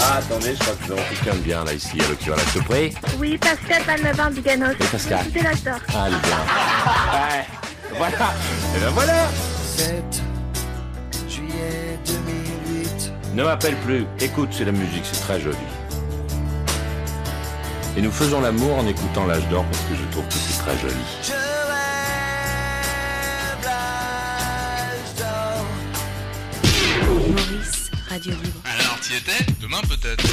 Ah, 0.00 0.18
attendez, 0.18 0.54
je 0.54 0.60
crois 0.60 0.74
que 0.74 0.84
nous 0.86 0.92
avons 0.92 1.02
quelqu'un 1.08 1.34
de 1.34 1.40
bien 1.40 1.64
là 1.64 1.72
ici. 1.72 1.98
Alors 2.00 2.18
qui 2.18 2.26
je 2.26 2.58
te 2.58 2.64
prie. 2.64 2.94
Oui, 3.18 3.38
Pascal 3.38 3.82
Palmavin 3.84 4.30
du 4.30 4.40
Ganos. 4.40 4.74
Oui, 4.78 4.86
Pascal. 4.90 5.24
C'était 5.24 5.42
la 5.42 5.56
star. 5.56 5.80
Ah, 5.88 6.06
elle 6.06 6.14
est 6.14 6.20
bien. 6.26 6.38
Ouais. 7.12 7.44
Voilà. 7.96 8.34
Et 8.76 8.80
ben 8.80 8.90
voilà. 8.90 9.26
7 9.76 10.22
juillet 11.28 11.98
2008. 12.06 13.12
Ne 13.34 13.44
m'appelle 13.44 13.76
plus. 13.76 14.06
Écoute, 14.20 14.50
c'est 14.52 14.64
la 14.64 14.72
musique, 14.72 15.04
c'est 15.10 15.20
très 15.20 15.40
joli. 15.40 15.56
Et 17.96 18.02
nous 18.02 18.12
faisons 18.12 18.40
l'amour 18.42 18.78
en 18.78 18.86
écoutant 18.86 19.24
l'âge 19.26 19.48
d'or 19.48 19.64
parce 19.64 19.82
que 19.84 19.94
je 19.94 20.04
trouve 20.10 20.26
que 20.26 20.34
c'est 20.34 20.58
très 20.58 20.76
joli. 20.78 20.94
Je 21.22 21.32
rêve 21.32 21.40
l'âge 23.64 25.14
d'or. 25.18 25.64
Maurice, 27.30 27.90
Radio 28.10 28.32
Libre 28.32 28.60
tu 29.06 29.12
y 29.12 29.16
étais, 29.16 29.44
demain 29.60 29.80
peut-être. 29.88 30.24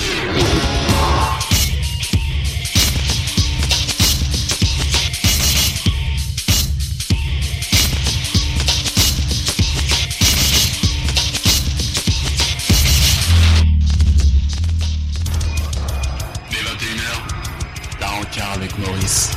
Les 16.50 16.58
21h, 16.58 18.00
la 18.00 18.08
rencard 18.08 18.54
avec 18.54 18.78
Maurice. 18.80 19.32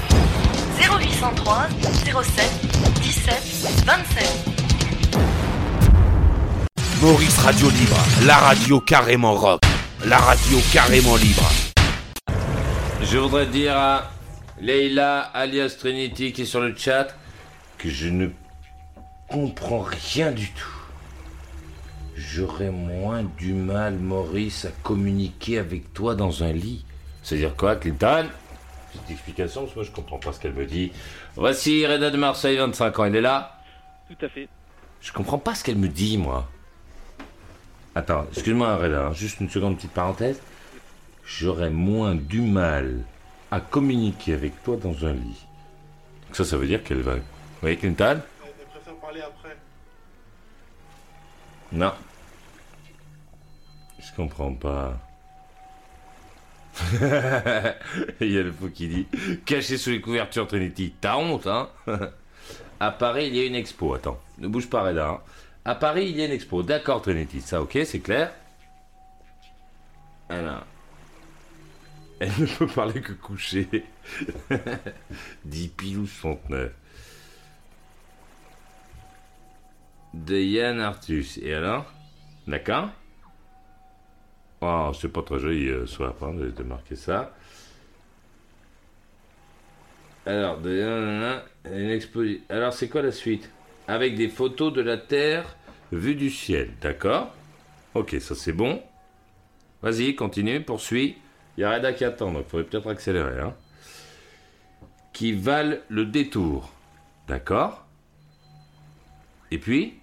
0803 0.79 1.69
07 2.23 2.56
Maurice 7.07 7.39
Radio 7.39 7.71
Libre, 7.71 8.05
la 8.27 8.37
radio 8.37 8.81
carrément 8.81 9.35
rock, 9.35 9.61
la 10.07 10.19
radio 10.19 10.59
carrément 10.73 11.15
libre. 11.15 11.49
Je 13.01 13.17
voudrais 13.17 13.47
dire 13.47 13.77
à 13.77 14.11
Leila 14.61 15.21
alias 15.21 15.77
Trinity 15.79 16.33
qui 16.33 16.43
est 16.43 16.47
sur 16.47 16.59
le 16.59 16.75
chat 16.77 17.15
que 17.79 17.89
je 17.89 18.09
ne 18.09 18.27
comprends 19.29 19.87
rien 20.09 20.33
du 20.33 20.51
tout. 20.51 20.75
J'aurais 22.17 22.73
moins 22.73 23.23
du 23.23 23.53
mal, 23.53 23.95
Maurice, 24.01 24.65
à 24.65 24.71
communiquer 24.83 25.61
avec 25.61 25.95
toi 25.95 26.17
dans 26.17 26.43
un 26.43 26.51
lit. 26.51 26.85
C'est-à-dire 27.23 27.55
quoi, 27.55 27.77
Clinton? 27.77 28.27
Petite 28.91 29.11
explication, 29.13 29.61
parce 29.61 29.75
que 29.75 29.79
moi 29.79 29.85
je 29.85 29.93
comprends 29.93 30.19
pas 30.19 30.33
ce 30.33 30.41
qu'elle 30.41 30.55
me 30.55 30.67
dit. 30.67 30.91
Voici 31.37 31.87
Reda 31.87 32.11
de 32.11 32.17
Marseille, 32.17 32.57
25 32.57 32.99
ans, 32.99 33.05
elle 33.05 33.15
est 33.15 33.21
là? 33.21 33.61
Tout 34.09 34.27
à 34.27 34.29
fait. 34.29 34.49
Je 35.01 35.13
comprends 35.13 35.39
pas 35.39 35.55
ce 35.55 35.63
qu'elle 35.63 35.79
me 35.79 35.87
dit, 35.87 36.19
moi. 36.19 36.49
Attends, 37.97 38.27
excuse-moi, 38.31 38.77
Reda, 38.77 39.07
hein, 39.07 39.13
juste 39.15 39.41
une 39.41 39.49
seconde, 39.49 39.77
petite 39.77 39.93
parenthèse. 39.93 40.39
J'aurais 41.25 41.71
moins 41.71 42.15
du 42.15 42.43
mal 42.43 43.01
à 43.51 43.59
communiquer 43.59 44.35
avec 44.35 44.63
toi 44.63 44.77
dans 44.77 45.07
un 45.07 45.15
lit. 45.15 45.47
Ça, 46.33 46.45
ça 46.45 46.59
veut 46.59 46.67
dire 46.67 46.85
qu'elle 46.85 47.01
va. 47.01 47.15
Oui, 47.63 47.75
Clinton 47.79 48.21
Elle 48.45 48.67
préfère 48.67 48.95
parler 48.97 49.23
après. 49.23 49.57
Non. 51.73 51.93
Je 53.99 54.15
comprends 54.15 54.53
pas. 54.53 55.01
Il 58.21 58.31
y 58.31 58.39
a 58.39 58.43
le 58.43 58.53
fou 58.53 58.69
qui 58.69 58.89
dit 58.89 59.07
Caché 59.47 59.79
sous 59.79 59.89
les 59.89 60.03
couvertures 60.03 60.47
Trinity. 60.47 60.93
T'as 61.01 61.17
honte, 61.17 61.47
hein 61.47 61.71
À 62.79 62.91
Paris, 62.91 63.29
il 63.29 63.37
y 63.37 63.41
a 63.41 63.47
une 63.47 63.55
expo. 63.55 63.95
Attends, 63.95 64.21
ne 64.37 64.49
bouge 64.49 64.69
pas, 64.69 64.83
Reda. 64.83 65.09
hein. 65.09 65.21
À 65.67 65.75
Paris, 65.75 66.07
il 66.11 66.17
y 66.17 66.23
a 66.23 66.27
une 66.27 66.31
expo. 66.31 66.63
D'accord, 66.63 67.03
Trinity. 67.03 67.41
Ça, 67.41 67.61
ok, 67.61 67.77
c'est 67.85 67.99
clair 67.99 68.33
Alors. 70.29 70.65
Elle 72.21 72.31
ne 72.39 72.47
peut 72.47 72.69
parler 72.69 73.01
que 73.01 73.13
couché. 73.13 73.69
10 75.45 75.69
pilou 75.71 76.07
69. 76.07 76.71
De 80.15 80.37
Yann 80.39 80.79
Artus. 80.79 81.37
Et 81.39 81.53
alors? 81.53 81.93
D'accord 82.47 82.91
Oh, 84.61 84.93
c'est 84.99 85.09
pas 85.09 85.23
très 85.23 85.41
joli, 85.41 85.69
euh, 85.69 85.85
soit 85.85 86.17
hein, 86.23 86.33
de, 86.33 86.63
marquer 86.63 86.95
ça. 86.95 87.35
Alors, 90.25 90.59
de 90.59 91.43
une 91.65 91.91
expo- 91.91 92.41
Alors, 92.49 92.73
c'est 92.73 92.89
quoi 92.89 93.03
la 93.03 93.11
suite? 93.11 93.51
Avec 93.89 94.17
des 94.17 94.29
photos 94.29 94.73
de 94.73 94.81
la 94.81 94.97
Terre 94.97 95.57
vue 95.93 96.15
du 96.15 96.31
ciel, 96.31 96.71
d'accord? 96.81 97.33
Ok, 97.95 98.17
ça 98.21 98.35
c'est 98.35 98.53
bon. 98.53 98.83
Vas-y, 99.83 100.15
continue, 100.15 100.61
poursuis. 100.61 101.17
Il 101.57 101.61
y 101.61 101.65
a 101.65 101.75
Reda 101.75 101.93
qui 101.93 102.05
attend, 102.05 102.33
donc 102.33 102.45
il 102.47 102.51
faudrait 102.51 102.67
peut-être 102.67 102.89
accélérer. 102.89 103.41
Hein. 103.41 103.55
Qui 105.13 105.33
valent 105.33 105.77
le 105.89 106.05
détour, 106.05 106.71
d'accord? 107.29 107.87
Et 109.51 109.59
puis? 109.59 109.95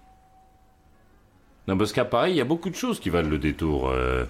Non, 1.68 1.78
parce 1.78 1.94
qu'à 1.94 2.06
Paris, 2.06 2.32
il 2.32 2.38
y 2.38 2.42
a 2.42 2.46
beaucoup 2.46 2.70
de 2.70 2.76
choses 2.76 3.00
qui 3.00 3.10
valent 3.10 3.30
le 3.30 3.38
détour, 3.38 3.90
euh, 3.90 4.26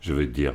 je 0.00 0.12
vais 0.12 0.26
te 0.26 0.32
dire. 0.32 0.54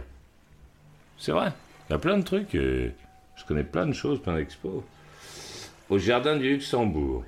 C'est 1.18 1.32
vrai, 1.32 1.52
il 1.90 1.94
y 1.94 1.96
a 1.96 2.00
plein 2.00 2.18
de 2.18 2.24
trucs. 2.24 2.54
euh, 2.56 2.90
je 3.36 3.46
connais 3.46 3.64
plein 3.64 3.88
de 3.88 3.94
choses, 3.94 4.22
plein 4.22 4.36
d'expos. 4.36 4.84
Au 5.90 5.98
jardin 5.98 6.36
du 6.36 6.50
Luxembourg. 6.50 7.24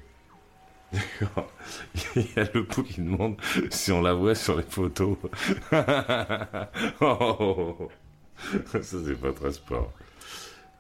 D'accord. 0.92 1.52
Il 2.16 2.26
y 2.36 2.40
a 2.40 2.46
le 2.54 2.66
pou 2.66 2.84
qui 2.84 3.02
demande 3.02 3.36
si 3.70 3.92
on 3.92 4.02
la 4.02 4.14
voit 4.14 4.36
sur 4.36 4.58
les 4.58 4.64
photos. 4.64 5.18
Oh, 7.02 7.90
Ça, 8.68 8.82
c'est 8.82 9.20
pas 9.20 9.32
très 9.34 9.52
sport. 9.52 9.94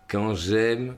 Quand 0.10 0.34
j'aime, 0.36 0.96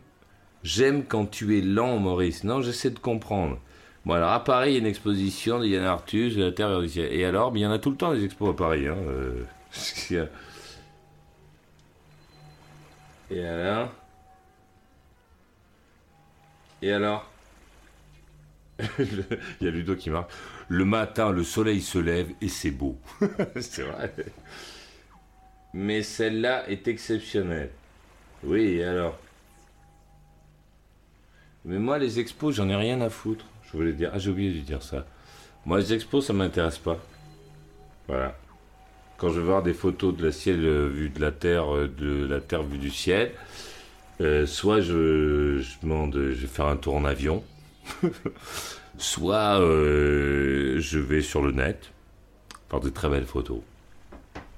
j'aime 0.63 1.05
quand 1.05 1.25
tu 1.27 1.57
es 1.57 1.61
lent, 1.61 1.97
Maurice. 1.99 2.43
Non, 2.43 2.61
j'essaie 2.61 2.91
de 2.91 2.99
comprendre. 2.99 3.59
Bon, 4.05 4.13
alors 4.15 4.31
à 4.31 4.43
Paris, 4.43 4.71
il 4.71 4.73
y 4.73 4.77
a 4.77 4.79
une 4.79 4.85
exposition 4.87 5.59
de 5.59 5.67
Yann 5.67 5.83
Arthus, 5.85 6.31
de 6.35 6.43
la 6.45 6.51
Terre. 6.51 6.81
Et 6.97 7.25
alors, 7.25 7.51
il 7.55 7.61
y 7.61 7.65
en 7.65 7.71
a 7.71 7.79
tout 7.79 7.91
le 7.91 7.97
temps 7.97 8.13
des 8.13 8.23
expos 8.25 8.51
à 8.51 8.55
Paris. 8.55 8.87
Hein. 8.87 8.97
euh, 8.97 9.45
Et 13.31 13.43
alors? 13.45 13.89
Et 16.81 16.91
alors? 16.91 17.30
Il 18.99 19.65
y 19.65 19.67
a 19.67 19.71
Ludo 19.71 19.95
qui 19.95 20.09
marque. 20.09 20.31
Le 20.67 20.85
matin, 20.85 21.31
le 21.31 21.43
soleil 21.43 21.81
se 21.81 21.99
lève 21.99 22.29
et 22.41 22.47
c'est 22.47 22.71
beau. 22.71 22.97
c'est 23.59 23.83
vrai. 23.83 24.13
Mais 25.73 26.03
celle-là 26.03 26.69
est 26.69 26.87
exceptionnelle. 26.87 27.71
Oui, 28.43 28.81
alors? 28.83 29.17
Mais 31.65 31.77
moi, 31.77 31.99
les 31.99 32.19
expos, 32.19 32.55
j'en 32.55 32.69
ai 32.69 32.75
rien 32.75 33.01
à 33.01 33.09
foutre. 33.09 33.45
Je 33.65 33.77
voulais 33.77 33.93
dire. 33.93 34.11
Ah, 34.13 34.19
j'ai 34.19 34.31
oublié 34.31 34.51
de 34.51 34.59
dire 34.59 34.81
ça. 34.81 35.05
Moi, 35.65 35.79
les 35.79 35.93
expos, 35.93 36.25
ça 36.25 36.33
m'intéresse 36.33 36.79
pas. 36.79 36.97
Voilà. 38.07 38.35
Quand 39.17 39.29
je 39.29 39.39
veux 39.39 39.45
voir 39.45 39.61
des 39.61 39.73
photos 39.73 40.15
de 40.15 40.25
la 40.25 40.31
ciel 40.31 40.65
euh, 40.65 41.09
de 41.13 41.21
la 41.21 41.31
terre, 41.31 41.75
euh, 41.75 41.87
de 41.87 42.25
la 42.25 42.41
terre 42.41 42.63
vue 42.63 42.79
du 42.79 42.89
ciel, 42.89 43.31
euh, 44.19 44.47
soit 44.47 44.81
je 44.81 45.61
demande, 45.83 46.15
je 46.15 46.41
vais 46.41 46.47
faire 46.47 46.65
un 46.65 46.77
tour 46.77 46.95
en 46.95 47.05
avion, 47.05 47.43
soit 48.97 49.59
euh, 49.59 50.79
je 50.79 50.99
vais 50.99 51.21
sur 51.21 51.41
le 51.41 51.51
net, 51.51 51.91
faire 52.69 52.79
de 52.79 52.89
très 52.89 53.09
belles 53.09 53.25
photos. 53.25 53.61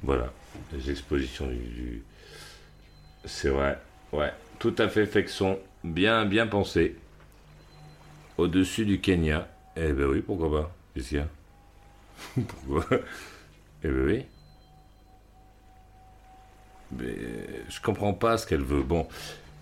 Voilà, 0.03 0.31
les 0.73 0.89
expositions 0.91 1.47
du. 1.47 1.55
du- 1.57 2.03
C'est 3.25 3.49
vrai, 3.49 3.79
ouais, 4.11 4.33
tout 4.59 4.75
à 4.77 4.87
fait 4.89 5.05
Fexon, 5.05 5.59
bien, 5.83 6.25
bien 6.25 6.47
pensé. 6.47 6.95
Au-dessus 8.37 8.85
du 8.85 8.99
Kenya. 8.99 9.47
Eh 9.75 9.91
ben 9.93 10.05
oui, 10.07 10.21
pourquoi 10.21 10.51
pas 10.51 10.75
Qu'est-ce 10.93 11.09
qu'il 11.09 11.17
y 11.19 11.21
a 11.21 11.27
Pourquoi 12.67 12.99
Eh 13.83 13.87
ben 13.87 14.05
oui. 14.05 14.25
Mais 16.91 17.15
je 17.69 17.79
comprends 17.81 18.13
pas 18.13 18.37
ce 18.37 18.45
qu'elle 18.47 18.61
veut. 18.63 18.83
Bon, 18.83 19.07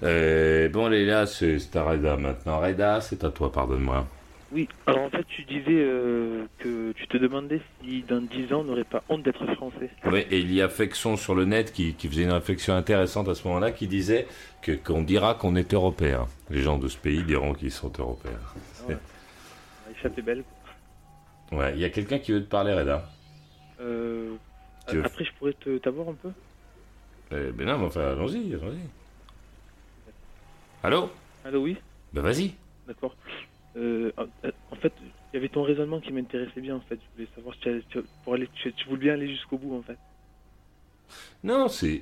euh, 0.03 0.69
bon, 0.69 0.87
Léla, 0.87 1.25
c'est 1.25 1.59
c'est 1.59 1.75
à 1.75 1.83
Reda 1.83 2.17
maintenant. 2.17 2.59
Reda, 2.59 3.01
c'est 3.01 3.23
à 3.23 3.29
toi, 3.31 3.51
pardonne-moi. 3.51 4.07
Oui, 4.53 4.67
alors 4.85 5.03
en 5.03 5.09
fait, 5.09 5.23
tu 5.29 5.43
disais 5.43 5.63
euh, 5.69 6.43
que 6.59 6.91
tu 6.91 7.07
te 7.07 7.15
demandais 7.15 7.61
si 7.81 8.01
dans 8.01 8.19
10 8.21 8.51
ans, 8.51 8.59
on 8.59 8.63
n'aurait 8.65 8.83
pas 8.83 9.01
honte 9.07 9.23
d'être 9.23 9.45
français. 9.55 9.89
Oui, 10.05 10.25
et 10.29 10.39
il 10.39 10.51
y 10.53 10.61
a 10.61 10.67
Fexon 10.67 11.15
sur 11.15 11.35
le 11.35 11.45
net 11.45 11.71
qui, 11.71 11.93
qui 11.93 12.09
faisait 12.09 12.23
une 12.23 12.31
réflexion 12.33 12.73
intéressante 12.75 13.29
à 13.29 13.35
ce 13.35 13.47
moment-là, 13.47 13.71
qui 13.71 13.87
disait 13.87 14.27
que 14.61 14.73
qu'on 14.73 15.03
dira 15.03 15.35
qu'on 15.35 15.55
est 15.55 15.73
européen. 15.73 16.27
Les 16.49 16.61
gens 16.61 16.77
de 16.77 16.89
ce 16.89 16.97
pays 16.97 17.23
diront 17.23 17.53
qu'ils 17.53 17.71
sont 17.71 17.93
européens. 17.97 18.31
Ouais. 18.89 18.97
L'échappe 19.87 20.17
est 20.17 20.21
belle. 20.21 20.43
Ouais, 21.53 21.71
il 21.75 21.79
y 21.79 21.85
a 21.85 21.89
quelqu'un 21.89 22.19
qui 22.19 22.33
veut 22.33 22.43
te 22.43 22.49
parler, 22.49 22.73
Reda. 22.73 23.09
Euh, 23.79 24.33
Tu 24.89 24.97
veux- 24.97 25.05
Après, 25.05 25.23
je 25.23 25.31
pourrais 25.39 25.53
t'avoir 25.81 26.09
un 26.09 26.13
peu 26.13 26.29
Eh 27.31 27.51
ben 27.53 27.67
non, 27.67 27.77
mais 27.77 27.85
enfin, 27.85 28.01
allons-y, 28.11 28.53
allons-y. 28.53 28.79
Allô 30.83 31.09
Allô, 31.45 31.61
oui 31.63 31.77
Ben 32.13 32.21
vas-y. 32.21 32.53
D'accord. 32.87 33.15
Euh, 33.77 34.11
en 34.17 34.23
en 34.71 34.75
fait, 34.75 34.93
il 35.01 35.35
y 35.35 35.37
avait 35.37 35.49
ton 35.49 35.63
raisonnement 35.63 35.99
qui 36.01 36.11
m'intéressait 36.11 36.61
bien, 36.61 36.75
en 36.75 36.81
fait. 36.81 36.95
Je 37.01 37.15
voulais 37.15 37.29
savoir 37.35 37.55
si 37.55 37.61
tu, 37.61 37.69
allais- 37.69 37.83
tu- 37.89 38.03
pour 38.23 38.33
aller, 38.33 38.49
tu, 38.53 38.73
tu 38.73 38.85
voulais 38.87 38.99
bien 38.99 39.13
aller 39.13 39.29
jusqu'au 39.29 39.57
bout, 39.57 39.75
en 39.77 39.81
fait. 39.83 39.97
Non, 41.43 41.67
c'est 41.67 42.01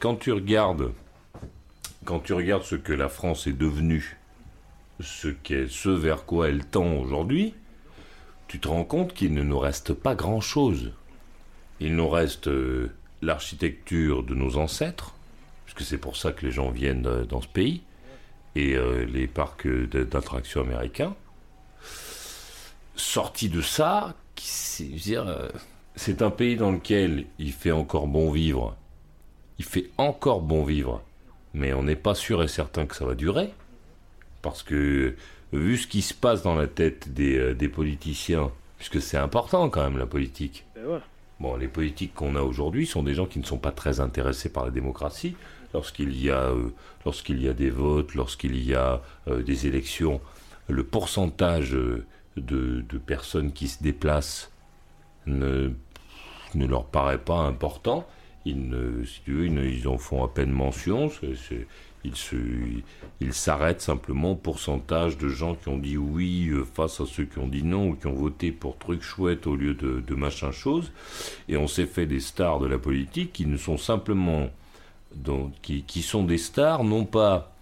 quand 0.00 0.16
tu 0.16 0.32
regardes 0.32 0.92
quand 2.04 2.20
tu 2.20 2.32
regardes 2.34 2.62
ce 2.64 2.76
que 2.76 2.92
la 2.92 3.08
France 3.08 3.46
est 3.46 3.54
devenue, 3.54 4.18
ce 5.00 5.28
qu'est 5.28 5.68
ce 5.70 5.88
vers 5.88 6.26
quoi 6.26 6.48
elle 6.50 6.64
tend 6.66 6.96
aujourd'hui, 6.96 7.54
tu 8.46 8.60
te 8.60 8.68
rends 8.68 8.84
compte 8.84 9.14
qu'il 9.14 9.32
ne 9.32 9.42
nous 9.42 9.58
reste 9.58 9.94
pas 9.94 10.14
grand-chose. 10.14 10.92
Il 11.80 11.96
nous 11.96 12.08
reste 12.08 12.48
euh, 12.48 12.90
l'architecture 13.22 14.22
de 14.22 14.34
nos 14.34 14.58
ancêtres, 14.58 15.14
puisque 15.74 15.90
c'est 15.90 15.98
pour 15.98 16.16
ça 16.16 16.32
que 16.32 16.44
les 16.44 16.52
gens 16.52 16.70
viennent 16.70 17.06
euh, 17.06 17.24
dans 17.24 17.40
ce 17.40 17.48
pays, 17.48 17.82
et 18.56 18.74
euh, 18.74 19.04
les 19.04 19.26
parcs 19.26 19.66
d'attractions 19.66 20.60
américains. 20.60 21.14
Sorti 22.94 23.48
de 23.48 23.60
ça, 23.60 24.14
c'est 24.36 24.88
euh, 25.16 25.48
c'est 25.96 26.22
un 26.22 26.30
pays 26.30 26.56
dans 26.56 26.70
lequel 26.70 27.26
il 27.38 27.52
fait 27.52 27.72
encore 27.72 28.06
bon 28.06 28.30
vivre. 28.30 28.76
Il 29.58 29.64
fait 29.64 29.90
encore 29.98 30.40
bon 30.40 30.64
vivre, 30.64 31.02
mais 31.52 31.72
on 31.72 31.82
n'est 31.82 31.96
pas 31.96 32.14
sûr 32.14 32.42
et 32.42 32.48
certain 32.48 32.86
que 32.86 32.94
ça 32.96 33.04
va 33.04 33.14
durer. 33.14 33.50
Parce 34.42 34.62
que, 34.62 35.14
vu 35.52 35.78
ce 35.78 35.86
qui 35.86 36.02
se 36.02 36.14
passe 36.14 36.42
dans 36.42 36.54
la 36.54 36.66
tête 36.66 37.12
des, 37.14 37.54
des 37.54 37.68
politiciens, 37.68 38.50
puisque 38.78 39.00
c'est 39.00 39.16
important 39.16 39.70
quand 39.70 39.82
même 39.82 39.98
la 39.98 40.06
politique, 40.06 40.64
Ben. 40.76 41.00
Bon, 41.40 41.56
les 41.56 41.68
politiques 41.68 42.14
qu'on 42.14 42.36
a 42.36 42.42
aujourd'hui 42.42 42.86
sont 42.86 43.02
des 43.02 43.14
gens 43.14 43.26
qui 43.26 43.38
ne 43.38 43.44
sont 43.44 43.58
pas 43.58 43.72
très 43.72 44.00
intéressés 44.00 44.48
par 44.48 44.64
la 44.64 44.70
démocratie. 44.70 45.36
Lorsqu'il 45.74 46.16
y 46.16 46.30
a, 46.30 46.50
euh, 46.50 46.70
lorsqu'il 47.04 47.42
y 47.42 47.48
a 47.48 47.52
des 47.52 47.68
votes, 47.68 48.14
lorsqu'il 48.14 48.64
y 48.64 48.74
a 48.74 49.02
euh, 49.26 49.42
des 49.42 49.66
élections, 49.66 50.20
le 50.68 50.84
pourcentage 50.84 51.74
euh, 51.74 52.06
de, 52.36 52.98
personnes 53.04 53.52
qui 53.52 53.66
se 53.66 53.82
déplacent 53.82 54.52
ne, 55.26 55.72
ne 56.54 56.66
leur 56.66 56.86
paraît 56.86 57.18
pas 57.18 57.40
important. 57.40 58.06
Ils, 58.44 58.68
ne, 58.68 59.04
si 59.04 59.20
tu 59.22 59.32
veux, 59.32 59.46
ils, 59.46 59.88
en 59.88 59.98
font 59.98 60.22
à 60.22 60.28
peine 60.28 60.52
mention. 60.52 61.10
ils 62.04 62.14
se, 62.14 62.36
ils 63.20 63.32
s'arrêtent 63.32 63.80
simplement 63.80 64.32
au 64.32 64.36
pourcentage 64.36 65.18
de 65.18 65.28
gens 65.28 65.56
qui 65.56 65.68
ont 65.68 65.78
dit 65.78 65.96
oui 65.96 66.52
face 66.74 67.00
à 67.00 67.06
ceux 67.06 67.24
qui 67.24 67.38
ont 67.38 67.48
dit 67.48 67.64
non 67.64 67.88
ou 67.88 67.94
qui 67.94 68.06
ont 68.06 68.14
voté 68.14 68.52
pour 68.52 68.78
trucs 68.78 69.02
chouettes 69.02 69.48
au 69.48 69.56
lieu 69.56 69.74
de, 69.74 70.00
de 70.00 70.14
machin 70.14 70.52
chose. 70.52 70.92
Et 71.48 71.56
on 71.56 71.66
s'est 71.66 71.86
fait 71.86 72.06
des 72.06 72.20
stars 72.20 72.60
de 72.60 72.66
la 72.66 72.78
politique 72.78 73.32
qui 73.32 73.46
ne 73.46 73.56
sont 73.56 73.78
simplement, 73.78 74.50
donc, 75.16 75.52
qui, 75.62 75.82
qui 75.82 76.02
sont 76.02 76.24
des 76.24 76.38
stars 76.38 76.84
non 76.84 77.04
pas 77.04 77.52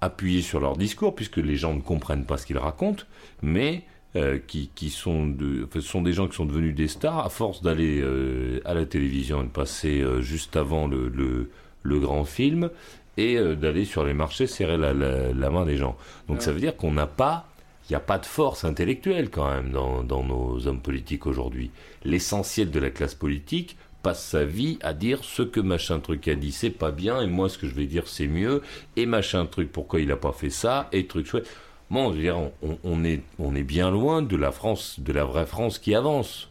appuyés 0.00 0.42
sur 0.42 0.60
leur 0.60 0.76
discours, 0.76 1.14
puisque 1.14 1.38
les 1.38 1.56
gens 1.56 1.74
ne 1.74 1.80
comprennent 1.80 2.24
pas 2.24 2.36
ce 2.36 2.46
qu'ils 2.46 2.58
racontent, 2.58 3.04
mais 3.42 3.82
euh, 4.16 4.38
qui, 4.46 4.70
qui 4.74 4.90
sont, 4.90 5.26
de, 5.26 5.68
sont 5.80 6.02
des 6.02 6.12
gens 6.12 6.28
qui 6.28 6.36
sont 6.36 6.46
devenus 6.46 6.74
des 6.74 6.88
stars 6.88 7.24
à 7.24 7.28
force 7.28 7.62
d'aller 7.62 8.00
euh, 8.00 8.60
à 8.64 8.74
la 8.74 8.86
télévision 8.86 9.40
et 9.42 9.44
de 9.44 9.50
passer 9.50 10.00
euh, 10.00 10.20
juste 10.22 10.56
avant 10.56 10.86
le, 10.86 11.08
le, 11.08 11.50
le 11.82 11.98
grand 11.98 12.24
film 12.24 12.70
et 13.16 13.36
d'aller 13.56 13.84
sur 13.84 14.04
les 14.04 14.14
marchés 14.14 14.46
serrer 14.46 14.76
la, 14.76 14.92
la, 14.94 15.32
la 15.32 15.50
main 15.50 15.66
des 15.66 15.76
gens. 15.76 15.96
Donc 16.28 16.40
ça 16.40 16.52
veut 16.52 16.60
dire 16.60 16.76
qu'on 16.76 16.92
n'a 16.92 17.08
pas, 17.08 17.48
il 17.88 17.92
n'y 17.92 17.96
a 17.96 18.00
pas 18.00 18.18
de 18.18 18.26
force 18.26 18.64
intellectuelle 18.64 19.28
quand 19.28 19.50
même 19.50 19.72
dans, 19.72 20.04
dans 20.04 20.22
nos 20.22 20.68
hommes 20.68 20.80
politiques 20.80 21.26
aujourd'hui. 21.26 21.72
L'essentiel 22.04 22.70
de 22.70 22.78
la 22.78 22.90
classe 22.90 23.16
politique 23.16 23.76
passe 24.02 24.24
sa 24.24 24.44
vie 24.44 24.78
à 24.82 24.92
dire 24.94 25.24
ce 25.24 25.42
que 25.42 25.60
machin 25.60 26.00
truc 26.00 26.28
a 26.28 26.34
dit 26.34 26.52
c'est 26.52 26.70
pas 26.70 26.92
bien 26.92 27.20
et 27.20 27.26
moi 27.26 27.48
ce 27.48 27.58
que 27.58 27.66
je 27.66 27.74
vais 27.74 27.86
dire 27.86 28.06
c'est 28.06 28.28
mieux 28.28 28.62
et 28.96 29.06
machin 29.06 29.44
truc 29.46 29.72
pourquoi 29.72 30.00
il 30.00 30.12
a 30.12 30.16
pas 30.16 30.32
fait 30.32 30.50
ça 30.50 30.88
et 30.92 31.06
truc 31.06 31.26
chouette. 31.26 31.48
Bon, 31.90 32.10
je 32.10 32.16
veux 32.16 32.22
dire, 32.22 32.38
on, 32.84 33.04
est, 33.04 33.22
on 33.38 33.54
est 33.54 33.62
bien 33.62 33.90
loin 33.90 34.20
de 34.20 34.36
la 34.36 34.52
France, 34.52 35.00
de 35.00 35.10
la 35.10 35.24
vraie 35.24 35.46
France 35.46 35.78
qui 35.78 35.94
avance. 35.94 36.50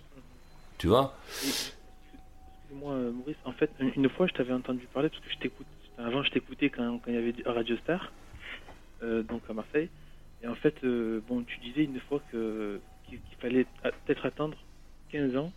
Tu 0.79 0.87
vois? 0.87 1.15
Excuse-moi, 1.43 2.93
euh, 2.93 3.11
Maurice. 3.11 3.37
En 3.45 3.51
fait, 3.51 3.69
une 3.79 4.09
fois, 4.09 4.25
je 4.25 4.33
t'avais 4.33 4.53
entendu 4.53 4.87
parler 4.91 5.09
parce 5.09 5.21
que 5.21 5.31
je 5.31 5.37
t'écoute. 5.37 5.67
Avant, 5.99 6.23
je 6.23 6.31
t'écoutais 6.31 6.69
quand, 6.71 7.01
il 7.07 7.13
y 7.13 7.17
avait 7.17 7.33
Radio 7.45 7.77
Star, 7.77 8.11
euh, 9.03 9.21
donc 9.21 9.41
à 9.47 9.53
Marseille. 9.53 9.89
Et 10.43 10.47
en 10.47 10.55
fait, 10.55 10.75
euh, 10.83 11.21
bon, 11.27 11.43
tu 11.43 11.59
disais 11.59 11.83
une 11.83 11.99
fois 11.99 12.21
qu'il 12.31 13.19
fallait 13.39 13.65
peut-être 13.83 14.25
attendre 14.25 14.57
15 15.11 15.35
ans 15.37 15.51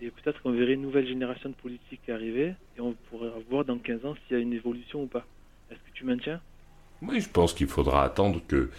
et 0.00 0.10
peut-être 0.10 0.42
qu'on 0.42 0.52
verrait 0.52 0.74
une 0.74 0.82
nouvelle 0.82 1.06
génération 1.06 1.48
de 1.48 1.54
politiques 1.54 2.08
arriver 2.08 2.54
et 2.76 2.80
on 2.80 2.94
pourrait 3.10 3.30
voir 3.50 3.64
dans 3.64 3.78
15 3.78 4.04
ans 4.04 4.14
s'il 4.14 4.36
y 4.36 4.40
a 4.40 4.42
une 4.42 4.52
évolution 4.52 5.04
ou 5.04 5.06
pas. 5.06 5.26
Est-ce 5.70 5.78
que 5.78 5.94
tu 5.94 6.04
maintiens? 6.04 6.40
Oui, 7.02 7.20
je 7.20 7.28
pense 7.28 7.54
qu'il 7.54 7.66
faudra 7.66 8.04
attendre 8.04 8.40
que, 8.48 8.70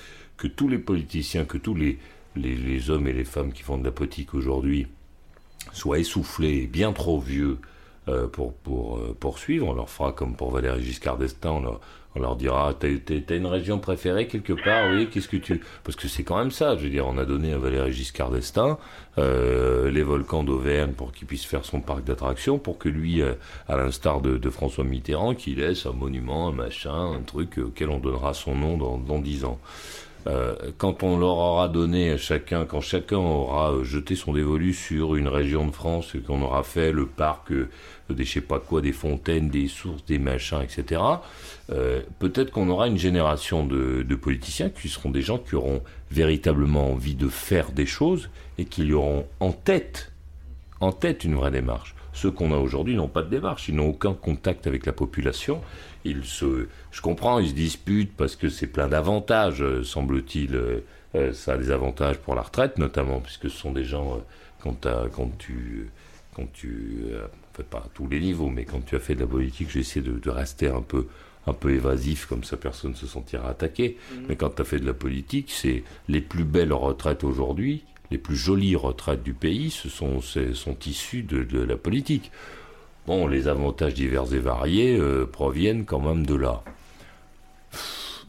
tous 0.47 0.67
les 0.67 0.77
politiciens, 0.77 1.45
que 1.45 1.57
tous 1.57 1.75
les, 1.75 1.97
les, 2.35 2.89
hommes 2.89 3.07
et 3.07 3.13
les 3.13 3.23
femmes 3.23 3.53
qui 3.53 3.63
font 3.63 3.77
de 3.77 3.83
la 3.83 3.91
politique 3.91 4.33
aujourd'hui 4.33 4.87
soient 5.73 5.99
essoufflés 5.99 6.67
bien 6.67 6.93
trop 6.93 7.19
vieux 7.19 7.59
pour, 8.31 8.53
pour 8.53 8.97
euh, 8.97 9.15
poursuivre. 9.19 9.67
On 9.67 9.73
leur 9.73 9.89
fera 9.89 10.11
comme 10.11 10.35
pour 10.35 10.51
Valéry 10.51 10.83
Giscard 10.83 11.17
d'Estaing, 11.17 11.51
on 11.51 11.61
leur, 11.61 11.79
on 12.15 12.19
leur 12.21 12.35
dira 12.35 12.73
T'as 12.79 12.87
t'as- 13.05 13.35
une 13.35 13.45
région 13.47 13.79
préférée 13.79 14.27
quelque 14.27 14.53
part 14.53 14.89
Oui, 14.91 15.07
qu'est-ce 15.11 15.27
que 15.27 15.37
tu. 15.37 15.61
Parce 15.83 15.95
que 15.95 16.07
c'est 16.07 16.23
quand 16.23 16.37
même 16.37 16.51
ça, 16.51 16.77
je 16.77 16.83
veux 16.83 16.89
dire, 16.89 17.05
on 17.07 17.17
a 17.17 17.25
donné 17.25 17.51
à 17.53 17.57
Valéry 17.57 17.91
Giscard 17.91 18.29
d'Estaing 18.31 18.77
euh, 19.17 19.89
les 19.91 20.03
volcans 20.03 20.43
d'Auvergne 20.43 20.91
pour 20.93 21.11
qu'il 21.11 21.27
puisse 21.27 21.45
faire 21.45 21.65
son 21.65 21.81
parc 21.81 22.03
d'attractions, 22.03 22.57
pour 22.59 22.77
que 22.77 22.89
lui, 22.89 23.21
euh, 23.21 23.33
à 23.67 23.75
l'instar 23.77 24.21
de, 24.21 24.37
de 24.37 24.49
François 24.49 24.83
Mitterrand, 24.83 25.33
qu'il 25.35 25.57
laisse 25.59 25.85
un 25.85 25.93
monument, 25.93 26.47
un 26.49 26.51
machin, 26.53 27.13
un 27.13 27.21
truc 27.21 27.57
auquel 27.57 27.89
on 27.89 27.99
donnera 27.99 28.33
son 28.33 28.55
nom 28.55 28.77
dans, 28.77 28.97
dans 28.97 29.19
10 29.19 29.45
ans. 29.45 29.59
Euh, 30.27 30.55
quand 30.79 31.03
on 31.03 31.19
leur 31.19 31.37
aura 31.37 31.67
donné 31.67 32.09
à 32.11 32.17
chacun, 32.17 32.65
quand 32.65 32.81
chacun 32.81 33.17
aura 33.17 33.71
euh, 33.73 33.83
jeté 33.83 34.15
son 34.15 34.33
dévolu 34.33 34.73
sur 34.73 35.13
une 35.15 35.27
région 35.27 35.67
de 35.67 35.71
France, 35.71 36.13
qu'on 36.25 36.41
aura 36.41 36.63
fait 36.63 36.91
le 36.91 37.05
parc 37.05 37.51
euh, 37.51 37.69
des 38.13 38.23
je 38.23 38.33
sais 38.33 38.41
pas 38.41 38.59
quoi, 38.59 38.81
des 38.81 38.91
fontaines, 38.91 39.49
des 39.49 39.67
sources, 39.67 40.05
des 40.05 40.19
machins, 40.19 40.61
etc., 40.61 41.01
euh, 41.71 42.01
peut-être 42.19 42.51
qu'on 42.51 42.69
aura 42.69 42.87
une 42.87 42.97
génération 42.97 43.65
de, 43.65 44.03
politiciens 44.15 44.69
qui 44.69 44.89
seront 44.89 45.09
des 45.09 45.21
gens 45.21 45.37
qui 45.37 45.55
auront 45.55 45.81
véritablement 46.11 46.91
envie 46.91 47.15
de 47.15 47.27
faire 47.27 47.71
des 47.71 47.85
choses 47.85 48.29
et 48.57 48.65
qui 48.65 48.93
auront 48.93 49.25
en 49.39 49.51
tête, 49.51 50.11
en 50.79 50.91
tête 50.91 51.23
une 51.23 51.35
vraie 51.35 51.51
démarche. 51.51 51.95
Ceux 52.13 52.31
qu'on 52.31 52.53
a 52.53 52.57
aujourd'hui 52.57 52.95
n'ont 52.95 53.09
pas 53.09 53.23
de 53.23 53.29
démarche, 53.29 53.67
ils 53.67 53.75
n'ont 53.75 53.89
aucun 53.89 54.13
contact 54.13 54.67
avec 54.67 54.85
la 54.85 54.93
population. 54.93 55.61
Ils 56.05 56.23
se, 56.23 56.67
je 56.91 57.01
comprends, 57.01 57.39
ils 57.39 57.49
se 57.49 57.53
disputent 57.53 58.15
parce 58.15 58.35
que 58.35 58.47
c'est 58.47 58.67
plein 58.67 58.87
d'avantages, 58.87 59.61
euh, 59.61 59.83
semble-t-il. 59.83 60.55
euh, 60.55 61.33
ça 61.33 61.53
a 61.53 61.57
des 61.57 61.71
avantages 61.71 62.17
pour 62.19 62.35
la 62.35 62.41
retraite, 62.41 62.77
notamment, 62.77 63.19
puisque 63.19 63.49
ce 63.49 63.57
sont 63.57 63.71
des 63.71 63.83
gens, 63.83 64.21
quand, 64.61 64.75
tu, 65.37 65.89
pas 67.63 67.79
à 67.79 67.89
tous 67.93 68.07
les 68.07 68.19
niveaux, 68.19 68.49
mais 68.49 68.65
quand 68.65 68.85
tu 68.85 68.95
as 68.95 68.99
fait 68.99 69.15
de 69.15 69.21
la 69.21 69.27
politique, 69.27 69.69
j'essaie 69.69 70.01
de, 70.01 70.13
de 70.13 70.29
rester 70.29 70.67
un 70.67 70.81
peu, 70.81 71.07
un 71.47 71.53
peu 71.53 71.71
évasif, 71.71 72.25
comme 72.25 72.43
ça 72.43 72.57
personne 72.57 72.91
ne 72.91 72.95
se 72.95 73.07
sentira 73.07 73.49
attaqué. 73.49 73.97
Mhm. 74.11 74.25
Mais 74.29 74.35
quand 74.35 74.49
tu 74.49 74.61
as 74.61 74.65
fait 74.65 74.79
de 74.79 74.85
la 74.85 74.93
politique, 74.93 75.51
c'est 75.51 75.83
les 76.07 76.21
plus 76.21 76.43
belles 76.43 76.73
retraites 76.73 77.23
aujourd'hui, 77.23 77.83
les 78.11 78.17
plus 78.17 78.35
jolies 78.35 78.75
retraites 78.75 79.23
du 79.23 79.33
pays, 79.33 79.71
ce 79.71 79.89
sont, 79.89 80.21
sont 80.21 80.77
issues 80.85 81.23
de, 81.23 81.43
de 81.43 81.59
la 81.59 81.77
politique. 81.77 82.31
Bon, 83.07 83.27
les 83.27 83.47
avantages 83.47 83.93
divers 83.93 84.33
et 84.33 84.39
variés 84.39 84.97
euh, 84.97 85.25
proviennent 85.25 85.85
quand 85.85 85.99
même 85.99 86.25
de 86.25 86.35
là. 86.35 86.63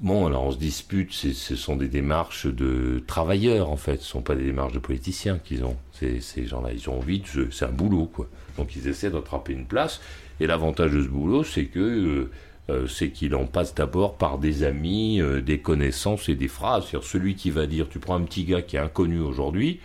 Bon, 0.00 0.26
alors 0.26 0.44
on 0.44 0.50
se 0.52 0.58
dispute, 0.58 1.14
c'est- 1.14 1.32
ce 1.32 1.56
sont 1.56 1.74
des 1.74 1.88
démarches 1.88 2.46
de 2.46 3.02
travailleurs 3.06 3.70
en 3.70 3.76
fait, 3.78 4.02
ce 4.02 4.06
sont 4.08 4.20
pas 4.20 4.34
des 4.34 4.44
démarches 4.44 4.74
de 4.74 4.78
politiciens 4.78 5.38
qu'ils 5.38 5.64
ont. 5.64 5.76
Ces, 5.92 6.20
gens-là, 6.46 6.72
ils 6.72 6.90
ont 6.90 6.98
envie 6.98 7.20
de, 7.20 7.48
c'est 7.50 7.64
un 7.64 7.72
boulot 7.72 8.04
quoi. 8.04 8.28
Donc 8.58 8.76
ils 8.76 8.88
essaient 8.88 9.10
d'attraper 9.10 9.54
une 9.54 9.64
place. 9.64 10.00
Et 10.38 10.46
l'avantage 10.46 10.92
de 10.92 11.02
ce 11.02 11.08
boulot, 11.08 11.44
c'est 11.44 11.64
que 11.66 11.80
euh, 11.80 12.30
euh, 12.68 12.86
c'est 12.86 13.08
qu'il 13.10 13.34
en 13.34 13.46
passe 13.46 13.74
d'abord 13.74 14.16
par 14.18 14.36
des 14.38 14.64
amis, 14.64 15.20
euh, 15.22 15.40
des 15.40 15.60
connaissances 15.60 16.28
et 16.28 16.34
des 16.34 16.48
phrases. 16.48 16.84
C'est-à-dire 16.90 17.08
celui 17.08 17.34
qui 17.34 17.50
va 17.50 17.66
dire, 17.66 17.88
tu 17.88 17.98
prends 17.98 18.16
un 18.16 18.22
petit 18.24 18.44
gars 18.44 18.60
qui 18.60 18.76
est 18.76 18.80
inconnu 18.80 19.20
aujourd'hui, 19.20 19.80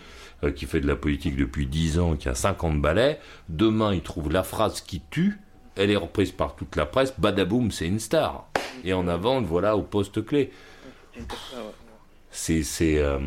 qui 0.55 0.66
fait 0.66 0.82
de 0.82 0.88
la 0.88 0.95
politique 0.95 1.36
depuis 1.36 1.68
10 1.68 1.99
ans, 1.99 2.16
qui 2.16 2.28
a 2.28 2.34
50 2.34 2.82
balais, 2.82 3.20
demain 3.49 3.93
il 3.93 4.01
trouve 4.01 4.32
la 4.32 4.41
phrase 4.41 4.82
qui 4.82 4.99
tue, 5.12 5.39
elle 5.76 5.91
est 5.91 5.95
reprise 5.95 6.32
par 6.32 6.55
toute 6.55 6.76
la 6.76 6.86
presse, 6.86 7.13
badaboum, 7.17 7.72
c'est 7.72 7.88
une 7.88 7.99
star. 7.99 8.47
Et 8.84 8.93
en 8.93 9.07
avant, 9.07 9.41
voilà 9.41 9.76
au 9.76 9.82
poste 9.82 10.26
clé. 10.26 10.51
C'est, 12.32 12.63
euh, 12.82 13.19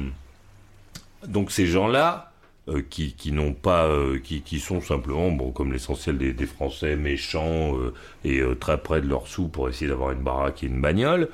donc 1.27 1.51
ces 1.51 1.67
gens-là, 1.67 2.33
euh, 2.69 2.83
qui, 2.89 3.13
qui 3.13 3.33
n'ont 3.33 3.53
pas, 3.53 3.85
euh, 3.87 4.19
qui, 4.19 4.41
qui 4.41 4.59
sont 4.59 4.81
simplement, 4.81 5.31
bon, 5.31 5.53
comme 5.53 5.73
l'essentiel 5.73 6.17
des, 6.17 6.47
Français 6.47 6.97
méchants 6.97 7.75
et 8.25 8.43
très 8.59 8.79
près 8.79 9.01
de 9.01 9.07
leurs 9.07 9.27
sous 9.27 9.49
pour 9.49 9.69
essayer 9.69 9.89
d'avoir 9.89 10.13
une 10.13 10.23
baraque 10.23 10.63
et 10.63 10.67
une 10.67 10.81
bagnole, 10.81 11.29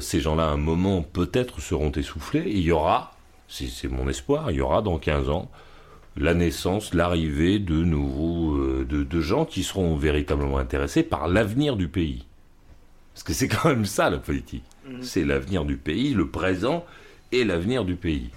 ces 0.00 0.20
gens-là, 0.20 0.44
à 0.44 0.50
un 0.50 0.58
moment, 0.58 1.02
peut-être 1.02 1.60
seront 1.60 1.90
essoufflés. 1.92 2.40
Et 2.40 2.56
il 2.56 2.64
y 2.64 2.72
aura, 2.72 3.14
c'est 3.48 3.88
mon 3.88 4.08
espoir, 4.08 4.50
il 4.50 4.58
y 4.58 4.60
aura 4.60 4.82
dans 4.82 4.98
15 4.98 5.30
ans 5.30 5.50
la 6.16 6.34
naissance, 6.34 6.94
l'arrivée 6.94 7.58
de 7.58 7.74
nouveaux, 7.84 8.56
euh, 8.56 8.84
de, 8.88 9.02
de 9.02 9.20
gens 9.20 9.44
qui 9.44 9.62
seront 9.62 9.96
véritablement 9.96 10.58
intéressés 10.58 11.02
par 11.02 11.28
l'avenir 11.28 11.76
du 11.76 11.88
pays. 11.88 12.26
Parce 13.14 13.22
que 13.24 13.32
c'est 13.32 13.48
quand 13.48 13.68
même 13.68 13.84
ça 13.84 14.10
la 14.10 14.18
politique. 14.18 14.64
Mhm. 14.86 15.02
C'est 15.02 15.24
l'avenir 15.24 15.64
du 15.64 15.76
pays, 15.76 16.14
le 16.14 16.28
présent 16.28 16.84
et 17.30 17.44
l'avenir 17.44 17.84
du 17.84 17.94
pays. 17.96 18.30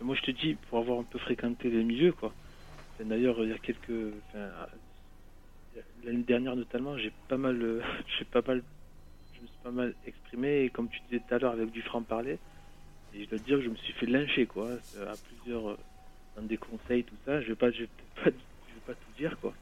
Moi, 0.00 0.14
je 0.16 0.22
te 0.22 0.30
dis, 0.32 0.54
pour 0.68 0.78
avoir 0.80 0.98
un 1.00 1.04
peu 1.04 1.18
fréquenté 1.18 1.70
les 1.70 1.82
milieux, 1.82 2.12
quoi. 2.12 2.32
D'ailleurs, 3.02 3.36
il 3.40 3.48
y 3.48 3.52
a 3.52 3.58
quelques. 3.58 4.12
enfin, 4.28 4.46
L'année 6.04 6.22
dernière, 6.22 6.54
notamment, 6.54 6.96
j'ai 6.98 7.12
pas 7.28 7.38
mal. 7.38 7.60
euh, 7.62 7.80
j'ai 8.18 8.24
pas 8.26 8.42
mal. 8.46 8.62
Je 9.34 9.40
me 9.42 9.46
suis 9.46 9.56
pas 9.62 9.70
mal 9.70 9.94
exprimé, 10.06 10.64
et 10.64 10.70
comme 10.70 10.88
tu 10.88 11.00
disais 11.08 11.22
tout 11.26 11.34
à 11.34 11.38
l'heure, 11.38 11.52
avec 11.52 11.70
du 11.70 11.80
franc-parler. 11.82 12.38
Et 13.14 13.24
je 13.24 13.30
dois 13.30 13.38
te 13.38 13.44
dire 13.44 13.58
que 13.58 13.64
je 13.64 13.70
me 13.70 13.76
suis 13.76 13.92
fait 13.94 14.06
lyncher, 14.06 14.44
quoi. 14.46 14.68
À 15.00 15.14
plusieurs. 15.42 15.78
Des 16.42 16.58
conseils, 16.58 17.04
tout 17.04 17.16
ça. 17.24 17.40
Je 17.42 17.48
vais 17.48 17.56
pas, 17.56 17.70
je 17.70 17.82
vais 17.82 17.88
pas, 18.14 18.30
vais 18.30 18.80
pas 18.86 18.94
tout 18.94 19.12
dire, 19.12 19.38
quoi. 19.40 19.54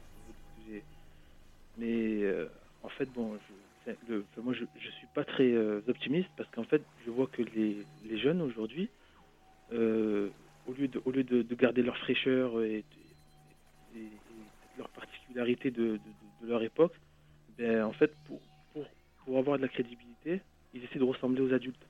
Mais 1.77 2.23
euh, 2.23 2.47
en 2.81 2.89
fait, 2.89 3.07
bon, 3.11 3.39
je, 3.87 3.91
le, 4.07 4.25
moi, 4.37 4.53
je, 4.53 4.65
suis 4.91 5.07
pas 5.07 5.25
très 5.25 5.51
euh, 5.51 5.81
optimiste 5.87 6.29
parce 6.35 6.49
qu'en 6.51 6.63
fait, 6.65 6.85
je 7.05 7.09
vois 7.11 7.27
que 7.27 7.41
les, 7.41 7.87
les 8.03 8.17
jeunes 8.17 8.41
aujourd'hui, 8.41 8.89
euh, 9.71 10.31
au 10.65 10.73
lieu 10.73 10.87
de, 10.87 11.01
au 11.05 11.11
lieu 11.11 11.23
de, 11.23 11.41
de 11.41 11.55
garder 11.55 11.81
leur 11.83 11.97
fraîcheur 11.97 12.61
et 12.63 12.85
leur 14.77 14.89
particularité 14.89 15.71
de, 15.71 15.97
de- 15.97 16.15
de 16.41 16.47
leur 16.47 16.63
époque, 16.63 16.95
ben, 17.57 17.83
en 17.83 17.93
fait, 17.93 18.15
pour, 18.25 18.41
pour, 18.73 18.85
pour 19.23 19.37
avoir 19.37 19.57
de 19.57 19.63
la 19.63 19.69
crédibilité, 19.69 20.41
ils 20.73 20.83
essaient 20.83 20.99
de 20.99 21.03
ressembler 21.03 21.41
aux 21.41 21.53
adultes. 21.53 21.87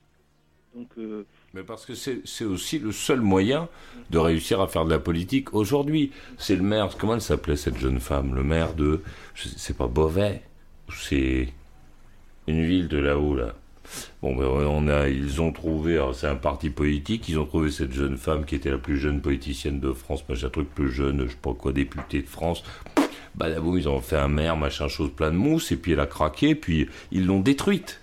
Euh, 0.98 1.22
Mais 1.52 1.62
parce 1.62 1.86
que 1.86 1.94
c'est 1.94 2.44
aussi 2.44 2.78
le 2.78 2.92
seul 2.92 3.20
moyen 3.20 3.68
de 4.10 4.18
réussir 4.18 4.60
à 4.60 4.66
faire 4.66 4.84
de 4.84 4.90
la 4.90 4.98
politique 4.98 5.54
aujourd'hui. 5.54 6.10
C'est 6.38 6.56
le 6.56 6.62
maire, 6.62 6.88
comment 6.98 7.14
elle 7.14 7.20
s'appelait 7.20 7.56
cette 7.56 7.78
jeune 7.78 8.00
femme 8.00 8.34
Le 8.34 8.42
maire 8.42 8.74
de, 8.74 9.00
c'est 9.34 9.76
pas 9.76 9.86
Beauvais, 9.86 10.42
c'est 10.92 11.48
une 12.46 12.64
ville 12.64 12.88
de 12.88 12.98
là-haut 12.98 13.36
là. 13.36 13.54
Bon, 14.22 14.34
ben, 14.34 14.46
on 14.46 14.88
a, 14.88 15.08
ils 15.08 15.42
ont 15.42 15.52
trouvé, 15.52 16.02
c'est 16.14 16.26
un 16.26 16.36
parti 16.36 16.70
politique, 16.70 17.28
ils 17.28 17.38
ont 17.38 17.44
trouvé 17.44 17.70
cette 17.70 17.92
jeune 17.92 18.16
femme 18.16 18.46
qui 18.46 18.54
était 18.54 18.70
la 18.70 18.78
plus 18.78 18.96
jeune 18.96 19.20
politicienne 19.20 19.78
de 19.78 19.92
France, 19.92 20.26
machin 20.28 20.48
truc 20.48 20.70
plus 20.74 20.90
jeune, 20.90 21.26
je 21.26 21.32
sais 21.32 21.36
pas 21.40 21.52
quoi, 21.52 21.72
députée 21.72 22.22
de 22.22 22.26
France. 22.26 22.64
Bah 23.34 23.50
d'abord 23.50 23.76
ils 23.76 23.88
ont 23.88 24.00
fait 24.00 24.16
un 24.16 24.28
maire, 24.28 24.56
machin 24.56 24.88
chose 24.88 25.10
plein 25.14 25.30
de 25.30 25.36
mousse, 25.36 25.70
et 25.70 25.76
puis 25.76 25.92
elle 25.92 26.00
a 26.00 26.06
craqué, 26.06 26.54
puis 26.54 26.88
ils 27.12 27.26
l'ont 27.26 27.40
détruite. 27.40 28.00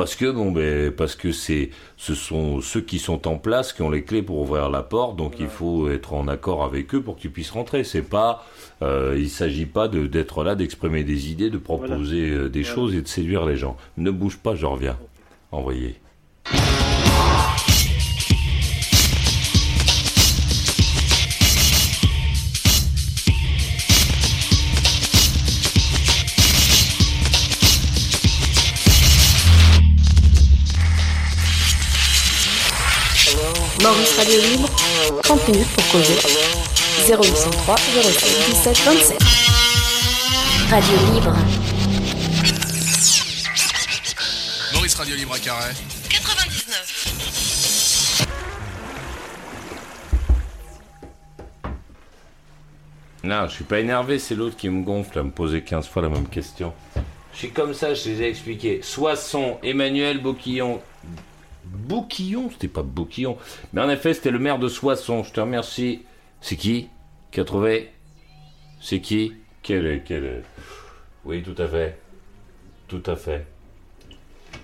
Parce 0.00 0.16
que 0.16 0.30
bon 0.30 0.50
ben 0.50 0.90
parce 0.90 1.14
que 1.14 1.30
c'est 1.30 1.68
ce 1.98 2.14
sont 2.14 2.62
ceux 2.62 2.80
qui 2.80 2.98
sont 2.98 3.28
en 3.28 3.36
place 3.36 3.74
qui 3.74 3.82
ont 3.82 3.90
les 3.90 4.02
clés 4.02 4.22
pour 4.22 4.38
ouvrir 4.38 4.70
la 4.70 4.82
porte, 4.82 5.16
donc 5.16 5.34
il 5.38 5.48
faut 5.48 5.90
être 5.90 6.14
en 6.14 6.26
accord 6.26 6.64
avec 6.64 6.94
eux 6.94 7.02
pour 7.02 7.16
que 7.16 7.20
tu 7.20 7.28
puisses 7.28 7.50
rentrer. 7.50 7.84
C'est 7.84 8.00
pas 8.00 8.46
euh, 8.80 9.14
il 9.18 9.28
s'agit 9.28 9.66
pas 9.66 9.88
de 9.88 10.06
d'être 10.06 10.42
là, 10.42 10.54
d'exprimer 10.54 11.04
des 11.04 11.30
idées, 11.30 11.50
de 11.50 11.58
proposer 11.58 12.30
euh, 12.30 12.48
des 12.48 12.62
Voilà. 12.62 12.74
choses 12.74 12.94
et 12.94 13.02
de 13.02 13.08
séduire 13.08 13.44
les 13.44 13.56
gens. 13.56 13.76
Ne 13.98 14.10
bouge 14.10 14.38
pas, 14.38 14.54
je 14.54 14.64
reviens. 14.64 14.96
Envoyé. 15.52 15.96
Maurice 33.82 34.14
Radio 34.18 34.38
Libre, 34.42 34.68
30 35.22 35.48
minutes 35.48 35.68
pour 35.68 35.88
causer. 35.88 36.12
0803 37.08 37.76
07 37.76 38.48
17 38.50 38.78
27. 38.78 39.18
Radio 40.70 40.94
Libre. 41.14 41.34
Maurice 44.74 44.94
Radio 44.96 45.16
Libre 45.16 45.32
à 45.32 45.38
Carré. 45.38 45.72
99. 46.10 48.26
Non, 53.24 53.46
je 53.48 53.54
suis 53.54 53.64
pas 53.64 53.80
énervé, 53.80 54.18
c'est 54.18 54.34
l'autre 54.34 54.58
qui 54.58 54.68
me 54.68 54.84
gonfle 54.84 55.18
à 55.18 55.22
me 55.22 55.30
poser 55.30 55.62
15 55.62 55.88
fois 55.88 56.02
la 56.02 56.10
même 56.10 56.28
question. 56.28 56.74
Je 57.32 57.38
suis 57.38 57.50
comme 57.50 57.72
ça, 57.72 57.94
je 57.94 58.10
les 58.10 58.20
ai 58.22 58.28
expliqués. 58.28 58.80
Soissons, 58.82 59.58
Emmanuel 59.62 60.20
Bouquillon. 60.20 60.82
Bouquillon 61.64 62.50
C'était 62.50 62.68
pas 62.68 62.82
Bouquillon. 62.82 63.36
Mais 63.72 63.80
en 63.80 63.90
effet, 63.90 64.14
c'était 64.14 64.30
le 64.30 64.38
maire 64.38 64.58
de 64.58 64.68
Soissons. 64.68 65.22
Je 65.22 65.32
te 65.32 65.40
remercie. 65.40 66.02
C'est 66.40 66.56
qui? 66.56 66.88
Qui 67.30 67.40
a 67.40 67.44
trouvé 67.44 67.90
C'est 68.80 69.00
qui? 69.00 69.34
Quel. 69.62 70.02
quel... 70.04 70.42
Oui, 71.24 71.42
tout 71.42 71.60
à 71.60 71.68
fait. 71.68 71.98
Tout 72.88 73.02
à 73.06 73.16
fait. 73.16 73.46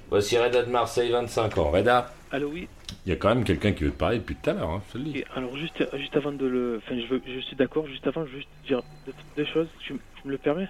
Voici 0.09 0.38
Reda 0.38 0.62
de 0.62 0.70
Marseille, 0.70 1.11
25 1.11 1.59
ans. 1.59 1.70
Reda 1.70 2.12
Allô, 2.32 2.49
oui. 2.53 2.68
Il 3.05 3.11
y 3.11 3.12
a 3.12 3.16
quand 3.16 3.28
même 3.28 3.44
quelqu'un 3.44 3.72
qui 3.72 3.84
veut 3.84 3.92
te 3.92 3.97
parler 3.97 4.18
depuis 4.18 4.34
tout 4.36 4.51
à 4.51 4.53
l'heure, 4.53 4.70
hein, 4.70 4.82
je 4.88 4.92
te 4.92 4.99
le 4.99 5.05
dis. 5.05 5.18
Et 5.18 5.26
alors 5.34 5.57
juste, 5.57 5.84
juste 5.97 6.16
avant 6.16 6.32
de 6.32 6.47
le, 6.47 6.78
enfin 6.78 6.99
je 6.99 7.07
veux, 7.07 7.22
je 7.26 7.40
suis 7.40 7.57
d'accord. 7.57 7.86
Juste 7.86 8.07
avant, 8.07 8.24
je 8.26 8.32
veux 8.32 8.38
juste 8.38 8.51
dire 8.66 8.82
deux, 9.07 9.12
deux 9.36 9.44
choses. 9.44 9.68
Tu 9.80 9.92
me 9.92 10.30
le 10.30 10.38
permets? 10.38 10.68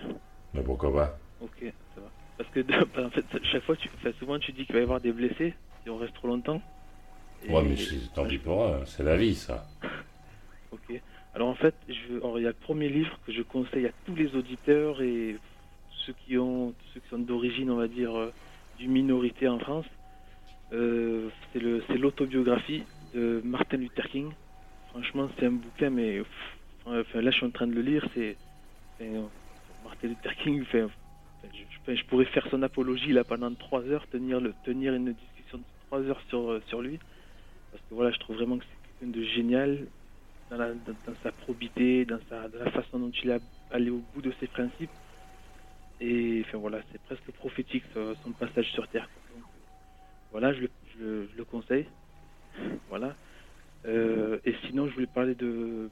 Mais 0.52 0.62
pourquoi 0.62 0.92
pas? 0.92 1.18
Ok, 1.40 1.72
ça 1.94 2.00
va. 2.00 2.08
Parce 2.36 2.50
que 2.50 2.60
en 3.06 3.10
fait, 3.10 3.24
chaque 3.50 3.62
fois, 3.64 3.76
tu, 3.76 3.90
enfin, 3.96 4.10
souvent 4.18 4.38
tu 4.38 4.52
dis 4.52 4.66
qu'il 4.66 4.74
va 4.74 4.80
y 4.80 4.84
avoir 4.84 5.00
des 5.00 5.12
blessés 5.12 5.54
si 5.86 5.90
on 5.90 5.98
reste 5.98 6.14
trop 6.14 6.26
longtemps. 6.26 6.60
Ouais, 7.48 7.62
mais 7.62 7.76
c'est- 7.76 8.12
tant 8.12 8.26
pis 8.26 8.38
pour 8.38 8.64
eux, 8.64 8.82
c'est 8.86 9.04
la 9.04 9.16
vie, 9.16 9.36
ça. 9.36 9.68
Ok. 10.72 11.00
Alors 11.32 11.48
en 11.48 11.54
fait, 11.54 11.76
je, 11.88 12.08
veux- 12.08 12.16
alors, 12.18 12.40
il 12.40 12.42
y 12.42 12.46
a 12.46 12.50
le 12.50 12.54
premier 12.54 12.88
livre 12.88 13.20
que 13.24 13.30
je 13.30 13.40
conseille 13.42 13.86
à 13.86 13.92
tous 14.04 14.16
les 14.16 14.34
auditeurs 14.34 15.00
et 15.00 15.36
ceux 16.04 16.12
qui 16.12 16.36
ont, 16.38 16.74
ceux 16.92 16.98
qui 17.00 17.08
sont 17.08 17.20
d'origine, 17.20 17.70
on 17.70 17.76
va 17.76 17.86
dire, 17.86 18.12
euh, 18.18 18.32
d'une 18.76 18.90
minorité 18.90 19.46
en 19.46 19.60
France. 19.60 19.86
Euh, 20.72 21.30
c'est 21.52 21.60
le, 21.60 21.84
c'est 21.86 21.96
l'autobiographie 21.98 22.82
de 23.14 23.40
Martin 23.44 23.76
Luther 23.76 24.08
King. 24.08 24.32
Franchement, 24.88 25.30
c'est 25.38 25.46
un 25.46 25.52
bouquin, 25.52 25.90
mais 25.90 26.18
pff, 26.18 26.58
enfin, 26.84 27.20
là, 27.22 27.30
je 27.30 27.36
suis 27.36 27.46
en 27.46 27.50
train 27.52 27.68
de 27.68 27.74
le 27.74 27.82
lire. 27.82 28.04
C'est 28.12 28.36
enfin, 29.00 29.30
Martin 29.84 30.08
Luther 30.08 30.34
King. 30.42 30.62
enfin, 30.62 30.88
je, 31.94 32.04
pourrais 32.06 32.24
faire 32.26 32.46
son 32.50 32.62
apologie 32.62 33.12
là 33.12 33.22
pendant 33.22 33.54
trois 33.54 33.82
heures, 33.84 34.06
tenir 34.08 34.40
le, 34.40 34.52
tenir 34.64 34.94
une 34.94 35.12
discussion 35.12 35.35
trois 35.86 36.00
heures 36.02 36.20
sur 36.28 36.50
euh, 36.50 36.62
sur 36.68 36.82
lui, 36.82 36.98
parce 37.70 37.82
que 37.88 37.94
voilà, 37.94 38.10
je 38.10 38.18
trouve 38.18 38.36
vraiment 38.36 38.58
que 38.58 38.64
c'est 38.64 38.88
quelqu'un 39.06 39.18
de 39.18 39.24
génial 39.24 39.86
dans, 40.50 40.56
la- 40.56 40.74
dans- 40.74 40.96
dans 41.06 41.14
sa 41.22 41.32
probité, 41.32 42.04
dans, 42.04 42.20
sa, 42.28 42.48
dans 42.48 42.58
la 42.64 42.70
façon 42.70 42.98
dont 42.98 43.10
il 43.22 43.30
est 43.30 43.40
allé 43.70 43.90
au 43.90 44.02
bout 44.14 44.22
de 44.22 44.32
ses 44.40 44.46
principes. 44.46 44.90
Et 46.00 46.42
enfin 46.46 46.58
voilà, 46.58 46.80
c'est 46.92 47.00
presque 47.02 47.30
prophétique 47.32 47.84
son, 47.94 48.14
son 48.22 48.32
passage 48.32 48.70
sur 48.72 48.86
Terre. 48.88 49.08
Donc, 49.34 49.42
voilà, 50.30 50.52
je 50.52 50.60
le, 50.62 50.70
je 50.94 51.04
le- 51.04 51.28
je 51.32 51.36
le 51.38 51.44
conseille. 51.44 51.86
Voilà. 52.88 53.16
Euh, 53.86 54.38
et 54.44 54.54
sinon, 54.66 54.88
je 54.88 54.94
voulais 54.94 55.06
parler 55.06 55.34
de. 55.34 55.88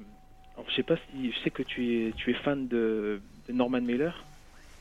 Alors, 0.57 0.69
je 0.71 0.75
sais 0.77 0.83
pas 0.83 0.97
si. 1.11 1.33
Je 1.33 1.39
sais 1.41 1.51
que 1.51 1.63
tu 1.63 2.07
es, 2.09 2.13
tu 2.13 2.31
es 2.31 2.35
fan 2.35 2.69
de, 2.69 3.21
de 3.49 3.53
Norman 3.53 3.81
Mailer. 3.81 4.11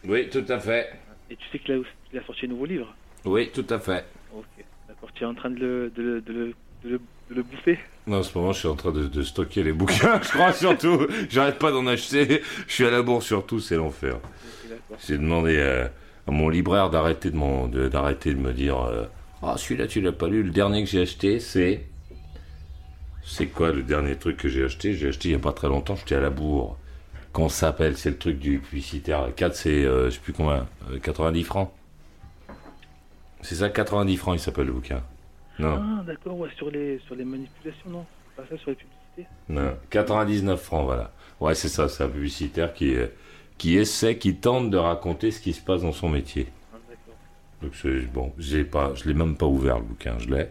Oui, 0.03 0.29
tout 0.29 0.45
à 0.49 0.59
fait. 0.59 0.91
Et 1.29 1.35
tu 1.35 1.47
sais 1.49 1.59
qu'il 1.59 1.73
a, 1.73 1.79
qu'il 2.09 2.19
a 2.19 2.23
sorti 2.25 2.45
un 2.45 2.49
nouveau 2.49 2.65
livre. 2.65 2.93
Oui, 3.25 3.49
tout 3.51 3.65
à 3.69 3.79
fait. 3.79 4.05
Ok, 4.35 4.45
d'accord. 4.93 5.09
Tu 5.13 5.23
es 5.23 5.27
en 5.27 5.33
train 5.33 5.49
de 5.49 5.59
le, 5.59 5.89
de 5.89 6.01
le, 6.01 6.21
de 6.21 6.33
le, 6.33 6.45
de 6.83 6.89
le, 6.89 6.97
de 7.29 7.35
le 7.35 7.43
bouffer. 7.43 7.79
Non, 8.07 8.17
en 8.19 8.23
ce 8.23 8.37
moment, 8.37 8.51
je 8.53 8.59
suis 8.59 8.67
en 8.67 8.75
train 8.75 8.91
de, 8.91 9.07
de 9.07 9.23
stocker 9.23 9.63
les 9.63 9.73
bouquins, 9.73 10.19
je 10.23 10.29
crois, 10.29 10.53
surtout. 10.53 11.07
J'arrête 11.29 11.59
pas 11.59 11.71
d'en 11.71 11.87
acheter. 11.87 12.41
Je 12.67 12.73
suis 12.73 12.85
à 12.85 12.91
la 12.91 13.01
bourse, 13.01 13.25
surtout, 13.25 13.59
c'est 13.59 13.75
l'enfer. 13.77 14.17
J'ai 15.07 15.17
demandé 15.17 15.59
à 16.27 16.31
mon 16.31 16.49
libraire 16.49 16.89
d'arrêter 16.89 17.31
de, 17.31 17.67
de- 17.69 17.87
d'arrêter 17.89 18.33
de 18.33 18.39
me 18.39 18.53
dire 18.53 18.79
euh, 18.81 19.05
Ah, 19.41 19.55
celui-là, 19.57 19.87
tu 19.87 20.01
l'as 20.01 20.11
pas 20.11 20.27
lu. 20.27 20.43
Le 20.43 20.51
dernier 20.51 20.83
que 20.83 20.89
j'ai 20.89 21.01
acheté, 21.01 21.39
c'est. 21.39 21.85
C'est 23.25 23.47
quoi 23.47 23.71
le 23.71 23.83
dernier 23.83 24.15
truc 24.17 24.37
que 24.37 24.49
j'ai 24.49 24.65
acheté? 24.65 24.93
J'ai 24.95 25.07
acheté 25.09 25.29
il 25.29 25.31
y 25.31 25.35
a 25.35 25.39
pas 25.39 25.53
très 25.53 25.69
longtemps, 25.69 25.95
j'étais 25.95 26.15
à 26.15 26.19
la 26.19 26.29
bourre. 26.29 26.77
Ça 27.35 27.49
s'appelle? 27.49 27.97
C'est 27.97 28.09
le 28.11 28.17
truc 28.17 28.37
du 28.37 28.59
publicitaire. 28.59 29.29
4, 29.35 29.55
c'est, 29.55 29.69
euh, 29.85 30.05
je 30.09 30.15
sais 30.15 30.19
plus 30.19 30.33
combien, 30.33 30.67
euh, 30.91 30.99
90 31.01 31.43
francs 31.43 31.71
C'est 33.43 33.55
ça, 33.55 33.69
90 33.69 34.17
francs, 34.17 34.35
il 34.37 34.39
s'appelle 34.39 34.67
le 34.67 34.73
bouquin. 34.73 35.03
Non. 35.59 35.79
Ah, 35.81 36.03
d'accord, 36.07 36.37
ouais, 36.39 36.49
sur 36.57 36.71
les, 36.71 36.99
sur 37.05 37.15
les 37.15 37.25
manipulations, 37.25 37.89
non 37.89 38.05
pas 38.35 38.43
ça 38.49 38.57
sur 38.57 38.71
les 38.71 38.75
publicités 38.75 39.27
Non, 39.49 39.77
99 39.89 40.59
francs, 40.61 40.85
voilà. 40.85 41.11
Ouais, 41.39 41.53
c'est 41.53 41.67
ça, 41.67 41.87
c'est 41.89 42.03
un 42.03 42.09
publicitaire 42.09 42.73
qui, 42.73 42.95
euh, 42.95 43.07
qui 43.57 43.77
essaie, 43.77 44.17
qui 44.17 44.35
tente 44.35 44.69
de 44.71 44.77
raconter 44.77 45.29
ce 45.31 45.39
qui 45.39 45.53
se 45.53 45.61
passe 45.61 45.81
dans 45.81 45.91
son 45.91 46.09
métier. 46.09 46.47
Ah, 46.73 46.77
d'accord. 46.89 47.15
Donc, 47.61 48.11
bon, 48.13 48.33
j'ai 48.39 48.63
pas, 48.63 48.93
je 48.95 49.05
l'ai 49.07 49.13
même 49.13 49.35
pas 49.35 49.45
ouvert 49.45 49.77
le 49.77 49.85
bouquin, 49.85 50.17
je 50.19 50.29
l'ai. 50.29 50.49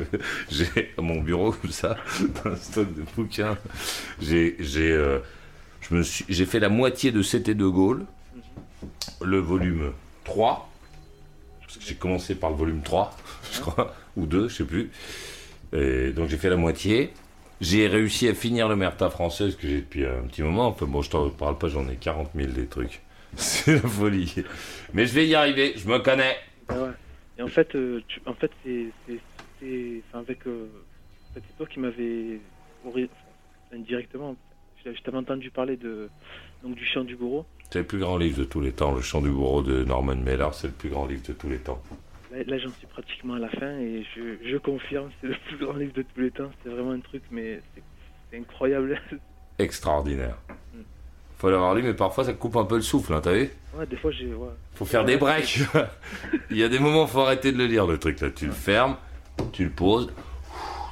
J'ai 0.50 0.92
à 0.98 1.00
mon 1.00 1.20
bureau 1.20 1.52
comme 1.52 1.70
ça, 1.70 1.96
dans 2.44 2.50
un 2.52 2.56
stock 2.56 2.92
de 2.94 3.04
bouquins. 3.16 3.56
J'ai, 4.20 4.56
j'ai, 4.58 4.92
euh, 4.92 5.20
je 5.80 5.94
me 5.94 6.02
suis, 6.02 6.24
j'ai 6.28 6.46
fait 6.46 6.60
la 6.60 6.68
moitié 6.68 7.12
de 7.12 7.22
C'était 7.22 7.54
de 7.54 7.66
Gaulle, 7.66 8.04
le 9.22 9.38
volume 9.38 9.92
3. 10.24 10.67
J'ai 11.80 11.94
commencé 11.94 12.34
par 12.34 12.50
le 12.50 12.56
volume 12.56 12.82
3, 12.82 13.16
je 13.52 13.60
crois, 13.60 13.94
ou 14.16 14.26
2, 14.26 14.48
je 14.48 14.54
sais 14.54 14.64
plus. 14.64 14.90
Et 15.72 16.10
donc 16.12 16.28
j'ai 16.28 16.38
fait 16.38 16.50
la 16.50 16.56
moitié. 16.56 17.10
J'ai 17.60 17.88
réussi 17.88 18.28
à 18.28 18.34
finir 18.34 18.68
le 18.68 18.76
Merta 18.76 19.10
française 19.10 19.56
que 19.56 19.66
j'ai 19.66 19.80
depuis 19.80 20.06
un 20.06 20.22
petit 20.28 20.42
moment. 20.42 20.68
Enfin 20.68 20.86
bon, 20.86 21.02
je 21.02 21.10
t'en 21.10 21.28
parle 21.30 21.58
pas, 21.58 21.68
j'en 21.68 21.88
ai 21.88 21.96
40 21.96 22.30
000 22.34 22.52
des 22.52 22.66
trucs. 22.66 23.02
C'est 23.36 23.74
la 23.74 23.88
folie. 23.88 24.34
Mais 24.94 25.06
je 25.06 25.14
vais 25.14 25.26
y 25.26 25.34
arriver, 25.34 25.74
je 25.76 25.88
me 25.88 25.98
connais. 25.98 26.36
Ah 26.68 26.80
ouais. 26.80 26.90
Et 27.38 27.42
en 27.42 27.48
fait, 27.48 27.74
euh, 27.76 28.02
en 28.26 28.34
fait, 28.34 28.50
c'est, 28.64 28.90
avec, 30.12 30.46
euh, 30.46 30.68
c'est 31.34 31.56
toi 31.56 31.66
qui 31.66 31.78
enfin, 31.78 33.06
indirectement. 33.72 34.36
T'avais 35.04 35.18
entendu 35.18 35.50
parler 35.50 35.76
de 35.76 36.08
donc 36.62 36.74
du 36.74 36.84
chant 36.84 37.04
du 37.04 37.16
bourreau. 37.16 37.46
C'est 37.70 37.80
le 37.80 37.84
plus 37.84 37.98
grand 37.98 38.16
livre 38.16 38.38
de 38.38 38.44
tous 38.44 38.60
les 38.60 38.72
temps. 38.72 38.94
Le 38.94 39.02
chant 39.02 39.20
du 39.20 39.30
bourreau 39.30 39.62
de 39.62 39.84
Norman 39.84 40.16
Mailer, 40.16 40.52
c'est 40.54 40.68
le 40.68 40.72
plus 40.72 40.88
grand 40.88 41.06
livre 41.06 41.22
de 41.26 41.32
tous 41.32 41.48
les 41.48 41.58
temps. 41.58 41.82
Là, 42.32 42.38
là, 42.46 42.58
j'en 42.58 42.70
suis 42.70 42.86
pratiquement 42.86 43.34
à 43.34 43.38
la 43.38 43.48
fin 43.48 43.78
et 43.78 44.04
je, 44.16 44.36
je 44.44 44.56
confirme, 44.56 45.10
c'est 45.20 45.28
le 45.28 45.36
plus 45.46 45.58
grand 45.58 45.74
livre 45.74 45.92
de 45.92 46.02
tous 46.02 46.20
les 46.20 46.30
temps. 46.30 46.50
C'est 46.62 46.70
vraiment 46.70 46.92
un 46.92 47.00
truc, 47.00 47.22
mais 47.30 47.60
c'est, 47.74 48.38
incroyable. 48.38 49.00
Extraordinaire. 49.58 50.36
Faut 51.38 51.50
l'avoir 51.50 51.74
lu, 51.74 51.82
mais 51.82 51.94
parfois 51.94 52.24
ça 52.24 52.32
coupe 52.32 52.56
un 52.56 52.64
peu 52.64 52.74
le 52.74 52.82
souffle, 52.82 53.14
hein, 53.14 53.20
t'as 53.22 53.32
vu? 53.32 53.50
Ouais, 53.76 53.86
des 53.86 53.96
fois, 53.96 54.10
j'ai, 54.10 54.34
ouais. 54.34 54.48
Faut 54.74 54.84
faire 54.84 55.04
des 55.04 55.16
breaks. 55.16 55.60
Il 56.50 56.56
y 56.56 56.64
a 56.64 56.68
des 56.68 56.80
moments, 56.80 57.06
faut 57.06 57.20
arrêter 57.20 57.52
de 57.52 57.58
le 57.58 57.66
lire, 57.66 57.86
le 57.86 57.98
truc 57.98 58.20
là. 58.20 58.30
Tu 58.30 58.46
le 58.46 58.52
fermes, 58.52 58.96
tu 59.52 59.64
le 59.64 59.70
poses, 59.70 60.12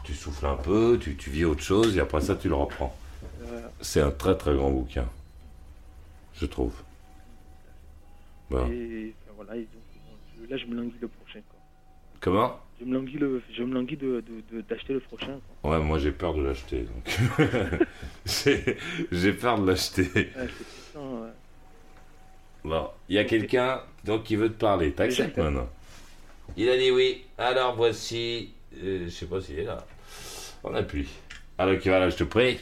tu 0.05 0.15
souffles 0.15 0.47
un 0.47 0.55
peu, 0.55 0.99
tu, 1.01 1.17
tu 1.17 1.31
vis 1.31 1.45
autre 1.45 1.63
chose, 1.63 1.97
et 1.97 2.01
après 2.01 2.21
ça, 2.21 2.37
tu 2.37 2.49
le 2.49 2.55
reprends. 2.55 2.97
Voilà. 3.41 3.73
C'est 3.81 4.01
un 4.01 4.13
très 4.13 4.37
très 4.37 4.55
grand 4.55 4.71
bouquin. 4.71 5.07
Je 6.41 6.47
trouve. 6.47 6.75
Bon. 8.51 8.67
Et 8.71 9.15
enfin, 9.25 9.33
voilà, 9.37 9.57
et 9.57 9.61
donc, 9.61 9.83
bon, 9.95 10.17
je- 10.45 10.51
là, 10.51 10.57
je 10.57 10.67
me 10.67 10.75
languis 10.77 10.97
le 11.01 11.09
prochain. 11.09 11.41
Quoi. 11.49 11.59
Comment? 12.21 12.61
Je 12.81 12.85
me 12.85 12.95
languis 12.95 13.17
le, 13.19 13.43
je 13.53 13.63
me 13.63 13.75
languis 13.75 13.97
de, 13.97 14.21
de- 14.21 14.57
de- 14.57 14.61
d'acheter 14.61 14.93
le 14.93 15.01
prochain. 15.01 15.39
quoi. 15.63 15.71
Ouais, 15.79 15.83
moi 15.85 15.99
j'ai 15.99 16.13
peur 16.13 16.35
de 16.35 16.43
l'acheter. 16.43 16.83
donc. 16.83 17.19
j'ai 18.27 18.77
j'ai 19.11 19.33
peur 19.33 19.59
de 19.59 19.67
l'acheter. 19.67 20.03
Ouais, 20.13 20.29
c'est 20.35 20.47
puissant, 20.49 21.23
ouais. 21.23 21.31
Bon, 22.65 22.89
il 23.09 23.15
y 23.15 23.19
a 23.19 23.25
quelqu'un 23.25 23.81
donc 24.05 24.25
qui 24.25 24.37
veut 24.37 24.49
te 24.51 24.59
parler. 24.61 24.93
T'acceptes 24.93 25.39
maintenant? 25.39 25.69
Il 26.57 26.69
a 26.69 26.77
dit 26.77 26.91
oui. 26.91 27.25
Alors 27.39 27.75
voici. 27.77 28.53
euh, 28.83 29.05
je 29.07 29.09
sais 29.11 29.27
pas 29.27 29.41
s'il 29.41 29.59
est 29.61 29.65
là. 29.65 29.87
On 30.63 30.75
appuie. 30.75 31.09
Alors 31.59 31.79
qui 31.79 31.89
va 31.89 31.99
là, 31.99 32.11
je 32.11 32.17
te 32.17 32.25
prie? 32.25 32.61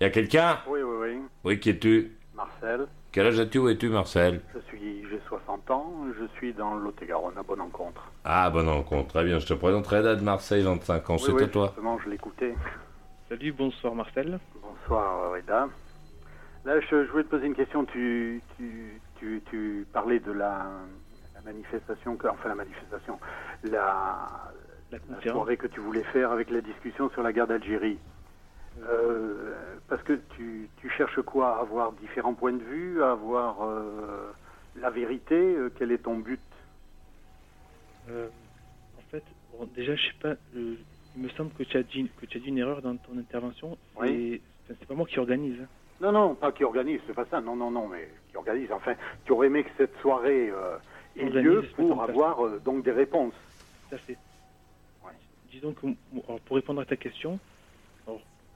Il 0.00 0.04
y 0.04 0.06
a 0.06 0.10
quelqu'un? 0.10 0.60
Oui, 0.68 0.80
oui, 0.82 0.96
oui. 1.00 1.18
Oui, 1.44 1.58
qui 1.60 1.70
es-tu? 1.70 2.12
Marcel, 2.60 2.86
Quel 3.12 3.26
âge 3.26 3.38
as-tu 3.40 3.58
Où 3.58 3.68
es-tu, 3.68 3.88
Marcel? 3.88 4.40
Je 4.54 4.60
suis, 4.60 5.04
j'ai 5.08 5.20
60 5.28 5.70
ans, 5.70 5.92
je 6.18 6.26
suis 6.38 6.52
dans 6.52 6.74
le 6.74 6.82
Lot-et-Garonne, 6.84 7.36
à 7.38 7.42
bonne 7.42 7.60
rencontre. 7.60 8.10
Ah, 8.24 8.50
bonne 8.50 8.68
rencontre. 8.68 9.08
Très 9.08 9.24
bien. 9.24 9.38
Je 9.38 9.46
te 9.46 9.54
présente 9.54 9.86
Reda 9.86 10.16
de 10.16 10.22
Marseille, 10.22 10.62
25 10.62 11.10
ans. 11.10 11.14
Oui, 11.14 11.20
C'est 11.24 11.32
oui, 11.32 11.42
à 11.44 11.48
toi. 11.48 11.66
Justement, 11.68 11.98
je 12.04 12.08
l'écoutais. 12.10 12.54
Salut, 13.28 13.52
bonsoir 13.52 13.94
Marcel. 13.94 14.38
Bonsoir, 14.62 15.32
Reda. 15.32 15.68
Là, 16.64 16.80
je, 16.80 17.04
je 17.04 17.10
voulais 17.10 17.24
te 17.24 17.28
poser 17.30 17.46
une 17.46 17.54
question. 17.54 17.84
Tu, 17.86 18.42
tu, 18.56 19.00
tu, 19.18 19.42
tu 19.50 19.86
parlais 19.92 20.18
de 20.20 20.32
la, 20.32 20.66
la 21.34 21.40
manifestation, 21.44 22.16
que, 22.16 22.26
enfin 22.28 22.48
la 22.48 22.54
manifestation, 22.56 23.18
la, 23.64 24.26
la 24.90 24.98
conférence. 24.98 25.36
soirée 25.38 25.56
que 25.56 25.66
tu 25.68 25.80
voulais 25.80 26.04
faire 26.04 26.30
avec 26.32 26.50
la 26.50 26.60
discussion 26.60 27.08
sur 27.10 27.22
la 27.22 27.32
guerre 27.32 27.46
d'Algérie. 27.46 27.98
Euh, 28.86 29.54
parce 29.88 30.02
que 30.02 30.14
tu, 30.36 30.68
tu 30.80 30.90
cherches 30.90 31.20
quoi? 31.22 31.58
Avoir 31.58 31.92
différents 31.92 32.34
points 32.34 32.52
de 32.52 32.62
vue, 32.62 33.02
avoir 33.02 33.62
euh, 33.62 34.32
la 34.76 34.90
vérité 34.90 35.34
euh, 35.34 35.70
Quel 35.78 35.90
est 35.92 35.98
ton 35.98 36.18
but? 36.18 36.40
Euh, 38.08 38.28
en 38.96 39.02
fait, 39.10 39.24
bon, 39.52 39.68
déjà, 39.74 39.94
je 39.96 40.06
sais 40.06 40.18
pas, 40.20 40.34
il 40.54 40.78
me 41.16 41.28
semble 41.30 41.50
que 41.52 41.62
tu 41.64 41.76
as 41.76 41.82
dit, 41.82 42.10
que 42.20 42.26
tu 42.26 42.38
as 42.38 42.40
dit 42.40 42.48
une 42.48 42.58
erreur 42.58 42.82
dans 42.82 42.96
ton 42.96 43.18
intervention. 43.18 43.76
Oui. 44.00 44.40
C'est 44.66 44.86
pas 44.86 44.94
moi 44.94 45.06
qui 45.06 45.18
organise. 45.18 45.60
hein. 45.60 45.66
Non, 46.00 46.12
non, 46.12 46.34
pas 46.34 46.52
qui 46.52 46.62
organise, 46.62 47.00
c'est 47.06 47.14
pas 47.14 47.26
ça. 47.26 47.40
Non, 47.40 47.56
non, 47.56 47.70
non, 47.70 47.88
mais 47.88 48.08
qui 48.30 48.36
organise. 48.36 48.70
Enfin, 48.70 48.94
tu 49.24 49.32
aurais 49.32 49.48
aimé 49.48 49.64
que 49.64 49.70
cette 49.76 49.96
soirée 50.00 50.52
ait 51.16 51.24
Organise, 51.24 51.42
lieu 51.42 51.62
pour 51.74 52.02
avoir 52.02 52.60
donc 52.60 52.84
des 52.84 52.92
réponses. 52.92 53.34
Tout 53.88 53.96
à 53.96 53.98
fait. 53.98 54.16
Disons 55.50 55.72
que, 55.72 55.86
pour 56.44 56.56
répondre 56.56 56.82
à 56.82 56.84
ta 56.84 56.96
question, 56.96 57.40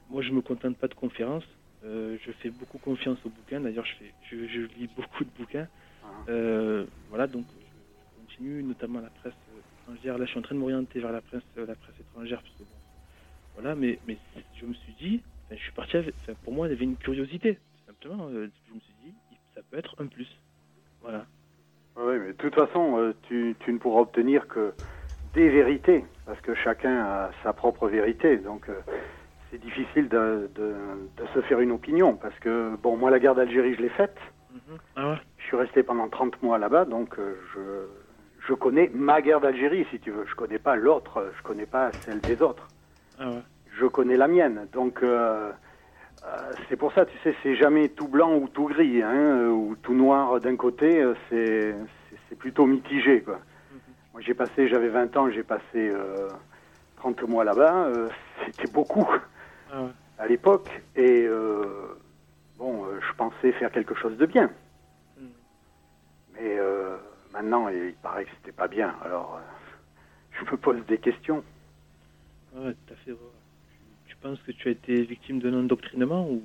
moi 0.09 0.21
je 0.21 0.31
me 0.31 0.41
contente 0.41 0.77
pas 0.77 0.87
de 0.87 0.93
conférences. 0.93 1.45
Euh, 1.85 2.17
je 2.25 2.31
fais 2.33 2.49
beaucoup 2.49 2.77
confiance 2.77 3.17
aux 3.25 3.29
bouquins. 3.29 3.59
D'ailleurs, 3.59 3.85
je, 3.85 3.95
fais, 3.95 4.13
je, 4.21 4.47
je 4.47 4.61
lis 4.61 4.87
beaucoup 4.95 5.23
de 5.23 5.29
bouquins. 5.37 5.67
Euh, 6.29 6.85
voilà, 7.09 7.27
donc 7.27 7.45
je 7.51 8.21
continue, 8.21 8.63
notamment 8.63 9.01
la 9.01 9.09
presse 9.09 9.33
euh, 9.49 9.61
étrangère. 9.81 10.17
Là, 10.17 10.25
je 10.25 10.31
suis 10.31 10.39
en 10.39 10.43
train 10.43 10.55
de 10.55 10.59
m'orienter 10.59 10.99
vers 10.99 11.11
la 11.11 11.21
presse, 11.21 11.43
la 11.55 11.75
presse 11.75 11.99
étrangère, 11.99 12.41
parce 12.41 12.55
que 12.55 12.63
bon, 12.63 12.79
voilà. 13.55 13.75
Mais, 13.75 13.99
mais 14.07 14.17
je 14.53 14.65
me 14.65 14.73
suis 14.73 14.93
dit, 14.93 15.21
enfin, 15.45 15.55
je 15.57 15.63
suis 15.63 15.71
parti. 15.73 15.97
Avec, 15.97 16.15
enfin, 16.21 16.33
pour 16.43 16.53
moi, 16.53 16.67
il 16.67 16.71
y 16.71 16.73
avait 16.73 16.85
une 16.85 16.97
curiosité. 16.97 17.59
Simplement, 17.85 18.27
euh, 18.29 18.49
je 18.67 18.73
me 18.73 18.79
suis 18.79 18.95
dit, 19.03 19.13
ça 19.53 19.61
peut 19.69 19.77
être 19.77 19.95
un 19.99 20.07
plus. 20.07 20.27
Voilà. 21.01 21.25
Oui, 21.97 22.17
mais 22.19 22.27
de 22.27 22.37
toute 22.37 22.55
façon, 22.55 23.13
tu, 23.27 23.55
tu 23.59 23.73
ne 23.73 23.77
pourras 23.77 24.01
obtenir 24.01 24.47
que 24.47 24.73
des 25.33 25.49
vérités, 25.49 26.05
parce 26.25 26.39
que 26.41 26.55
chacun 26.55 27.03
a 27.05 27.31
sa 27.43 27.53
propre 27.53 27.87
vérité. 27.87 28.37
Donc, 28.37 28.67
c'est 29.53 29.61
difficile 29.61 30.09
de, 30.09 30.49
de, 30.55 30.73
de 31.17 31.27
se 31.35 31.41
faire 31.41 31.59
une 31.59 31.71
opinion, 31.71 32.15
parce 32.15 32.37
que, 32.39 32.75
bon, 32.81 32.97
moi, 32.97 33.11
la 33.11 33.19
guerre 33.19 33.35
d'Algérie, 33.35 33.75
je 33.75 33.81
l'ai 33.83 33.89
faite. 33.89 34.17
Ah 34.95 35.11
ouais 35.11 35.17
Je 35.37 35.43
suis 35.43 35.55
resté 35.57 35.83
pendant 35.83 36.09
30 36.09 36.41
mois 36.41 36.57
là-bas, 36.57 36.85
donc 36.85 37.19
euh, 37.19 37.35
je, 37.53 38.47
je 38.47 38.53
connais 38.55 38.89
ma 38.93 39.21
guerre 39.21 39.41
d'Algérie, 39.41 39.85
si 39.91 39.99
tu 39.99 40.09
veux. 40.09 40.25
Je 40.27 40.33
connais 40.33 40.57
pas 40.57 40.75
l'autre, 40.75 41.31
je 41.37 41.43
connais 41.43 41.67
pas 41.67 41.91
celle 42.03 42.21
des 42.23 42.41
autres. 42.41 42.71
Ah 43.19 43.29
ouais. 43.29 43.41
Je 43.79 43.85
connais 43.85 44.17
la 44.17 44.27
mienne. 44.27 44.67
Donc, 44.73 45.03
euh, 45.03 45.51
euh, 46.25 46.53
c'est 46.67 46.75
pour 46.75 46.91
ça, 46.93 47.05
tu 47.05 47.17
sais, 47.19 47.35
c'est 47.43 47.55
jamais 47.55 47.89
tout 47.89 48.07
blanc 48.07 48.35
ou 48.35 48.47
tout 48.47 48.65
gris, 48.65 49.03
hein, 49.03 49.49
ou 49.49 49.75
tout 49.83 49.93
noir 49.93 50.39
d'un 50.39 50.55
côté, 50.55 51.03
c'est 51.29 51.75
plutôt 52.39 52.65
mitigé, 52.65 53.21
quoi. 53.21 53.39
Moi, 54.13 54.21
j'ai 54.21 54.33
passé, 54.33 54.67
j'avais 54.67 54.89
20 54.89 55.15
ans, 55.17 55.29
j'ai 55.29 55.43
passé 55.43 55.61
euh, 55.75 56.29
30 56.97 57.21
mois 57.27 57.43
là-bas, 57.43 57.85
euh, 57.85 58.09
c'était 58.45 58.67
beaucoup 58.67 59.07
Ah 59.11 59.32
ouais. 59.81 59.91
à 60.19 60.27
l'époque, 60.27 60.69
et 60.95 61.25
euh, 61.25 61.97
bon, 62.57 62.85
euh, 62.85 62.99
je 63.01 63.15
pensais 63.15 63.51
faire 63.53 63.71
quelque 63.71 63.95
chose 63.95 64.17
de 64.17 64.25
bien. 64.25 64.49
Mais 66.35 66.57
euh, 66.57 66.97
maintenant, 67.31 67.69
il 67.69 67.93
paraît 68.01 68.25
que 68.25 68.31
c'était 68.37 68.51
pas 68.51 68.67
bien, 68.67 68.95
alors 69.03 69.39
je 70.31 70.51
me 70.51 70.57
pose 70.57 70.83
des 70.87 70.97
questions. 70.97 71.43
Ouais, 72.55 72.73
tout 72.73 72.93
à 72.93 72.95
fait. 72.97 73.11
ouais. 73.11 73.17
Tu, 74.05 74.11
tu 74.11 74.15
penses 74.17 74.39
que 74.41 74.51
tu 74.51 74.67
as 74.67 74.71
été 74.71 75.01
victime 75.03 75.39
d'un 75.39 75.53
endoctrinement 75.53 76.27
ou 76.27 76.41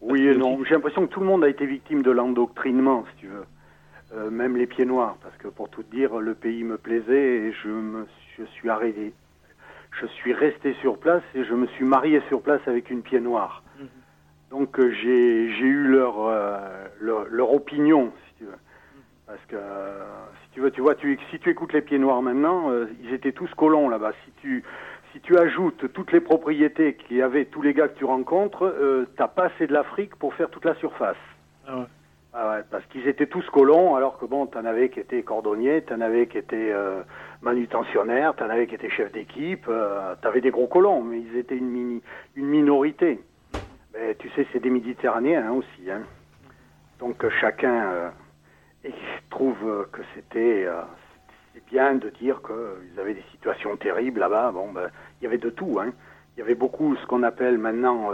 Oui 0.00 0.26
et 0.26 0.36
non. 0.36 0.62
J'ai 0.64 0.74
l'impression 0.74 1.06
que 1.06 1.12
tout 1.12 1.20
le 1.20 1.26
monde 1.26 1.44
a 1.44 1.48
été 1.48 1.66
victime 1.66 2.02
de 2.02 2.10
l'endoctrinement, 2.10 3.04
si 3.12 3.20
tu 3.22 3.26
veux. 3.28 3.44
Euh, 4.14 4.30
même 4.30 4.56
les 4.56 4.66
pieds 4.66 4.84
noirs, 4.84 5.16
parce 5.20 5.36
que 5.36 5.48
pour 5.48 5.68
tout 5.68 5.82
dire, 5.82 6.20
le 6.20 6.34
pays 6.34 6.62
me 6.62 6.78
plaisait 6.78 7.48
et 7.48 7.52
je 7.52 7.68
me 7.68 8.06
je 8.38 8.44
suis 8.44 8.68
arrivé. 8.68 9.12
Je 10.00 10.06
suis 10.06 10.32
resté 10.32 10.74
sur 10.80 10.98
place 10.98 11.22
et 11.34 11.44
je 11.44 11.54
me 11.54 11.66
suis 11.68 11.84
marié 11.84 12.20
sur 12.28 12.42
place 12.42 12.60
avec 12.66 12.90
une 12.90 13.02
pied 13.02 13.20
noire. 13.20 13.62
Donc 14.50 14.78
euh, 14.78 14.90
j'ai 14.92 15.50
j'ai 15.54 15.64
eu 15.64 15.88
leur, 15.88 16.14
euh, 16.20 16.58
leur 17.00 17.24
leur 17.30 17.52
opinion, 17.52 18.12
si 18.28 18.34
tu 18.38 18.44
veux. 18.44 18.58
Parce 19.26 19.44
que 19.48 19.56
euh, 19.56 20.04
si 20.44 20.50
tu 20.52 20.60
veux, 20.60 20.70
tu 20.70 20.80
vois, 20.82 20.94
tu, 20.94 21.18
si 21.30 21.38
tu 21.38 21.50
écoutes 21.50 21.72
les 21.72 21.80
pieds 21.80 21.98
noirs 21.98 22.22
maintenant, 22.22 22.70
ils 23.02 23.12
étaient 23.12 23.32
tous 23.32 23.52
colons 23.54 23.88
là-bas. 23.88 24.12
Si 24.24 24.32
tu 24.40 24.62
si 25.12 25.20
tu 25.20 25.36
ajoutes 25.38 25.92
toutes 25.92 26.12
les 26.12 26.20
propriétés 26.20 26.94
qu'il 26.94 27.16
y 27.16 27.22
avait, 27.22 27.46
tous 27.46 27.62
les 27.62 27.72
gars 27.72 27.88
que 27.88 27.98
tu 27.98 28.04
rencontres, 28.04 28.72
t'as 29.16 29.28
pas 29.28 29.46
assez 29.46 29.66
de 29.66 29.72
l'Afrique 29.72 30.14
pour 30.16 30.34
faire 30.34 30.50
toute 30.50 30.64
la 30.64 30.74
surface. 30.74 31.16
Ah 31.66 31.78
ouais. 31.78 31.86
Ah 32.34 32.50
ouais, 32.50 32.64
parce 32.70 32.84
qu'ils 32.86 33.08
étaient 33.08 33.26
tous 33.26 33.48
colons, 33.48 33.96
alors 33.96 34.18
que 34.18 34.26
bon, 34.26 34.44
t'en 34.44 34.66
avais 34.66 34.90
qui 34.90 35.00
étaient 35.00 35.22
cordonniers, 35.22 35.80
t'en 35.82 36.02
avais 36.02 36.26
qui 36.26 36.36
étaient 36.36 36.74
manutentionnaires, 37.42 38.34
t'en 38.34 38.48
avais 38.48 38.66
qui 38.66 38.74
étaient 38.74 38.90
chefs 38.90 39.12
d'équipe, 39.12 39.66
euh, 39.68 40.14
t'avais 40.22 40.40
des 40.40 40.50
gros 40.50 40.66
colons, 40.66 41.02
mais 41.02 41.20
ils 41.20 41.36
étaient 41.36 41.56
une, 41.56 41.70
mini, 41.70 42.02
une 42.34 42.46
minorité. 42.46 43.20
Mais 43.94 44.14
tu 44.16 44.28
sais, 44.30 44.46
c'est 44.52 44.60
des 44.60 44.70
Méditerranéens 44.70 45.46
hein, 45.46 45.52
aussi. 45.52 45.90
Hein. 45.90 46.02
Donc 46.98 47.24
euh, 47.24 47.30
chacun 47.40 47.90
euh, 47.90 48.10
trouve 49.30 49.56
euh, 49.64 49.84
que 49.92 50.00
c'était 50.14 50.66
bien 51.70 51.94
de 51.94 52.10
dire 52.10 52.40
qu'ils 52.42 53.00
avaient 53.00 53.14
des 53.14 53.24
situations 53.32 53.76
terribles 53.76 54.20
là-bas. 54.20 54.52
Bon, 54.52 54.72
ben, 54.72 54.90
il 55.20 55.24
y 55.24 55.26
avait 55.26 55.38
de 55.38 55.50
tout. 55.50 55.78
Hein. 55.80 55.92
Il 56.36 56.40
y 56.40 56.42
avait 56.42 56.54
beaucoup 56.54 56.96
ce 56.96 57.06
qu'on 57.06 57.22
appelle 57.22 57.58
maintenant 57.58 58.10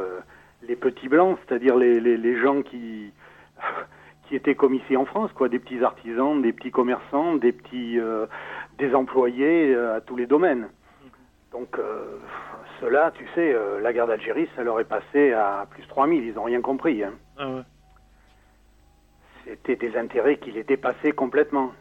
les 0.63 0.77
petits 0.77 1.09
blancs, 1.09 1.39
c'est-à-dire 1.45 1.77
les, 1.77 2.41
gens 2.41 2.63
qui 2.63 3.13
qui 4.29 4.37
étaient 4.37 4.55
comme 4.55 4.75
ici 4.75 4.97
en 4.97 5.05
France, 5.05 5.33
quoi, 5.33 5.49
des 5.49 5.59
petits 5.59 5.83
artisans, 5.83 6.41
des 6.41 6.53
petits 6.53 6.71
commerçants, 6.71 7.35
des 7.35 7.53
petits 7.53 7.99
des 8.79 8.95
employés 8.95 9.75
euh, 9.75 9.97
à 9.97 10.01
tous 10.01 10.17
les 10.17 10.27
domaines. 10.27 10.69
Donc 11.53 11.79
euh, 11.79 12.19
ceux-là, 12.81 13.11
tu 13.15 13.27
sais, 13.35 13.53
euh, 13.53 13.81
la 13.81 13.93
guerre 13.93 14.07
d'Algérie, 14.07 14.49
ça 14.57 14.63
leur 14.63 14.81
est 14.81 14.85
passé 14.85 15.33
à 15.33 15.67
plus 15.71 15.87
3000, 15.89 16.25
ils 16.25 16.35
n'ont 16.35 16.45
rien 16.45 16.61
compris. 16.63 17.05
Hein. 17.05 17.13
Ah 17.39 17.49
ouais. 17.49 17.63
C'était 19.45 19.77
des 19.77 19.97
intérêts 19.97 20.37
qui 20.39 20.53
les 20.53 20.63
dépassaient 20.63 21.13
complètement. 21.13 21.73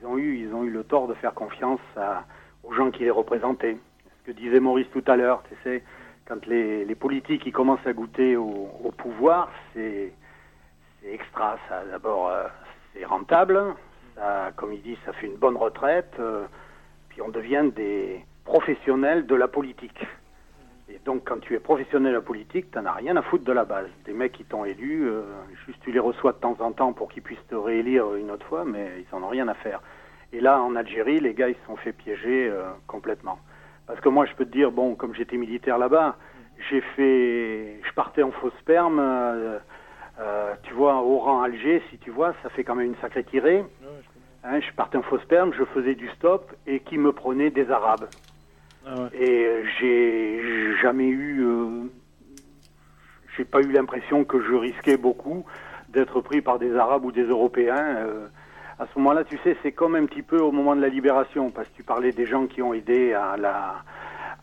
Ils 0.00 0.06
ont 0.06 0.18
eu, 0.18 0.38
ils 0.38 0.54
ont 0.54 0.64
eu 0.64 0.70
le 0.70 0.84
tort 0.84 1.06
de 1.08 1.14
faire 1.14 1.34
confiance 1.34 1.80
à- 1.96 2.24
aux 2.64 2.72
gens 2.72 2.90
qui 2.90 3.04
les 3.04 3.10
représentaient. 3.10 3.76
Ce 4.20 4.26
que 4.32 4.36
disait 4.36 4.60
Maurice 4.60 4.88
tout 4.92 5.04
à 5.06 5.16
l'heure, 5.16 5.42
tu 5.48 5.54
sais, 5.64 5.82
quand 6.26 6.44
les, 6.46 6.84
les 6.84 6.94
politiques 6.94 7.46
ils 7.46 7.52
commencent 7.52 7.86
à 7.86 7.92
goûter 7.92 8.36
au, 8.36 8.68
au 8.84 8.90
pouvoir, 8.90 9.50
c'est 9.74 10.12
c'est 11.00 11.12
extra. 11.14 11.56
Ça, 11.68 11.84
d'abord, 11.90 12.28
euh, 12.28 12.44
c'est 12.92 13.04
rentable. 13.04 13.62
Comme 14.56 14.72
il 14.72 14.82
dit, 14.82 14.98
ça 15.04 15.12
fait 15.12 15.26
une 15.26 15.36
bonne 15.36 15.56
retraite. 15.56 16.14
euh, 16.18 16.44
puis 17.08 17.22
on 17.22 17.28
devient 17.28 17.70
des 17.74 18.24
professionnels 18.44 19.26
de 19.26 19.34
la 19.34 19.48
politique. 19.48 20.06
Et 20.88 20.98
donc, 21.04 21.22
quand 21.24 21.38
tu 21.40 21.54
es 21.54 21.58
professionnel 21.58 22.12
de 22.12 22.16
la 22.18 22.22
politique, 22.22 22.70
tu 22.70 22.78
n'en 22.78 22.86
as 22.86 22.92
rien 22.92 23.16
à 23.16 23.22
foutre 23.22 23.44
de 23.44 23.52
la 23.52 23.64
base. 23.64 23.88
Des 24.04 24.12
mecs 24.12 24.32
qui 24.32 24.44
t'ont 24.44 24.64
élu, 24.64 25.06
euh, 25.06 25.22
juste 25.66 25.78
tu 25.82 25.92
les 25.92 25.98
reçois 25.98 26.32
de 26.32 26.38
temps 26.38 26.56
en 26.60 26.72
temps 26.72 26.92
pour 26.92 27.08
qu'ils 27.10 27.22
puissent 27.22 27.46
te 27.48 27.54
réélire 27.54 28.14
une 28.14 28.30
autre 28.30 28.46
fois, 28.46 28.64
mais 28.64 28.90
ils 28.98 29.14
en 29.14 29.22
ont 29.22 29.28
rien 29.28 29.48
à 29.48 29.54
faire. 29.54 29.82
Et 30.32 30.40
là, 30.40 30.60
en 30.60 30.76
Algérie, 30.76 31.20
les 31.20 31.34
gars, 31.34 31.48
ils 31.48 31.56
se 31.56 31.66
sont 31.66 31.76
fait 31.76 31.92
piéger 31.92 32.48
euh, 32.48 32.70
complètement. 32.86 33.38
Parce 33.86 34.00
que 34.00 34.08
moi, 34.08 34.26
je 34.26 34.34
peux 34.34 34.44
te 34.44 34.52
dire, 34.52 34.70
bon, 34.70 34.94
comme 34.94 35.14
j'étais 35.14 35.36
militaire 35.36 35.78
là-bas, 35.78 36.16
j'ai 36.70 36.80
fait, 36.80 37.80
je 37.82 37.92
partais 37.94 38.22
en 38.22 38.32
faux 38.32 38.50
sperme. 38.60 39.00
Euh, 40.20 40.54
tu 40.62 40.74
vois, 40.74 40.96
au 41.02 41.18
rang 41.18 41.42
Alger, 41.42 41.82
si 41.90 41.98
tu 41.98 42.10
vois, 42.10 42.34
ça 42.42 42.48
fait 42.50 42.64
quand 42.64 42.74
même 42.74 42.88
une 42.88 42.96
sacrée 43.00 43.24
tirée. 43.24 43.64
Hein, 44.44 44.60
je 44.60 44.72
partais 44.72 44.98
en 44.98 45.02
faux 45.02 45.18
sperme, 45.18 45.52
je 45.52 45.64
faisais 45.64 45.94
du 45.94 46.08
stop 46.10 46.52
et 46.66 46.80
qui 46.80 46.98
me 46.98 47.12
prenait 47.12 47.50
des 47.50 47.70
Arabes. 47.70 48.08
Ah 48.86 48.94
ouais. 48.94 49.08
Et 49.14 49.46
euh, 49.46 49.64
j'ai 49.78 50.76
jamais 50.80 51.08
eu, 51.08 51.44
euh, 51.44 51.90
j'ai 53.36 53.44
pas 53.44 53.60
eu 53.60 53.72
l'impression 53.72 54.24
que 54.24 54.40
je 54.40 54.54
risquais 54.54 54.96
beaucoup 54.96 55.44
d'être 55.88 56.20
pris 56.20 56.40
par 56.40 56.58
des 56.58 56.74
Arabes 56.76 57.04
ou 57.04 57.12
des 57.12 57.24
Européens. 57.24 57.96
euh, 57.98 58.26
à 58.78 58.86
ce 58.86 58.98
moment-là, 58.98 59.24
tu 59.24 59.36
sais, 59.38 59.56
c'est 59.62 59.72
comme 59.72 59.96
un 59.96 60.06
petit 60.06 60.22
peu 60.22 60.38
au 60.38 60.52
moment 60.52 60.76
de 60.76 60.80
la 60.80 60.88
libération, 60.88 61.50
parce 61.50 61.68
que 61.68 61.74
tu 61.74 61.82
parlais 61.82 62.12
des 62.12 62.26
gens 62.26 62.46
qui 62.46 62.62
ont 62.62 62.72
aidé 62.72 63.12
à 63.12 63.36
la, 63.36 63.82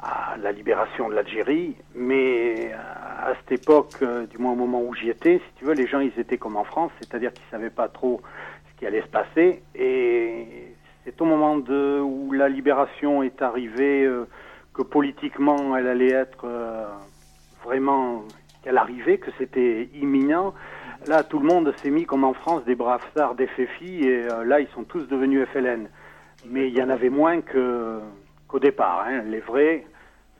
à 0.05 0.37
la 0.37 0.51
libération 0.51 1.09
de 1.09 1.15
l'Algérie, 1.15 1.75
mais 1.95 2.71
à 2.73 3.33
cette 3.39 3.63
époque, 3.63 3.95
euh, 4.03 4.27
du 4.27 4.37
moins 4.37 4.51
au 4.51 4.55
moment 4.55 4.81
où 4.81 4.93
j'y 4.93 5.09
étais, 5.09 5.39
si 5.39 5.53
tu 5.57 5.65
veux, 5.65 5.73
les 5.73 5.87
gens, 5.87 5.99
ils 5.99 6.17
étaient 6.19 6.37
comme 6.37 6.57
en 6.57 6.63
France, 6.63 6.91
c'est-à-dire 6.99 7.33
qu'ils 7.33 7.45
savaient 7.49 7.71
pas 7.71 7.87
trop 7.87 8.21
ce 8.69 8.79
qui 8.79 8.85
allait 8.85 9.01
se 9.01 9.07
passer, 9.07 9.63
et 9.73 10.75
c'est 11.03 11.19
au 11.21 11.25
moment 11.25 11.57
de, 11.57 11.99
où 11.99 12.31
la 12.33 12.49
libération 12.49 13.23
est 13.23 13.41
arrivée 13.41 14.03
euh, 14.03 14.27
que 14.75 14.83
politiquement, 14.83 15.75
elle 15.75 15.87
allait 15.87 16.11
être 16.11 16.45
euh, 16.45 16.85
vraiment, 17.63 18.23
qu'elle 18.61 18.77
arrivait, 18.77 19.17
que 19.17 19.31
c'était 19.39 19.89
imminent. 19.95 20.53
Là, 21.07 21.23
tout 21.23 21.39
le 21.39 21.47
monde 21.47 21.73
s'est 21.77 21.89
mis, 21.89 22.05
comme 22.05 22.23
en 22.25 22.33
France, 22.33 22.63
des 22.65 22.75
braves 22.75 23.05
stars 23.11 23.33
des 23.33 23.47
FFI, 23.47 24.07
et 24.07 24.27
là, 24.45 24.59
ils 24.59 24.67
sont 24.67 24.83
tous 24.83 25.07
devenus 25.07 25.47
FLN. 25.51 25.87
Mais 26.47 26.67
il 26.67 26.75
y 26.77 26.81
en 26.81 26.89
avait 26.89 27.09
moins 27.09 27.41
qu'au 27.41 28.59
départ. 28.59 29.05
hein. 29.07 29.21
Les 29.27 29.39
vrais, 29.39 29.85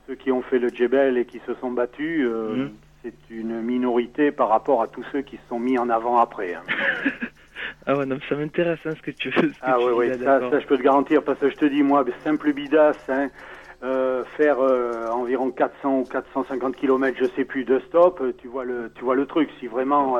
ceux 0.06 0.14
qui 0.14 0.30
ont 0.32 0.42
fait 0.42 0.58
le 0.58 0.68
djebel 0.68 1.18
et 1.18 1.24
qui 1.24 1.40
se 1.46 1.54
sont 1.54 1.70
battus, 1.70 2.24
euh, 2.24 2.54
Mhm. 2.56 2.70
c'est 3.02 3.14
une 3.30 3.60
minorité 3.60 4.30
par 4.30 4.48
rapport 4.48 4.82
à 4.82 4.86
tous 4.88 5.04
ceux 5.12 5.22
qui 5.22 5.36
se 5.36 5.42
sont 5.48 5.58
mis 5.58 5.78
en 5.78 5.90
avant 5.90 6.18
après. 6.18 6.54
hein. 6.54 6.62
Ah 7.88 7.96
ouais, 7.96 8.04
non, 8.06 8.18
ça 8.28 8.34
m'intéresse 8.36 8.80
hein, 8.84 8.92
ce 8.96 9.02
que 9.02 9.10
tu 9.12 9.30
que 9.30 9.46
Ah 9.62 9.76
oui, 9.78 9.92
oui, 9.96 10.08
ça, 10.22 10.40
je 10.58 10.66
peux 10.66 10.76
te 10.76 10.82
garantir 10.82 11.22
parce 11.22 11.38
que 11.38 11.48
je 11.50 11.54
te 11.56 11.64
dis, 11.64 11.82
moi, 11.82 12.04
simple 12.24 12.52
bidasse, 12.52 13.08
hein, 13.08 13.28
euh, 13.82 14.24
faire 14.36 14.58
euh, 14.60 15.06
environ 15.08 15.50
400 15.50 16.00
ou 16.00 16.04
450 16.04 16.76
km, 16.76 17.16
je 17.20 17.26
sais 17.36 17.44
plus, 17.44 17.64
de 17.64 17.78
stop, 17.80 18.22
tu 18.38 18.48
vois 18.48 18.64
le, 18.64 18.90
tu 18.94 19.04
vois 19.04 19.14
le 19.14 19.26
truc. 19.26 19.48
Si 19.60 19.68
vraiment 19.68 20.16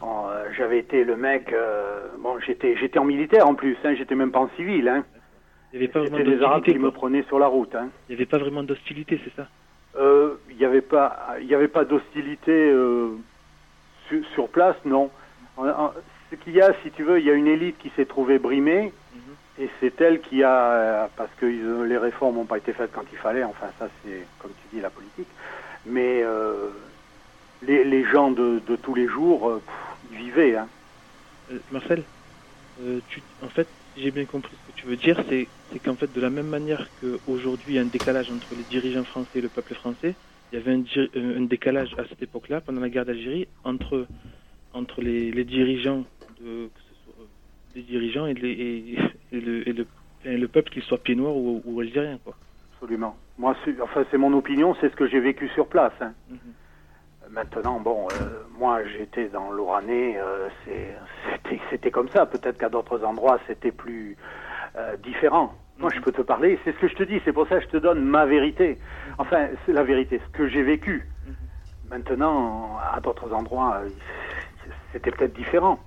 en, 0.00 0.28
j'avais 0.56 0.78
été 0.78 1.04
le 1.04 1.16
mec, 1.16 1.52
bon, 2.20 2.38
j'étais, 2.40 2.76
j'étais 2.76 2.98
en 2.98 3.04
militaire 3.04 3.46
en 3.48 3.54
plus, 3.54 3.76
j'étais 3.96 4.14
même 4.14 4.30
pas 4.32 4.40
en 4.40 4.48
civil. 4.56 5.02
Il 5.72 5.78
n'y 5.78 5.84
avait 5.84 5.92
pas 5.92 6.00
vraiment 6.00 6.16
C'était 6.18 6.30
les 6.30 6.42
Arabes 6.42 6.60
d'hostilité. 6.60 6.78
qui 6.78 6.84
me 6.84 6.90
prenaient 6.90 7.22
sur 7.24 7.38
la 7.38 7.46
route, 7.46 7.74
hein. 7.74 7.90
Il 8.08 8.12
n'y 8.12 8.16
avait 8.16 8.26
pas 8.26 8.38
vraiment 8.38 8.62
d'hostilité, 8.62 9.20
c'est 9.24 9.34
ça? 9.34 9.48
Euh, 9.96 10.36
Il 10.48 10.56
n'y 10.56 10.64
avait 10.64 10.80
pas, 10.82 11.36
il 11.40 11.46
y 11.46 11.54
avait 11.54 11.68
pas 11.68 11.84
d'hostilité 11.84 12.52
euh, 12.52 13.16
sur, 14.08 14.24
sur 14.28 14.48
place, 14.50 14.76
non. 14.84 15.10
En- 15.56 15.68
en- 15.68 15.92
ce 16.30 16.36
qu'il 16.36 16.54
y 16.54 16.60
a, 16.62 16.72
si 16.82 16.90
tu 16.92 17.02
veux, 17.04 17.18
il 17.20 17.26
y 17.26 17.30
a 17.30 17.34
une 17.34 17.46
élite 17.46 17.78
qui 17.78 17.90
s'est 17.96 18.06
trouvée 18.06 18.38
brimée, 18.38 18.92
et 19.58 19.68
c'est 19.80 20.00
elle 20.00 20.20
qui 20.20 20.42
a, 20.44 21.10
parce 21.16 21.34
que 21.34 21.46
ils- 21.46 21.82
les 21.88 21.98
réformes 21.98 22.36
n'ont 22.36 22.46
pas 22.46 22.58
été 22.58 22.72
faites 22.72 22.92
quand 22.92 23.04
il 23.10 23.18
fallait. 23.18 23.44
Enfin, 23.44 23.70
ça, 23.78 23.88
c'est 24.02 24.28
comme 24.38 24.52
tu 24.54 24.68
dis 24.68 24.80
la 24.80 24.90
politique. 24.90 25.30
Mais 25.84 26.22
euh, 26.22 26.70
les, 27.62 27.82
les 27.84 28.04
gens 28.04 28.30
de, 28.30 28.60
de 28.60 28.76
tous 28.76 28.94
les 28.94 29.08
jours 29.08 29.48
euh, 29.50 29.58
pff, 29.60 30.10
vivaient. 30.18 30.56
Hein. 30.56 30.68
Marcel, 31.70 32.06
tu, 33.08 33.22
en 33.40 33.48
fait, 33.48 33.68
si 33.98 34.04
j'ai 34.04 34.10
bien 34.12 34.26
compris 34.26 34.56
ce 34.56 34.62
que 34.72 34.72
tu 34.72 34.86
veux 34.86 34.96
dire, 34.96 35.20
c'est 35.28 35.80
qu'en 35.80 35.96
fait, 35.96 36.10
de 36.12 36.20
la 36.20 36.30
même 36.30 36.46
manière 36.46 36.88
qu'aujourd'hui, 37.00 37.72
il 37.72 37.76
y 37.76 37.78
a 37.78 37.82
un 37.82 37.86
décalage 37.86 38.30
entre 38.30 38.54
les 38.54 38.62
dirigeants 38.64 39.04
français 39.04 39.30
et 39.34 39.40
le 39.40 39.48
peuple 39.48 39.74
français, 39.74 40.16
il 40.52 40.58
y 40.58 40.62
avait 40.62 40.72
un, 40.72 40.84
euh, 41.16 41.38
un 41.38 41.42
décalage 41.42 41.94
à 41.98 42.06
cette 42.08 42.22
époque-là, 42.22 42.60
pendant 42.60 42.80
la 42.80 42.88
guerre 42.88 43.04
d'Algérie, 43.04 43.48
entre, 43.64 44.06
entre 44.72 45.00
les, 45.02 45.32
les 45.32 45.44
dirigeants, 45.44 46.04
de, 46.40 46.68
que 46.68 46.80
ce 46.88 46.94
soit, 47.02 47.14
euh, 47.18 47.26
les 47.74 47.82
dirigeants 47.82 48.26
et, 48.26 48.34
les, 48.34 48.50
et, 48.50 48.98
et 49.36 49.40
le, 49.40 49.68
et, 49.68 49.72
le, 49.72 49.86
et 50.24 50.36
le 50.38 50.48
peuple, 50.48 50.70
qu'il 50.70 50.82
soit 50.82 51.02
pied 51.02 51.16
noir 51.16 51.36
ou, 51.36 51.60
ou 51.64 51.80
algérien. 51.80 52.18
Quoi. 52.22 52.36
Absolument. 52.74 53.18
Moi, 53.36 53.56
c'est- 53.64 53.80
enfin, 53.80 54.06
c'est 54.12 54.18
mon 54.18 54.32
opinion, 54.32 54.76
c'est 54.80 54.90
ce 54.90 54.96
que 54.96 55.08
j'ai 55.08 55.20
vécu 55.20 55.48
sur 55.50 55.68
place. 55.68 55.92
hein. 56.00 56.14
Maintenant, 57.30 57.78
bon, 57.80 58.10
euh, 58.10 58.42
moi, 58.58 58.84
j'étais 58.84 59.28
dans 59.28 59.50
l'Oranais, 59.50 60.16
euh, 60.18 60.48
c'était- 61.70 61.90
comme 61.90 62.08
ça. 62.10 62.26
Peut-être 62.26 62.58
qu'à 62.58 62.68
d'autres 62.68 63.04
endroits, 63.04 63.38
c'était 63.46 63.72
plus 63.72 64.16
euh, 64.76 64.96
différent. 64.98 65.54
Moi, 65.78 65.90
je 65.92 66.00
peux 66.00 66.12
te 66.12 66.22
parler, 66.22 66.58
c'est 66.64 66.72
ce 66.72 66.78
que 66.78 66.88
je 66.88 66.94
te 66.96 67.02
dis, 67.04 67.20
c'est 67.24 67.32
pour 67.32 67.46
ça 67.48 67.56
que 67.58 67.64
je 67.64 67.68
te 67.68 67.76
donne 67.76 68.04
ma 68.04 68.26
vérité. 68.26 68.80
Enfin, 69.18 69.48
c'est 69.64 69.72
la 69.72 69.84
vérité, 69.84 70.20
ce 70.24 70.30
que 70.36 70.48
j'ai 70.48 70.62
vécu. 70.62 71.08
Maintenant, 71.88 72.78
à 72.92 73.00
d'autres 73.00 73.32
endroits, 73.32 73.82
c'était 74.92 75.10
peut-être 75.12 75.34
différent. 75.34 75.78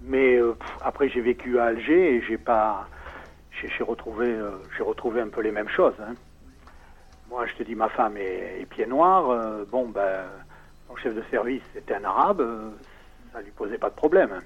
Mais 0.00 0.36
euh, 0.36 0.54
pff, 0.54 0.68
après, 0.82 1.08
j'ai 1.08 1.20
vécu 1.20 1.58
à 1.58 1.66
Alger 1.66 2.16
et 2.16 2.22
j'ai 2.22 2.38
pas, 2.38 2.88
j'ai 3.50 3.84
retrouvé, 3.84 4.34
j'ai 4.76 4.82
retrouvé 4.82 5.20
un 5.20 5.28
peu 5.28 5.42
les 5.42 5.52
mêmes 5.52 5.68
choses. 5.68 5.94
hein. 6.00 6.16
Moi, 7.28 7.46
je 7.46 7.54
te 7.54 7.62
dis, 7.62 7.74
ma 7.74 7.88
femme 7.90 8.16
est, 8.16 8.60
est 8.60 8.66
pied 8.66 8.86
noir. 8.86 9.30
euh, 9.30 9.64
bon, 9.70 9.88
ben, 9.88 10.24
son 10.92 10.96
chef 10.96 11.14
de 11.14 11.22
service 11.30 11.62
était 11.74 11.94
un 11.94 12.04
arabe. 12.04 12.40
euh, 12.40 12.70
ça 13.32 13.40
lui 13.40 13.50
posait 13.52 13.78
pas 13.78 13.88
de 13.88 13.94
problème. 13.94 14.40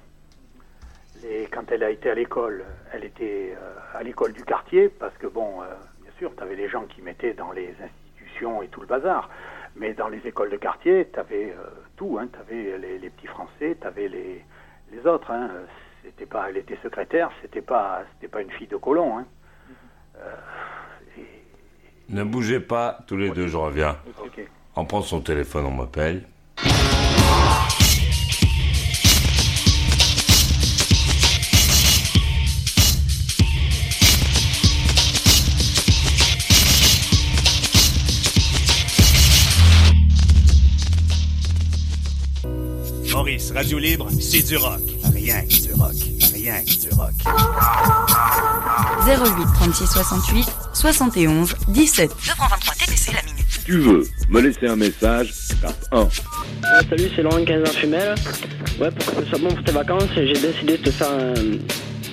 Et 1.24 1.48
quand 1.50 1.72
elle 1.72 1.82
a 1.82 1.90
été 1.90 2.10
à 2.10 2.14
l'école, 2.14 2.64
elle 2.92 3.04
était 3.04 3.56
euh, 3.56 3.98
à 3.98 4.02
l'école 4.02 4.32
du 4.32 4.44
quartier 4.44 4.88
parce 4.88 5.16
que 5.18 5.26
bon, 5.26 5.62
euh, 5.62 5.66
bien 6.02 6.12
sûr, 6.18 6.32
tu 6.36 6.42
avais 6.42 6.54
les 6.54 6.68
gens 6.68 6.84
qui 6.84 7.02
mettaient 7.02 7.34
dans 7.34 7.50
les 7.52 7.74
institutions 7.82 8.62
et 8.62 8.68
tout 8.68 8.80
le 8.80 8.86
bazar. 8.86 9.28
Mais 9.74 9.92
dans 9.92 10.08
les 10.08 10.24
écoles 10.26 10.50
de 10.50 10.56
quartier, 10.56 11.08
tu 11.12 11.18
avais 11.18 11.54
tout. 11.96 12.16
Hein, 12.20 12.28
tu 12.32 12.38
avais 12.38 12.78
les, 12.78 12.98
les 12.98 13.10
petits 13.10 13.26
Français, 13.26 13.76
tu 13.80 13.86
avais 13.86 14.08
les, 14.08 14.44
les 14.92 15.06
autres. 15.06 15.30
Hein, 15.30 15.50
c'était 16.04 16.26
pas, 16.26 16.48
elle 16.48 16.56
était 16.58 16.78
secrétaire, 16.82 17.30
c'était 17.42 17.60
pas, 17.60 18.02
c'était 18.14 18.28
pas 18.28 18.40
une 18.40 18.50
fille 18.52 18.68
de 18.68 18.76
colon. 18.76 19.18
Hein. 19.18 19.26
Ne 22.08 22.22
bougez 22.24 22.60
pas, 22.60 23.00
tous 23.06 23.16
les 23.16 23.30
deux, 23.30 23.48
je 23.48 23.56
reviens. 23.56 23.96
On 24.76 24.84
prend 24.86 25.02
son 25.02 25.20
téléphone, 25.20 25.66
on 25.66 25.72
m'appelle. 25.72 26.22
Maurice, 43.26 43.50
Radio 43.52 43.78
Libre, 43.78 44.08
c'est 44.20 44.42
du 44.42 44.56
rock. 44.56 44.80
Rien 45.12 45.40
que 45.42 45.62
du 45.62 45.72
rock. 45.72 45.94
Rien 46.32 46.62
que 46.62 46.80
du 46.80 46.88
rock. 46.94 47.14
08 49.04 49.46
36 49.54 49.86
68 49.86 50.48
71 50.74 51.54
17. 51.68 52.10
23 52.38 52.74
TTC 52.74 53.12
la 53.12 53.22
minute. 53.22 53.45
Tu 53.66 53.78
veux 53.80 54.04
me 54.30 54.40
laisser 54.40 54.68
un 54.68 54.76
message, 54.76 55.32
tape 55.60 55.74
1. 55.90 56.02
Ouais, 56.02 56.08
salut, 56.88 57.10
c'est 57.16 57.22
Laurent 57.22 57.44
15 57.44 57.62
ans. 57.68 57.72
Ouais, 58.80 58.90
pour 58.92 59.14
que 59.16 59.24
ce 59.24 59.28
soit 59.28 59.38
bon 59.40 59.48
pour 59.52 59.64
tes 59.64 59.72
vacances, 59.72 60.04
j'ai 60.14 60.32
décidé 60.34 60.76
de 60.78 60.82
te 60.84 60.90
faire 60.92 61.10
un- 61.10 61.34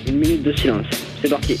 une 0.08 0.18
minute 0.18 0.42
de 0.42 0.52
silence. 0.56 0.86
C'est 1.22 1.30
parti. 1.30 1.56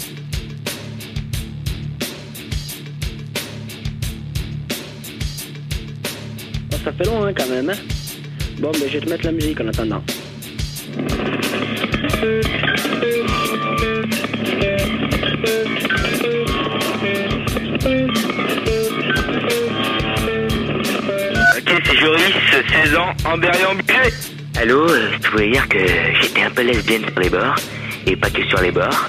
Oh, 6.72 6.76
ça 6.84 6.92
fait 6.92 7.04
long, 7.04 7.24
hein, 7.24 7.32
quand 7.36 7.48
même, 7.48 7.70
hein? 7.70 7.76
Bon, 8.58 8.70
ben, 8.72 8.82
je 8.88 8.98
vais 8.98 9.00
te 9.00 9.08
mettre 9.08 9.24
la 9.26 9.32
musique 9.32 9.60
en 9.60 9.68
attendant. 9.68 10.02
Ok, 22.04 22.20
c'est 22.20 22.52
Joris, 22.52 22.84
16 22.84 22.96
ans, 22.96 23.12
en 23.24 23.38
budget. 23.38 24.12
Allô, 24.60 24.88
euh, 24.88 25.10
je 25.22 25.30
voulais 25.30 25.50
dire 25.50 25.68
que 25.68 25.78
j'étais 26.20 26.42
un 26.42 26.50
peu 26.50 26.62
lesbienne 26.62 27.02
sur 27.10 27.20
les 27.20 27.30
bords, 27.30 27.56
et 28.06 28.16
pas 28.16 28.30
que 28.30 28.44
sur 28.46 28.60
les 28.60 28.70
bords, 28.70 29.08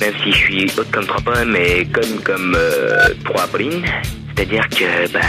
même 0.00 0.14
si 0.22 0.32
je 0.32 0.36
suis 0.36 0.70
haute 0.78 0.90
comme 0.90 1.06
trois 1.06 1.20
pommes 1.20 1.56
et 1.56 1.86
conne 1.86 2.20
comme 2.24 2.54
euh, 2.56 3.08
trois 3.24 3.46
Pauline, 3.48 3.84
c'est-à-dire 4.34 4.68
que, 4.68 5.12
bah, 5.12 5.20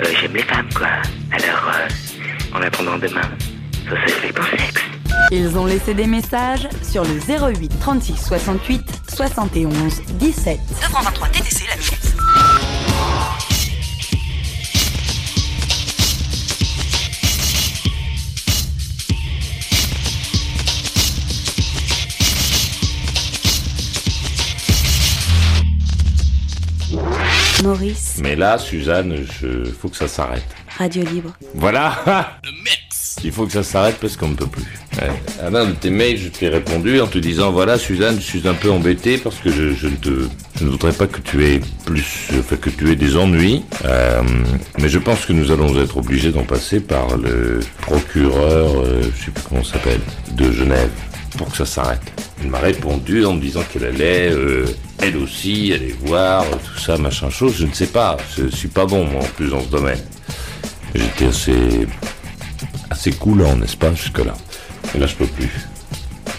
euh, 0.00 0.04
j'aime 0.20 0.34
les 0.34 0.42
femmes, 0.42 0.68
quoi. 0.74 0.88
Alors, 1.32 1.70
euh, 1.74 2.58
en 2.58 2.62
attendant 2.62 2.98
demain, 2.98 3.30
ça 3.88 4.06
se 4.06 4.12
fait 4.12 4.32
ton 4.32 4.42
sexe. 4.42 4.82
Ils 5.30 5.56
ont 5.56 5.66
laissé 5.66 5.94
des 5.94 6.06
messages 6.06 6.68
sur 6.82 7.04
le 7.04 7.18
08 7.18 7.72
36 7.80 8.16
68 8.16 8.82
71 9.08 10.02
17. 10.18 10.58
23 10.92 11.28
TTC 11.28 11.64
la 11.68 11.76
Maurice, 27.64 28.18
Mais 28.22 28.36
là, 28.36 28.58
Suzanne, 28.58 29.16
je... 29.40 29.64
faut 29.64 29.88
que 29.88 29.96
ça 29.96 30.06
s'arrête. 30.06 30.44
Radio 30.78 31.02
Libre. 31.02 31.32
Voilà 31.54 32.38
Il 33.24 33.32
faut 33.32 33.46
que 33.46 33.52
ça 33.52 33.62
s'arrête 33.62 33.96
parce 34.02 34.18
qu'on 34.18 34.28
ne 34.28 34.34
peut 34.34 34.46
plus. 34.46 34.66
Ouais. 35.00 35.10
À 35.42 35.48
l'un 35.48 35.64
de 35.64 35.72
tes 35.72 35.88
mails, 35.88 36.18
je 36.18 36.28
t'ai 36.28 36.48
répondu 36.48 37.00
en 37.00 37.06
te 37.06 37.16
disant 37.16 37.52
voilà, 37.52 37.78
Suzanne, 37.78 38.16
je 38.16 38.20
suis 38.22 38.46
un 38.46 38.52
peu 38.52 38.70
embêté 38.70 39.16
parce 39.16 39.36
que 39.36 39.50
je, 39.50 39.72
je 39.72 39.88
ne 39.88 39.96
te, 39.96 40.28
je 40.58 40.64
ne 40.64 40.70
voudrais 40.70 40.92
pas 40.92 41.06
que 41.06 41.20
tu 41.20 41.42
aies 41.46 41.60
plus, 41.86 42.28
enfin, 42.38 42.56
que 42.56 42.68
tu 42.68 42.90
aies 42.92 42.96
des 42.96 43.16
ennuis. 43.16 43.62
Euh, 43.86 44.22
mais 44.78 44.90
je 44.90 44.98
pense 44.98 45.24
que 45.24 45.32
nous 45.32 45.50
allons 45.50 45.74
être 45.80 45.96
obligés 45.96 46.32
d'en 46.32 46.44
passer 46.44 46.80
par 46.80 47.16
le 47.16 47.60
procureur, 47.80 48.78
euh, 48.78 49.00
je 49.16 49.24
sais 49.24 49.30
plus 49.30 49.44
comment 49.48 49.64
ça 49.64 49.74
s'appelle, 49.74 50.00
de 50.32 50.52
Genève 50.52 50.90
pour 51.36 51.50
que 51.50 51.56
ça 51.56 51.66
s'arrête. 51.66 52.02
Elle 52.42 52.50
m'a 52.50 52.58
répondu 52.58 53.24
en 53.24 53.34
me 53.34 53.40
disant 53.40 53.62
qu'elle 53.72 53.84
allait, 53.84 54.30
euh, 54.30 54.66
elle 55.02 55.16
aussi, 55.16 55.72
aller 55.72 55.94
voir, 56.04 56.42
euh, 56.42 56.56
tout 56.56 56.80
ça, 56.80 56.96
machin 56.96 57.30
chose. 57.30 57.54
Je 57.56 57.66
ne 57.66 57.72
sais 57.72 57.86
pas. 57.86 58.16
Je 58.36 58.48
suis 58.48 58.68
pas 58.68 58.86
bon, 58.86 59.04
moi, 59.04 59.22
en 59.22 59.26
plus, 59.26 59.48
dans 59.48 59.60
ce 59.60 59.68
domaine. 59.68 60.00
J'étais 60.94 61.26
assez, 61.26 61.86
assez 62.90 63.12
coulant, 63.12 63.56
n'est-ce 63.56 63.76
pas, 63.76 63.92
jusque-là. 63.94 64.34
Et 64.94 64.98
là, 64.98 65.06
je 65.06 65.14
peux 65.16 65.26
plus. 65.26 65.50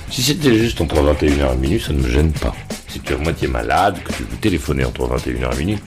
Si 0.10 0.22
c'était 0.24 0.56
juste 0.58 0.80
entre 0.82 0.96
21h 0.96 1.54
et 1.54 1.58
minuit, 1.58 1.80
ça 1.80 1.92
ne 1.94 2.00
me 2.02 2.08
gêne 2.10 2.32
pas. 2.32 2.54
Si 2.88 3.00
tu 3.02 3.12
es 3.12 3.16
à 3.16 3.20
moitié 3.20 3.48
malade, 3.48 3.98
que 4.04 4.14
tu 4.14 4.24
veux 4.24 4.38
téléphoner 4.40 4.86
entre 4.86 5.08
21h 5.08 5.54
et 5.54 5.58
minuit, 5.58 5.80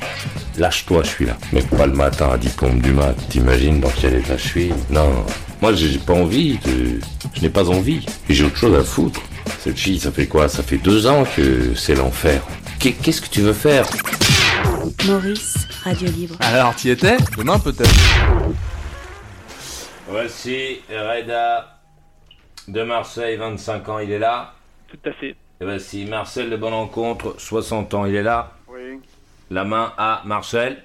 lâche-toi, 0.59 1.03
je 1.05 1.09
suis 1.09 1.27
là. 1.27 1.37
Mais 1.53 1.63
pas 1.63 1.87
le 1.87 1.95
matin 1.95 2.31
à 2.33 2.37
10 2.37 2.49
pompes 2.51 2.83
du 2.83 2.93
mat. 2.93 3.15
T'imagines 3.31 3.81
dans 3.81 3.91
quel 4.01 4.15
état 4.17 4.37
je 4.37 4.47
suis? 4.47 4.73
Non. 4.91 5.25
Moi, 5.63 5.73
j'ai 5.75 5.97
pas 5.99 6.13
envie. 6.13 6.59
de- 6.67 7.01
Je 7.35 7.41
n'ai 7.43 7.49
pas 7.49 7.69
envie. 7.71 8.05
Et 8.29 8.35
j'ai 8.35 8.45
autre 8.45 8.57
chose 8.57 8.79
à 8.79 8.85
foutre. 8.85 9.21
Cette 9.61 9.79
fille, 9.79 9.99
ça 9.99 10.13
fait 10.13 10.27
quoi? 10.27 10.49
Ça 10.49 10.63
fait 10.63 10.77
deux 10.77 11.07
ans 11.07 11.25
que 11.37 11.75
c'est 11.75 11.95
l'enfer. 11.95 12.43
Qu'est- 12.79 12.93
Qu'est-ce 12.93 13.23
que 13.23 13.29
tu 13.31 13.41
veux 13.41 13.53
faire? 13.55 13.87
Maurice, 15.07 15.55
Radio 15.85 16.09
Libre. 16.11 16.37
Alors, 16.41 16.75
t'y 16.75 16.91
étais? 16.91 17.17
Demain 17.39 17.59
peut-être. 17.59 17.95
Voici 20.11 20.81
Reda 20.91 21.78
de 22.69 22.83
Marseille, 22.83 23.37
25 23.37 23.89
ans, 23.89 23.99
il 23.99 24.11
est 24.13 24.19
là. 24.19 24.53
Tout 24.89 24.99
à 25.05 25.13
fait. 25.13 25.35
Et 25.61 25.65
voici 25.65 26.07
Marcel 26.07 26.51
de 26.51 26.57
Bonne-Rencontre, 26.57 27.35
60 27.39 27.95
ans, 27.95 28.05
il 28.07 28.15
est 28.15 28.23
là. 28.23 28.53
Oui. 28.69 29.01
La 29.51 29.65
main 29.65 29.93
à 29.97 30.23
Marcel. 30.25 30.83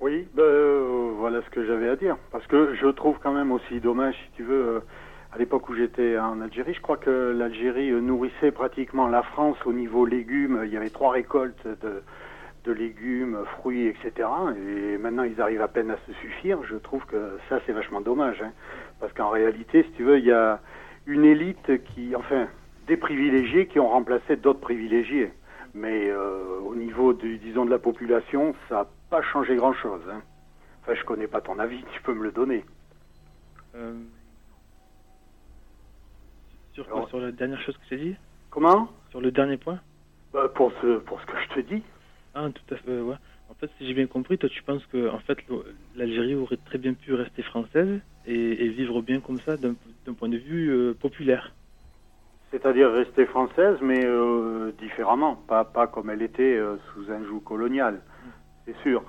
Oui, 0.00 0.28
ben, 0.34 0.42
euh, 0.42 1.12
voilà 1.16 1.40
ce 1.42 1.50
que 1.50 1.64
j'avais 1.64 1.88
à 1.88 1.96
dire. 1.96 2.16
Parce 2.32 2.46
que 2.46 2.74
je 2.74 2.86
trouve 2.88 3.16
quand 3.22 3.32
même 3.32 3.52
aussi 3.52 3.80
dommage, 3.80 4.14
si 4.14 4.36
tu 4.36 4.42
veux, 4.42 4.76
euh, 4.76 4.80
à 5.32 5.38
l'époque 5.38 5.68
où 5.68 5.74
j'étais 5.74 6.18
en 6.18 6.40
Algérie, 6.40 6.74
je 6.74 6.82
crois 6.82 6.96
que 6.96 7.34
l'Algérie 7.36 7.90
euh, 7.90 8.00
nourrissait 8.00 8.50
pratiquement 8.50 9.08
la 9.08 9.22
France 9.22 9.56
au 9.64 9.72
niveau 9.72 10.04
légumes. 10.04 10.62
Il 10.64 10.72
y 10.72 10.76
avait 10.76 10.90
trois 10.90 11.12
récoltes 11.12 11.66
de, 11.66 12.02
de 12.64 12.72
légumes, 12.72 13.44
fruits, 13.58 13.86
etc. 13.86 14.28
Et 14.56 14.96
maintenant, 14.98 15.22
ils 15.24 15.40
arrivent 15.40 15.60
à 15.62 15.68
peine 15.68 15.90
à 15.90 15.98
se 16.06 16.12
suffire. 16.14 16.62
Je 16.64 16.76
trouve 16.76 17.04
que 17.06 17.38
ça, 17.48 17.60
c'est 17.66 17.72
vachement 17.72 18.00
dommage. 18.00 18.40
hein. 18.42 18.52
Parce 19.00 19.12
qu'en 19.12 19.28
réalité, 19.30 19.82
si 19.84 19.90
tu 19.92 20.04
veux, 20.04 20.18
il 20.18 20.24
y 20.24 20.32
a 20.32 20.60
une 21.06 21.24
élite 21.24 21.84
qui, 21.84 22.16
enfin, 22.16 22.48
des 22.86 22.96
privilégiés 22.96 23.66
qui 23.66 23.78
ont 23.80 23.88
remplacé 23.88 24.36
d'autres 24.36 24.60
privilégiés. 24.60 25.32
Mais 25.74 26.08
euh, 26.08 26.58
au 26.60 26.74
niveau, 26.74 27.12
du, 27.12 27.36
disons, 27.38 27.64
de 27.66 27.70
la 27.70 27.78
population, 27.78 28.54
ça 28.68 28.74
n'a 28.76 28.86
pas 29.10 29.22
changé 29.22 29.56
grand-chose. 29.56 30.02
hein. 30.10 30.22
Enfin, 30.82 30.94
je 30.94 31.04
connais 31.04 31.26
pas 31.26 31.40
ton 31.42 31.58
avis, 31.58 31.84
tu 31.92 32.00
peux 32.02 32.14
me 32.14 32.22
le 32.24 32.32
donner. 32.32 32.64
Euh, 33.74 33.94
Sur 36.72 36.88
quoi? 36.88 37.06
Sur 37.08 37.18
la 37.20 37.32
dernière 37.32 37.60
chose 37.60 37.76
que 37.76 37.84
tu 37.88 37.94
as 37.94 37.98
dit? 37.98 38.16
Comment? 38.50 38.88
Sur 39.10 39.20
le 39.20 39.30
dernier 39.30 39.56
point? 39.58 39.80
Bah, 40.32 40.48
pour, 40.54 40.72
ce, 40.80 40.98
pour 40.98 41.20
ce 41.20 41.26
que 41.26 41.36
je 41.42 41.48
te 41.54 41.60
dis. 41.60 41.82
Ah, 42.34 42.48
tout 42.52 42.74
à 42.74 42.78
fait, 42.78 43.00
ouais. 43.00 43.16
En 43.48 43.54
fait, 43.54 43.70
si 43.78 43.86
j'ai 43.86 43.94
bien 43.94 44.06
compris, 44.06 44.38
toi, 44.38 44.48
tu 44.48 44.62
penses 44.62 44.84
que 44.86 45.08
en 45.08 45.20
fait, 45.20 45.38
l'Algérie 45.94 46.34
aurait 46.34 46.56
très 46.56 46.78
bien 46.78 46.94
pu 46.94 47.14
rester 47.14 47.42
française 47.42 48.00
et, 48.24 48.64
et 48.64 48.68
vivre 48.70 49.02
bien 49.02 49.20
comme 49.20 49.40
ça 49.40 49.56
d'un 49.56 49.74
point 50.14 50.28
de 50.28 50.38
vue 50.38 50.70
euh, 50.70 50.94
populaire. 50.94 51.52
C'est-à-dire 52.50 52.90
rester 52.90 53.26
française, 53.26 53.78
mais 53.82 54.04
euh, 54.04 54.72
différemment, 54.78 55.36
pas, 55.36 55.64
pas 55.64 55.86
comme 55.86 56.10
elle 56.10 56.22
était 56.22 56.56
euh, 56.56 56.76
sous 56.92 57.10
un 57.10 57.24
joug 57.24 57.40
colonial, 57.40 58.00
c'est 58.64 58.76
sûr. 58.82 59.02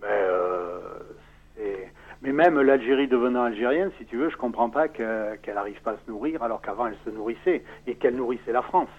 Mais, 0.00 0.08
euh, 0.10 0.98
mais 2.22 2.32
même 2.32 2.60
l'Algérie 2.60 3.08
devenant 3.08 3.44
algérienne, 3.44 3.90
si 3.98 4.06
tu 4.06 4.16
veux, 4.16 4.30
je 4.30 4.36
comprends 4.36 4.70
pas 4.70 4.88
que- 4.88 5.36
qu'elle 5.36 5.54
n'arrive 5.54 5.80
pas 5.82 5.92
à 5.92 5.98
se 5.98 6.10
nourrir 6.10 6.42
alors 6.42 6.60
qu'avant 6.62 6.86
elle 6.86 6.96
se 7.04 7.10
nourrissait 7.10 7.64
et 7.86 7.96
qu'elle 7.96 8.16
nourrissait 8.16 8.52
la 8.52 8.62
France. 8.62 8.90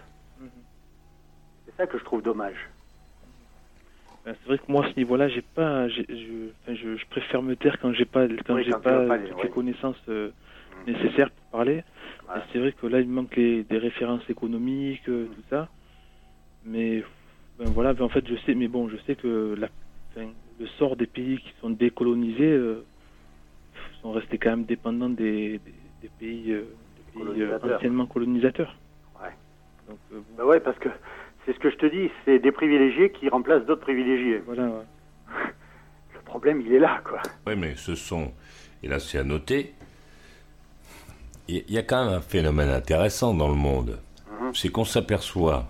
C'est 1.65 1.75
ça 1.77 1.87
que 1.87 1.97
je 1.97 2.03
trouve 2.03 2.21
dommage. 2.21 2.69
Ben, 4.25 4.35
c'est 4.39 4.47
vrai 4.47 4.57
que 4.57 4.71
moi, 4.71 4.85
à 4.85 4.89
ce 4.91 4.95
niveau-là, 4.97 5.27
j'ai 5.27 5.41
pas, 5.41 5.87
je, 5.89 6.01
enfin, 6.61 6.73
je, 6.75 6.95
je 6.95 7.05
préfère 7.07 7.41
me 7.41 7.55
taire 7.55 7.77
quand 7.79 7.91
j'ai 7.93 8.05
pas, 8.05 8.25
quand 8.45 8.55
Oui, 8.55 8.63
j'ai 8.63 8.71
pas, 8.71 9.05
toutes 9.19 9.37
oui. 9.37 9.43
les 9.43 9.49
connaissances 9.49 10.01
euh, 10.09 10.31
nécessaires 10.87 11.29
pour 11.31 11.45
parler. 11.47 11.83
C'est 12.51 12.59
vrai 12.59 12.71
que 12.71 12.87
là, 12.87 13.01
il 13.01 13.09
manque 13.09 13.35
les, 13.35 13.63
des 13.63 13.77
références 13.77 14.27
économiques, 14.29 15.07
euh, 15.09 15.27
tout 15.35 15.43
ça. 15.49 15.69
Mais 16.63 17.03
ben, 17.59 17.69
voilà, 17.69 17.93
ben, 17.93 18.05
en 18.05 18.09
fait, 18.09 18.25
je 18.27 18.35
sais, 18.45 18.55
mais 18.55 18.67
bon, 18.69 18.87
je 18.87 18.97
sais 19.05 19.15
que 19.15 19.55
la, 19.57 19.69
enfin, 20.11 20.31
le 20.59 20.65
sort 20.67 20.95
des 20.95 21.07
pays 21.07 21.37
qui 21.39 21.51
sont 21.59 21.69
décolonisés 21.69 22.51
euh, 22.53 22.85
sont 24.01 24.11
restés 24.13 24.37
quand 24.37 24.51
même 24.51 24.65
dépendants 24.65 25.09
des, 25.09 25.59
des, 25.59 25.75
des 26.01 26.09
pays, 26.09 26.51
euh, 26.51 26.75
des 26.95 27.03
pays, 27.03 27.41
euh, 27.41 27.57
Colonisateurs. 27.57 27.75
anciennement 27.77 28.07
colonisateurs. 28.07 28.79
Ouais. 29.21 29.31
Donc, 29.87 29.99
euh, 30.13 30.21
bon, 30.21 30.35
Bah 30.37 30.45
ouais, 30.45 30.59
parce 30.61 30.77
que 30.79 30.89
c'est 31.45 31.53
ce 31.53 31.59
que 31.59 31.69
je 31.69 31.75
te 31.77 31.85
dis, 31.85 32.09
c'est 32.25 32.39
des 32.39 32.51
privilégiés 32.51 33.11
qui 33.11 33.29
remplacent 33.29 33.65
d'autres 33.65 33.81
privilégiés. 33.81 34.41
Voilà, 34.45 34.69
Le 36.13 36.19
problème, 36.25 36.61
il 36.61 36.73
est 36.73 36.79
là, 36.79 37.01
quoi. 37.07 37.21
Oui, 37.47 37.53
mais 37.57 37.75
ce 37.75 37.95
sont, 37.95 38.31
et 38.81 38.87
là 38.87 38.99
c'est 38.99 39.17
à 39.19 39.23
noter, 39.23 39.73
il 41.47 41.63
y 41.69 41.77
a 41.77 41.83
quand 41.83 42.05
même 42.05 42.13
un 42.15 42.21
phénomène 42.21 42.69
intéressant 42.69 43.33
dans 43.33 43.49
le 43.49 43.55
monde. 43.55 43.99
C'est 44.53 44.69
qu'on 44.69 44.85
s'aperçoit, 44.85 45.69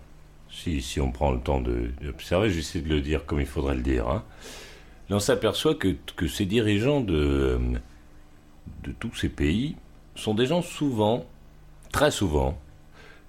si, 0.50 0.82
si 0.82 1.00
on 1.02 1.12
prend 1.12 1.32
le 1.32 1.40
temps 1.40 1.62
de- 1.62 1.90
d'observer, 2.02 2.50
j'essaie 2.50 2.82
de 2.82 2.90
le 2.90 3.02
dire 3.02 3.26
comme 3.26 3.40
il 3.40 3.46
faudrait 3.46 3.76
le 3.76 3.82
dire, 3.82 4.08
hein, 4.08 4.24
on 5.10 5.20
s'aperçoit 5.20 5.76
que, 5.76 5.90
que 6.16 6.28
ces 6.28 6.46
dirigeants 6.46 7.00
de, 7.02 7.60
de 8.84 8.92
tous 9.00 9.14
ces 9.16 9.30
pays 9.30 9.76
sont 10.16 10.34
des 10.34 10.46
gens 10.48 10.62
souvent, 10.64 11.26
très 11.92 12.10
souvent, 12.12 12.60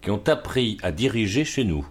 qui 0.01 0.11
ont 0.11 0.23
appris 0.29 0.79
à 0.83 0.93
diriger 0.93 1.45
chez 1.45 1.65
nous. 1.65 1.87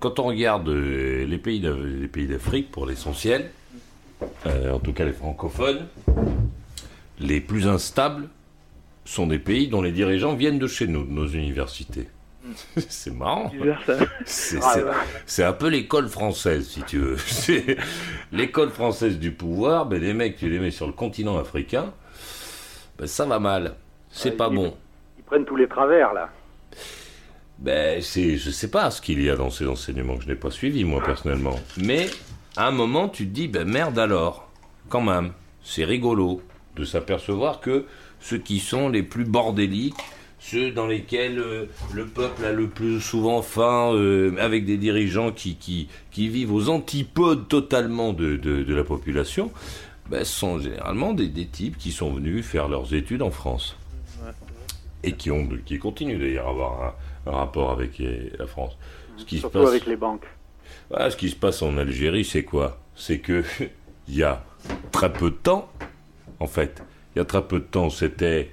Quand 0.00 0.18
on 0.20 0.24
regarde 0.24 0.68
euh, 0.68 1.24
les 1.26 1.38
pays 1.38 1.60
d'Afrique, 1.60 2.70
pour 2.70 2.86
l'essentiel, 2.86 3.50
euh, 4.46 4.72
en 4.72 4.78
tout 4.78 4.92
cas 4.92 5.04
les 5.04 5.12
francophones, 5.12 5.86
les 7.18 7.40
plus 7.40 7.66
instables 7.66 8.28
sont 9.04 9.26
des 9.26 9.38
pays 9.40 9.68
dont 9.68 9.82
les 9.82 9.90
dirigeants 9.92 10.34
viennent 10.34 10.58
de 10.58 10.66
chez 10.68 10.86
nous, 10.86 11.04
de 11.04 11.10
nos 11.10 11.26
universités. 11.26 12.08
C'est 12.88 13.12
marrant. 13.12 13.50
C'est 14.24 14.58
Ah, 14.62 14.76
c'est- 15.26 15.44
un 15.44 15.52
peu 15.52 15.68
l'école 15.68 16.08
française, 16.08 16.68
si 16.68 16.82
tu 16.84 16.98
veux. 16.98 17.16
C'est 17.26 17.76
l'école 18.32 18.70
française 18.70 19.18
du 19.18 19.32
pouvoir. 19.32 19.86
Ben, 19.86 20.00
les 20.00 20.14
mecs, 20.14 20.36
tu 20.36 20.48
les 20.48 20.58
mets 20.60 20.70
sur 20.70 20.86
le 20.86 20.92
continent 20.92 21.38
africain, 21.38 21.92
ben, 22.98 23.06
ça 23.06 23.26
va 23.26 23.38
mal. 23.40 23.74
C'est 24.10 24.36
pas 24.36 24.48
bon. 24.48 24.74
Ils 25.18 25.24
prennent 25.24 25.44
tous 25.44 25.56
les 25.56 25.66
travers, 25.68 26.14
là. 26.14 26.30
Ben, 27.58 28.00
c'est, 28.00 28.36
je 28.36 28.50
sais 28.50 28.70
pas 28.70 28.90
ce 28.90 29.02
qu'il 29.02 29.20
y 29.20 29.28
a 29.28 29.36
dans 29.36 29.50
ces 29.50 29.66
enseignements 29.66 30.16
que 30.16 30.22
je 30.22 30.28
n'ai 30.28 30.36
pas 30.36 30.50
suivis, 30.50 30.84
moi, 30.84 31.02
personnellement. 31.02 31.58
Mais, 31.76 32.08
à 32.56 32.68
un 32.68 32.70
moment, 32.70 33.08
tu 33.08 33.24
te 33.26 33.32
dis, 33.32 33.48
ben 33.48 33.68
merde 33.68 33.98
alors. 33.98 34.48
Quand 34.88 35.02
même. 35.02 35.32
C'est 35.62 35.84
rigolo 35.84 36.40
de 36.76 36.84
s'apercevoir 36.84 37.60
que 37.60 37.84
ceux 38.20 38.38
qui 38.38 38.60
sont 38.60 38.88
les 38.88 39.02
plus 39.02 39.24
bordéliques, 39.24 39.96
ceux 40.38 40.70
dans 40.70 40.86
lesquels 40.86 41.40
euh, 41.40 41.66
le 41.92 42.06
peuple 42.06 42.44
a 42.44 42.52
le 42.52 42.68
plus 42.68 43.00
souvent 43.00 43.42
faim, 43.42 43.92
euh, 43.92 44.34
avec 44.38 44.64
des 44.64 44.76
dirigeants 44.76 45.32
qui, 45.32 45.56
qui, 45.56 45.88
qui 46.12 46.28
vivent 46.28 46.54
aux 46.54 46.68
antipodes 46.68 47.48
totalement 47.48 48.12
de, 48.12 48.36
de, 48.36 48.62
de 48.62 48.74
la 48.74 48.84
population, 48.84 49.50
ben, 50.08 50.24
sont 50.24 50.60
généralement 50.60 51.12
des, 51.12 51.28
des 51.28 51.46
types 51.46 51.76
qui 51.76 51.90
sont 51.90 52.12
venus 52.12 52.46
faire 52.46 52.68
leurs 52.68 52.94
études 52.94 53.22
en 53.22 53.30
France 53.30 53.76
et 55.04 55.12
qui, 55.12 55.30
ont, 55.30 55.48
qui 55.66 55.78
continuent 55.78 56.18
d'ailleurs 56.18 56.46
à 56.46 56.50
avoir 56.50 56.82
un, 56.82 56.94
un 57.28 57.32
rapport 57.32 57.70
avec 57.70 58.02
la 58.38 58.46
France. 58.46 58.76
Ce 59.16 59.24
qui 59.24 59.36
se 59.36 59.40
Surtout 59.42 59.60
passe, 59.60 59.68
avec 59.68 59.86
les 59.86 59.96
banques. 59.96 60.26
Voilà, 60.90 61.10
ce 61.10 61.16
qui 61.16 61.28
se 61.28 61.36
passe 61.36 61.62
en 61.62 61.76
Algérie, 61.76 62.24
c'est 62.24 62.44
quoi? 62.44 62.78
C'est 62.94 63.18
que 63.18 63.44
il 64.08 64.14
y 64.14 64.22
a 64.22 64.44
très 64.92 65.12
peu 65.12 65.30
de 65.30 65.36
temps, 65.36 65.70
en 66.40 66.46
fait, 66.46 66.82
il 67.14 67.18
y 67.18 67.22
a 67.22 67.24
très 67.24 67.42
peu 67.42 67.58
de 67.58 67.64
temps, 67.64 67.90
c'était 67.90 68.50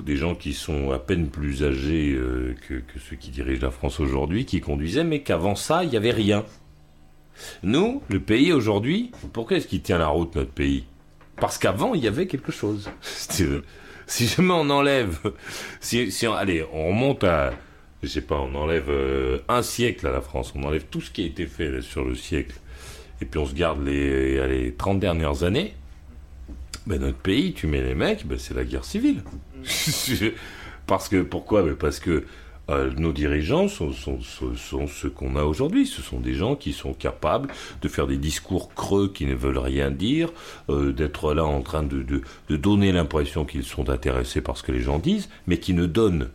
des 0.00 0.16
gens 0.16 0.34
qui 0.34 0.54
sont 0.54 0.92
à 0.92 0.98
peine 0.98 1.28
plus 1.28 1.62
âgés 1.62 2.12
euh, 2.14 2.54
que, 2.66 2.74
que 2.74 2.98
ceux 2.98 3.16
qui 3.16 3.30
dirigent 3.30 3.62
la 3.62 3.70
France 3.70 4.00
aujourd'hui, 4.00 4.46
qui 4.46 4.60
conduisaient, 4.60 5.04
mais 5.04 5.20
qu'avant 5.22 5.54
ça, 5.54 5.84
il 5.84 5.90
n'y 5.90 5.96
avait 5.96 6.10
rien. 6.10 6.44
Nous, 7.62 8.02
le 8.08 8.20
pays 8.20 8.52
aujourd'hui, 8.52 9.12
pourquoi 9.32 9.56
est-ce 9.58 9.66
qu'il 9.66 9.82
tient 9.82 9.98
la 9.98 10.08
route, 10.08 10.34
notre 10.36 10.52
pays? 10.52 10.84
Parce 11.36 11.58
qu'avant, 11.58 11.94
il 11.94 12.02
y 12.02 12.08
avait 12.08 12.26
quelque 12.26 12.52
chose. 12.52 12.90
Si 14.14 14.26
jamais 14.26 14.52
on 14.52 14.68
enlève, 14.70 15.18
si, 15.80 16.10
on- 16.26 16.34
allez, 16.34 16.64
on 16.72 16.88
remonte 16.88 17.22
à, 17.24 17.52
je 18.02 18.08
sais 18.08 18.22
pas, 18.22 18.36
on 18.40 18.52
enlève 18.56 18.86
euh, 18.88 19.38
un 19.48 19.62
siècle 19.62 20.06
à 20.06 20.10
la 20.10 20.20
France, 20.20 20.52
on 20.56 20.64
enlève 20.64 20.84
tout 20.90 21.00
ce 21.00 21.10
qui 21.12 21.22
a 21.22 21.26
été 21.26 21.46
fait 21.46 21.80
sur 21.80 22.04
le 22.04 22.16
siècle, 22.16 22.56
et 23.20 23.24
puis 23.24 23.38
on 23.38 23.46
se 23.46 23.54
garde 23.54 23.84
les, 23.86 24.40
allez, 24.40 24.74
30 24.74 24.98
dernières 24.98 25.44
années, 25.44 25.74
ben 26.86 27.00
notre 27.00 27.18
pays, 27.18 27.52
tu 27.52 27.68
mets 27.68 27.82
les 27.82 27.94
mecs, 27.94 28.26
ben 28.26 28.36
c'est 28.38 28.54
la 28.54 28.64
guerre 28.64 28.84
civile. 28.84 29.22
Parce 30.86 31.08
que, 31.08 31.22
pourquoi? 31.22 31.62
Ben 31.62 31.76
Parce 31.76 32.00
que 32.00 32.24
euh, 32.70 32.90
nos 32.96 33.12
dirigeants 33.12 33.68
sont, 33.68 33.92
sont, 33.92 34.86
ceux 34.86 35.10
qu'on 35.10 35.36
a 35.36 35.42
aujourd'hui. 35.42 35.86
Ce 35.86 36.02
sont 36.02 36.20
des 36.20 36.34
gens 36.34 36.56
qui 36.56 36.72
sont 36.72 36.94
capables 36.94 37.50
de 37.82 37.88
faire 37.88 38.06
des 38.06 38.16
discours 38.16 38.72
creux 38.74 39.10
qui 39.12 39.26
ne 39.26 39.34
veulent 39.34 39.58
rien 39.58 39.90
dire, 39.90 40.30
euh, 40.68 40.92
d'être 40.92 41.34
là 41.34 41.44
en 41.44 41.62
train 41.62 41.82
de, 41.82 42.02
de 42.02 42.56
donner 42.56 42.92
l'impression 42.92 43.44
qu'ils 43.44 43.64
sont 43.64 43.90
intéressés 43.90 44.40
par 44.40 44.56
ce 44.56 44.62
que 44.62 44.72
les 44.72 44.80
gens 44.80 44.98
disent, 44.98 45.28
mais 45.46 45.58
qui 45.58 45.74
ne 45.74 45.86
donnent 45.86 46.28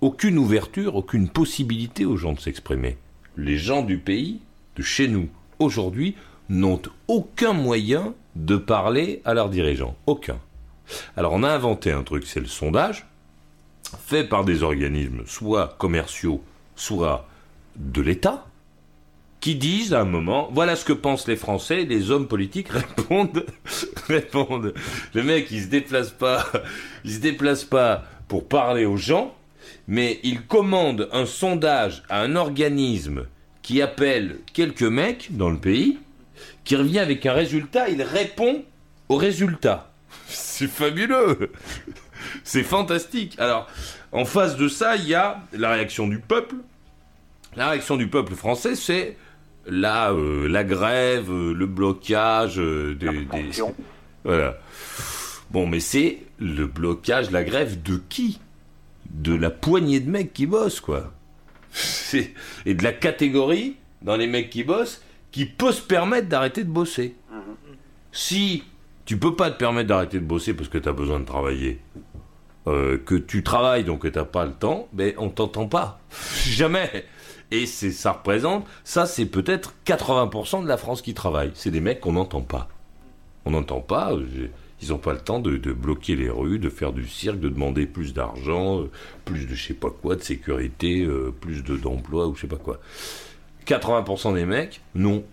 aucune 0.00 0.38
ouverture, 0.38 0.96
aucune 0.96 1.28
possibilité 1.28 2.04
aux 2.04 2.16
gens 2.16 2.34
de 2.34 2.40
s'exprimer. 2.40 2.98
Les 3.36 3.56
gens 3.56 3.82
du 3.82 3.98
pays, 3.98 4.40
de 4.76 4.82
chez 4.82 5.08
nous, 5.08 5.28
aujourd'hui, 5.58 6.14
n'ont 6.48 6.82
aucun 7.08 7.52
moyen 7.52 8.14
de 8.36 8.56
parler 8.56 9.22
à 9.24 9.34
leurs 9.34 9.48
dirigeants. 9.48 9.96
Aucun. 10.06 10.38
Alors 11.16 11.32
on 11.32 11.42
a 11.42 11.48
inventé 11.48 11.90
un 11.90 12.02
truc, 12.02 12.26
c'est 12.26 12.40
le 12.40 12.46
sondage, 12.46 13.06
fait 14.06 14.24
par 14.24 14.44
des 14.44 14.62
organismes 14.62 15.22
soit 15.26 15.76
commerciaux, 15.78 16.42
soit 16.76 17.28
de 17.76 18.00
l'État, 18.00 18.46
qui 19.40 19.56
disent 19.56 19.92
à 19.92 20.00
un 20.00 20.06
moment, 20.06 20.48
voilà 20.52 20.74
ce 20.74 20.86
que 20.86 20.94
pensent 20.94 21.28
les 21.28 21.36
Français, 21.36 21.84
les 21.84 22.10
hommes 22.10 22.28
politiques 22.28 22.68
répondent, 22.70 23.44
répondent. 24.08 24.72
Le 25.12 25.22
mec, 25.22 25.48
il 25.50 25.62
se 25.62 25.68
déplace 25.68 26.10
pas, 26.10 26.46
se 27.04 27.18
déplace 27.18 27.64
pas 27.64 28.04
pour 28.26 28.48
parler 28.48 28.86
aux 28.86 28.96
gens, 28.96 29.34
mais 29.86 30.18
il 30.22 30.46
commande 30.46 31.08
un 31.12 31.26
sondage 31.26 32.04
à 32.08 32.22
un 32.22 32.36
organisme 32.36 33.26
qui 33.60 33.82
appelle 33.82 34.38
quelques 34.52 34.82
mecs 34.82 35.28
dans 35.36 35.50
le 35.50 35.58
pays, 35.58 35.98
qui 36.64 36.76
revient 36.76 37.00
avec 37.00 37.26
un 37.26 37.32
résultat, 37.32 37.88
il 37.88 38.02
répond 38.02 38.64
au 39.08 39.16
résultat. 39.16 39.92
C'est 40.26 40.68
fabuleux. 40.68 41.50
C'est 42.44 42.62
fantastique. 42.62 43.34
Alors, 43.38 43.68
en 44.12 44.24
face 44.24 44.56
de 44.56 44.68
ça, 44.68 44.96
il 44.96 45.06
y 45.08 45.14
a 45.14 45.42
la 45.52 45.70
réaction 45.72 46.06
du 46.08 46.18
peuple. 46.18 46.56
La 47.56 47.70
réaction 47.70 47.96
du 47.96 48.08
peuple 48.08 48.34
français, 48.34 48.74
c'est 48.74 49.16
la, 49.66 50.10
euh, 50.12 50.48
la 50.48 50.64
grève, 50.64 51.30
euh, 51.30 51.52
le 51.54 51.66
blocage 51.66 52.58
euh, 52.58 52.94
des, 52.94 53.24
des- 53.24 53.52
Voilà. 54.24 54.58
Bon, 55.50 55.66
mais 55.66 55.80
c'est 55.80 56.18
le 56.40 56.66
blocage, 56.66 57.30
la 57.30 57.44
grève 57.44 57.82
de 57.82 58.00
qui? 58.08 58.40
De 59.10 59.34
la 59.34 59.50
poignée 59.50 60.00
de 60.00 60.10
mecs 60.10 60.32
qui 60.32 60.46
bossent, 60.46 60.80
quoi. 60.80 61.12
Et 62.66 62.74
de 62.74 62.82
la 62.82 62.92
catégorie, 62.92 63.76
dans 64.02 64.16
les 64.16 64.26
mecs 64.26 64.50
qui 64.50 64.64
bossent, 64.64 65.00
qui 65.30 65.46
peut 65.46 65.72
se 65.72 65.80
permettre 65.82 66.28
d'arrêter 66.28 66.64
de 66.64 66.70
bosser. 66.70 67.14
Si 68.12 68.62
tu 69.04 69.16
peux 69.16 69.34
pas 69.36 69.50
te 69.50 69.58
permettre 69.58 69.88
d'arrêter 69.88 70.18
de 70.18 70.24
bosser 70.24 70.54
parce 70.54 70.68
que 70.68 70.78
tu 70.78 70.88
as 70.88 70.92
besoin 70.92 71.20
de 71.20 71.24
travailler, 71.24 71.80
euh, 72.66 72.98
que 72.98 73.14
tu 73.14 73.42
travailles 73.42 73.84
donc 73.84 74.02
que 74.02 74.08
t'as 74.08 74.24
pas 74.24 74.44
le 74.44 74.52
temps, 74.52 74.88
ben 74.92 75.12
on 75.18 75.28
t'entend 75.28 75.66
pas. 75.66 76.00
Jamais. 76.46 77.04
Et 77.50 77.66
c'est 77.66 77.92
ça 77.92 78.12
représente, 78.12 78.66
ça 78.84 79.06
c'est 79.06 79.26
peut-être 79.26 79.74
80% 79.86 80.62
de 80.62 80.68
la 80.68 80.76
France 80.76 81.02
qui 81.02 81.14
travaille. 81.14 81.50
C'est 81.54 81.70
des 81.70 81.80
mecs 81.80 82.00
qu'on 82.00 82.12
n'entend 82.12 82.40
pas. 82.42 82.68
On 83.44 83.50
n'entend 83.50 83.80
pas. 83.80 84.12
euh, 84.12 84.48
Ils 84.82 84.88
n'ont 84.88 84.98
pas 84.98 85.12
le 85.12 85.20
temps 85.20 85.40
de, 85.40 85.56
bloquer 85.72 86.16
les 86.16 86.30
rues, 86.30 86.58
de 86.58 86.68
faire 86.70 86.92
du 86.92 87.06
cirque, 87.06 87.38
de 87.40 87.48
demander 87.48 87.86
plus 87.86 88.12
d'argent, 88.14 88.80
euh, 88.80 88.90
plus 89.24 89.46
de 89.46 89.54
je 89.54 89.68
sais 89.68 89.74
pas 89.74 89.90
quoi, 89.90 90.16
de 90.16 90.22
sécurité, 90.22 91.06
plus 91.40 91.62
de 91.62 91.76
d'emploi 91.76 92.26
ou 92.26 92.34
je 92.34 92.42
sais 92.42 92.46
pas 92.46 92.56
quoi. 92.56 92.80
80% 93.66 94.34
des 94.34 94.44
mecs 94.46 94.80
n'ont 94.94 95.24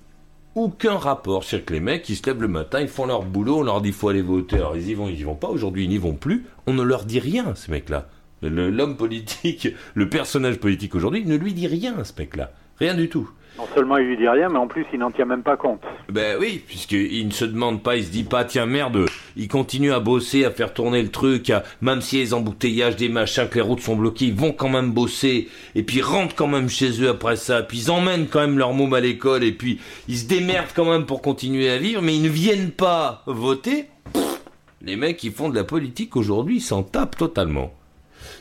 aucun 0.55 0.97
rapport. 0.97 1.43
C'est-à-dire 1.43 1.65
que 1.65 1.73
les 1.73 1.79
mecs, 1.79 2.07
ils 2.09 2.15
se 2.15 2.25
lèvent 2.25 2.41
le 2.41 2.47
matin, 2.47 2.81
ils 2.81 2.87
font 2.87 3.05
leur 3.05 3.23
boulot, 3.23 3.59
on 3.59 3.63
leur 3.63 3.81
dit 3.81 3.91
faut 3.91 4.09
aller 4.09 4.21
voter. 4.21 4.57
Alors 4.57 4.75
ils 4.75 4.89
y 4.89 4.93
vont, 4.93 5.07
ils 5.07 5.19
y 5.19 5.23
vont 5.23 5.35
pas. 5.35 5.47
Aujourd'hui, 5.47 5.85
ils 5.85 5.89
n'y 5.89 5.97
vont 5.97 6.13
plus. 6.13 6.45
On 6.67 6.73
ne 6.73 6.83
leur 6.83 7.05
dit 7.05 7.19
rien, 7.19 7.55
ces 7.55 7.71
mecs-là. 7.71 8.07
L'homme 8.41 8.97
politique, 8.97 9.69
le 9.93 10.09
personnage 10.09 10.57
politique 10.57 10.95
aujourd'hui, 10.95 11.25
ne 11.25 11.35
lui 11.35 11.53
dit 11.53 11.67
rien, 11.67 12.03
ce 12.03 12.13
mec-là. 12.17 12.51
Rien 12.79 12.95
du 12.95 13.09
tout. 13.09 13.29
Non 13.61 13.67
seulement 13.75 13.97
il 13.97 14.07
lui 14.07 14.17
dit 14.17 14.27
rien, 14.27 14.49
mais 14.49 14.57
en 14.57 14.65
plus 14.65 14.87
il 14.91 14.97
n'en 14.97 15.11
tient 15.11 15.25
même 15.25 15.43
pas 15.43 15.55
compte. 15.55 15.81
Ben 16.09 16.35
oui, 16.39 16.63
puisqu'il 16.67 17.27
ne 17.27 17.31
se 17.31 17.45
demande 17.45 17.83
pas, 17.83 17.95
il 17.95 18.03
se 18.03 18.09
dit 18.09 18.23
pas, 18.23 18.43
tiens 18.43 18.65
merde, 18.65 19.05
ils 19.35 19.47
continuent 19.47 19.91
à 19.93 19.99
bosser, 19.99 20.45
à 20.45 20.49
faire 20.49 20.73
tourner 20.73 21.03
le 21.03 21.09
truc, 21.11 21.51
à- 21.51 21.61
même 21.79 21.99
a 21.99 22.15
les 22.15 22.33
embouteillages, 22.33 22.95
des 22.95 23.07
machins, 23.07 23.47
que 23.47 23.55
les 23.55 23.61
routes 23.61 23.81
sont 23.81 23.95
bloquées, 23.95 24.25
ils 24.25 24.33
vont 24.33 24.51
quand 24.51 24.67
même 24.67 24.91
bosser, 24.91 25.47
et 25.75 25.83
puis 25.83 25.97
ils 25.97 26.01
rentrent 26.01 26.33
quand 26.35 26.47
même 26.47 26.69
chez 26.69 27.03
eux 27.03 27.09
après 27.09 27.35
ça, 27.35 27.61
puis 27.61 27.77
ils 27.83 27.91
emmènent 27.91 28.25
quand 28.27 28.39
même 28.41 28.57
leur 28.57 28.73
môme 28.73 28.95
à 28.95 28.99
l'école, 28.99 29.43
et 29.43 29.51
puis 29.51 29.79
ils 30.07 30.17
se 30.17 30.25
démerdent 30.27 30.73
quand 30.75 30.89
même 30.89 31.05
pour 31.05 31.21
continuer 31.21 31.69
à 31.69 31.77
vivre, 31.77 32.01
mais 32.01 32.15
ils 32.15 32.23
ne 32.23 32.29
viennent 32.29 32.71
pas 32.71 33.21
voter. 33.27 33.85
Pff, 34.11 34.41
les 34.81 34.95
mecs 34.95 35.17
qui 35.17 35.29
font 35.29 35.49
de 35.49 35.55
la 35.55 35.63
politique 35.63 36.15
aujourd'hui, 36.15 36.61
s'en 36.61 36.81
tapent 36.81 37.15
totalement. 37.17 37.71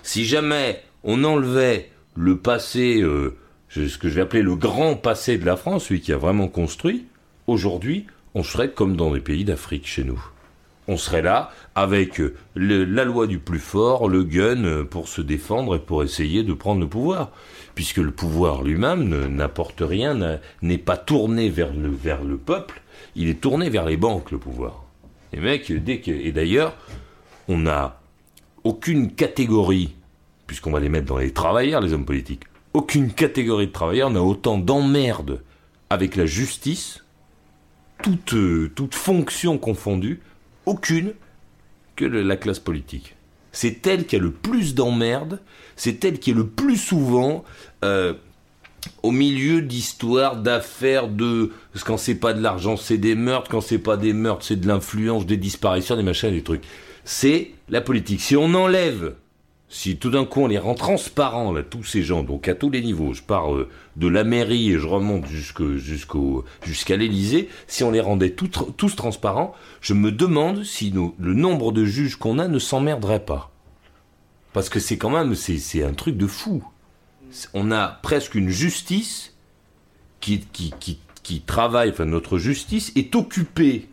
Si 0.03 0.25
jamais 0.25 0.81
on 1.05 1.25
enlevait 1.25 1.91
le 2.17 2.39
passé, 2.39 3.03
euh, 3.03 3.37
ce 3.71 3.99
que 3.99 4.09
je 4.09 4.15
vais 4.15 4.23
appeler 4.23 4.43
le 4.43 4.57
grand 4.57 4.97
passé 4.97 5.39
de 5.39 5.47
la 5.47 5.57
France, 5.57 5.87
celui 5.87 6.01
qui 6.01 6.13
a 6.13 6.17
vraiment 6.17 6.49
construit, 6.49 7.07
aujourd'hui, 7.47 8.07
on 8.35 8.43
serait 8.43 8.71
comme 8.71 8.97
dans 8.97 9.13
des 9.13 9.21
pays 9.21 9.45
d'Afrique 9.45 9.87
chez 9.87 10.05
nous. 10.05 10.23
On 10.89 10.97
serait 10.97 11.23
là 11.23 11.53
avec 11.77 12.21
euh, 12.21 12.35
la 12.57 13.05
loi 13.05 13.29
du 13.29 13.39
plus 13.39 13.61
fort, 13.61 14.09
le 14.09 14.25
gun 14.25 14.65
euh, 14.65 14.85
pour 14.85 15.07
se 15.07 15.21
défendre 15.21 15.77
et 15.77 15.79
pour 15.79 16.03
essayer 16.03 16.43
de 16.43 16.53
prendre 16.53 16.81
le 16.81 16.89
pouvoir. 16.89 17.31
Puisque 17.77 17.99
le 17.99 18.11
pouvoir 18.11 18.65
lui-même 18.65 19.27
n'apporte 19.29 19.81
rien, 19.81 20.39
n'est 20.63 20.79
pas 20.79 20.97
tourné 20.97 21.49
vers 21.49 21.73
le, 21.73 21.89
vers 21.89 22.25
le 22.25 22.37
peuple, 22.37 22.83
il 23.15 23.29
est 23.29 23.41
tourné 23.41 23.71
vers 23.71 23.87
les 23.87 23.97
banques, 23.97 24.33
le 24.33 24.39
pouvoir. 24.39 24.85
Les 25.33 25.41
mecs, 25.41 25.73
dès 25.73 26.01
que, 26.01 26.11
et 26.11 26.33
d'ailleurs, 26.33 26.75
on 27.47 27.59
n'a 27.59 28.01
aucune 28.65 29.13
catégorie, 29.13 29.95
puisqu'on 30.49 30.73
va 30.73 30.81
les 30.81 30.89
mettre 30.89 31.07
dans 31.07 31.19
les 31.19 31.33
travailleurs, 31.33 31.81
les 31.81 31.93
hommes 31.93 32.05
politiques, 32.05 32.50
aucune 32.75 33.13
catégorie 33.13 33.67
de 33.67 33.73
travailleurs 33.73 34.11
n'a 34.11 34.23
autant 34.23 34.59
d'emmerdes 34.59 35.43
avec 35.91 36.17
la 36.17 36.27
justice, 36.27 37.05
toute, 38.03 38.35
euh, 38.35 38.71
toute 38.75 38.95
fonction 38.95 39.59
confondue, 39.59 40.21
aucune 40.67 41.15
que 41.97 42.05
la 42.05 42.37
classe 42.37 42.61
politique. 42.61 43.17
C'est 43.53 43.87
elle 43.87 44.07
qui 44.07 44.17
a 44.17 44.21
le 44.21 44.31
plus 44.31 44.75
d'emmerdes, 44.75 45.41
c'est 45.77 46.05
elle 46.05 46.19
qui 46.19 46.31
est 46.31 46.35
le 46.35 46.47
plus 46.47 46.77
souvent 46.77 47.45
euh, 47.85 48.15
au 49.03 49.11
milieu 49.11 49.61
d'histoires, 49.61 50.37
d'affaires, 50.37 51.09
de... 51.09 51.51
Quand 51.85 51.97
c'est 51.97 52.15
pas 52.15 52.33
de 52.33 52.41
l'argent, 52.41 52.77
c'est 52.77 52.99
des 52.99 53.15
meurtres, 53.15 53.51
quand 53.51 53.61
c'est 53.61 53.79
pas 53.79 53.97
des 53.97 54.13
meurtres, 54.13 54.45
c'est 54.45 54.57
de 54.57 54.69
l'influence, 54.69 55.27
des 55.27 55.37
disparitions, 55.37 55.97
des 55.97 56.03
machins, 56.03 56.31
des 56.31 56.43
trucs. 56.43 56.63
C'est 57.05 57.51
la 57.69 57.81
politique. 57.81 58.21
Si 58.21 58.37
on 58.37 58.55
enlève, 58.55 59.15
si 59.73 59.97
tout 59.97 60.11
d'un 60.11 60.25
coup 60.25 60.41
on 60.41 60.47
les 60.49 60.59
rend 60.59 60.75
transparents, 60.75 61.53
là, 61.53 61.63
tous 61.63 61.85
ces 61.85 62.03
gens, 62.03 62.25
donc 62.25 62.49
à 62.49 62.57
tous 62.57 62.71
les 62.71 62.83
niveaux, 62.83 63.15
je 63.15 63.23
pars 63.23 63.55
euh, 63.55 63.69
de 63.97 64.09
la 64.09 64.25
mairie 64.25 64.73
et 64.73 64.79
je 64.79 64.87
remonte 64.87 65.27
jusqu'à 65.27 66.97
l'Élysée, 66.97 67.49
si 67.69 67.85
on 67.85 67.93
les 67.93 68.01
rendait 68.01 68.31
tous 68.33 68.97
transparents, 68.97 69.55
je 69.81 69.95
me 69.95 70.11
demande 70.11 70.65
si 70.65 70.93
le 70.93 71.35
nombre 71.35 71.71
de 71.71 71.85
juges 71.85 72.17
qu'on 72.17 72.41
a 72.41 72.49
ne 72.49 72.59
s'emmerderait 72.59 73.25
pas. 73.25 73.53
Parce 74.53 74.69
que 74.69 74.81
c'est 74.81 74.99
quand 74.99 75.11
même, 75.11 75.37
c'est, 75.37 75.59
c'est 75.59 75.85
un 75.85 75.95
truc 75.95 76.17
de 76.17 76.27
fou. 76.27 76.65
On 77.55 77.71
a 77.71 77.87
presque 77.87 78.35
une 78.35 78.49
justice 78.49 79.37
qui 80.21 80.43
travaille, 81.47 81.91
enfin 81.91 82.07
notre 82.07 82.39
justice 82.39 82.91
est 82.97 83.15
occupée 83.15 83.89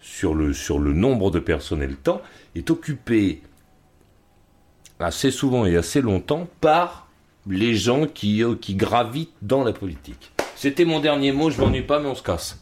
sur 0.00 0.36
le, 0.36 0.52
sur 0.52 0.78
le 0.78 0.92
nombre 0.92 1.32
de 1.32 1.40
personnes 1.40 1.82
et 1.82 1.88
le 1.88 1.96
temps, 1.96 2.22
est 2.54 2.70
occupée 2.70 3.42
assez 5.00 5.30
souvent 5.30 5.66
et 5.66 5.76
assez 5.76 6.00
longtemps 6.00 6.48
par 6.60 7.08
les 7.48 7.74
gens 7.74 8.06
qui, 8.06 8.42
euh, 8.42 8.54
qui 8.54 8.74
gravitent 8.74 9.34
dans 9.42 9.64
la 9.64 9.72
politique. 9.72 10.32
C'était 10.56 10.84
mon 10.84 11.00
dernier 11.00 11.32
mot, 11.32 11.50
je 11.50 11.60
m'ennuie 11.60 11.82
pas, 11.82 12.00
mais 12.00 12.08
on 12.08 12.14
se 12.14 12.22
casse. 12.22 12.60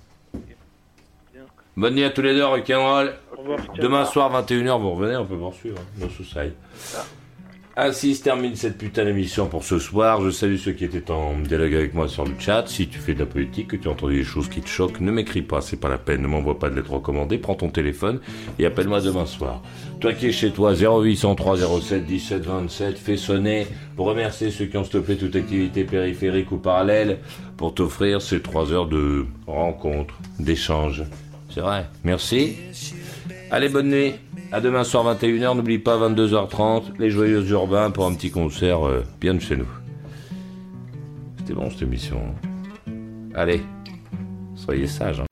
Bonne 1.77 1.95
nuit 1.95 2.05
à 2.05 2.11
tous 2.11 2.23
les 2.23 2.35
deux, 2.35 2.45
rock'n'roll. 2.45 3.15
Demain 3.79 4.07
soir, 4.07 4.33
21h, 4.33 4.81
vous 4.81 4.93
revenez, 4.93 5.17
on 5.17 5.27
peut 5.27 5.37
poursuivre. 5.37 5.79
Hein, 5.79 6.01
no 6.01 6.09
suicide. 6.09 6.55
Ainsi 7.78 8.15
se 8.15 8.23
termine 8.23 8.57
cette 8.57 8.78
putain 8.78 9.05
d'émission 9.05 9.48
pour 9.48 9.62
ce 9.62 9.78
soir. 9.78 10.23
Je 10.23 10.31
salue 10.31 10.57
ceux 10.57 10.73
qui 10.73 10.85
étaient 10.86 11.11
en 11.11 11.39
dialogue 11.39 11.74
avec 11.74 11.93
moi 11.93 12.09
sur 12.09 12.24
le 12.24 12.32
chat. 12.39 12.65
Si 12.69 12.89
tu 12.89 12.98
fais 12.98 13.12
de 13.12 13.19
la 13.19 13.27
politique, 13.27 13.69
que 13.69 13.77
tu 13.77 13.86
as 13.86 13.90
entendu 13.90 14.16
des 14.16 14.24
choses 14.24 14.48
qui 14.48 14.62
te 14.62 14.69
choquent, 14.69 15.03
ne 15.03 15.11
m'écris 15.11 15.43
pas, 15.43 15.61
c'est 15.61 15.77
pas 15.77 15.90
la 15.90 15.98
peine. 15.98 16.23
Ne 16.23 16.27
m'envoie 16.27 16.59
pas 16.59 16.70
de 16.70 16.77
lettres 16.77 16.93
recommandées. 16.93 17.36
Prends 17.36 17.55
ton 17.55 17.69
téléphone 17.69 18.20
et 18.59 18.65
appelle-moi 18.65 19.03
demain 19.03 19.27
soir. 19.27 19.61
Toi 20.01 20.15
qui 20.15 20.28
es 20.28 20.32
chez 20.32 20.53
toi, 20.53 20.73
0803 20.74 21.59
07 21.82 22.07
17 22.07 22.47
27, 22.47 22.97
fais 22.97 23.19
sonner 23.19 23.66
pour 23.94 24.07
remercier 24.07 24.51
ceux 24.51 24.65
qui 24.65 24.78
ont 24.78 24.85
stoppé 24.85 25.16
toute 25.16 25.36
activité 25.36 25.85
périphérique 25.85 26.53
ou 26.53 26.57
parallèle 26.57 27.19
pour 27.59 27.74
t'offrir 27.74 28.23
ces 28.23 28.40
trois 28.40 28.73
heures 28.73 28.89
de 28.89 29.27
rencontre, 29.47 30.15
d'échange. 30.40 31.05
C'est 31.51 31.61
vrai. 31.61 31.85
Merci. 32.05 32.57
Allez, 33.51 33.69
bonne 33.69 33.90
nuit. 33.90 34.15
À 34.52 34.60
demain 34.60 34.85
soir 34.85 35.05
21h. 35.16 35.56
N'oublie 35.56 35.78
pas 35.78 35.97
22h30, 35.98 36.98
les 36.98 37.10
Joyeux 37.10 37.44
Urbains 37.51 37.90
pour 37.90 38.06
un 38.06 38.14
petit 38.14 38.31
concert 38.31 38.86
euh, 38.86 39.05
bien 39.20 39.35
de 39.35 39.40
chez 39.40 39.56
nous. 39.56 39.66
C'était 41.39 41.55
bon 41.55 41.70
cette 41.70 41.82
émission. 41.82 42.20
hein. 42.86 42.93
Allez, 43.35 43.62
soyez 44.55 44.86
sages. 44.86 45.20
hein. 45.20 45.27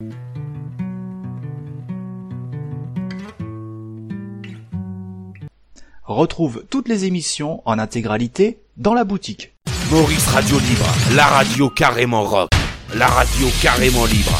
Retrouve 6.03 6.63
toutes 6.69 6.87
les 6.87 7.05
émissions 7.05 7.61
en 7.65 7.79
intégralité 7.79 8.59
dans 8.77 8.93
la 8.93 9.03
boutique. 9.03 9.53
Maurice 9.91 10.27
Radio 10.27 10.57
Libre, 10.59 10.85
la 11.15 11.25
radio 11.25 11.69
carrément 11.69 12.23
rock, 12.23 12.49
la 12.95 13.07
radio 13.07 13.47
carrément 13.61 14.05
libre. 14.05 14.37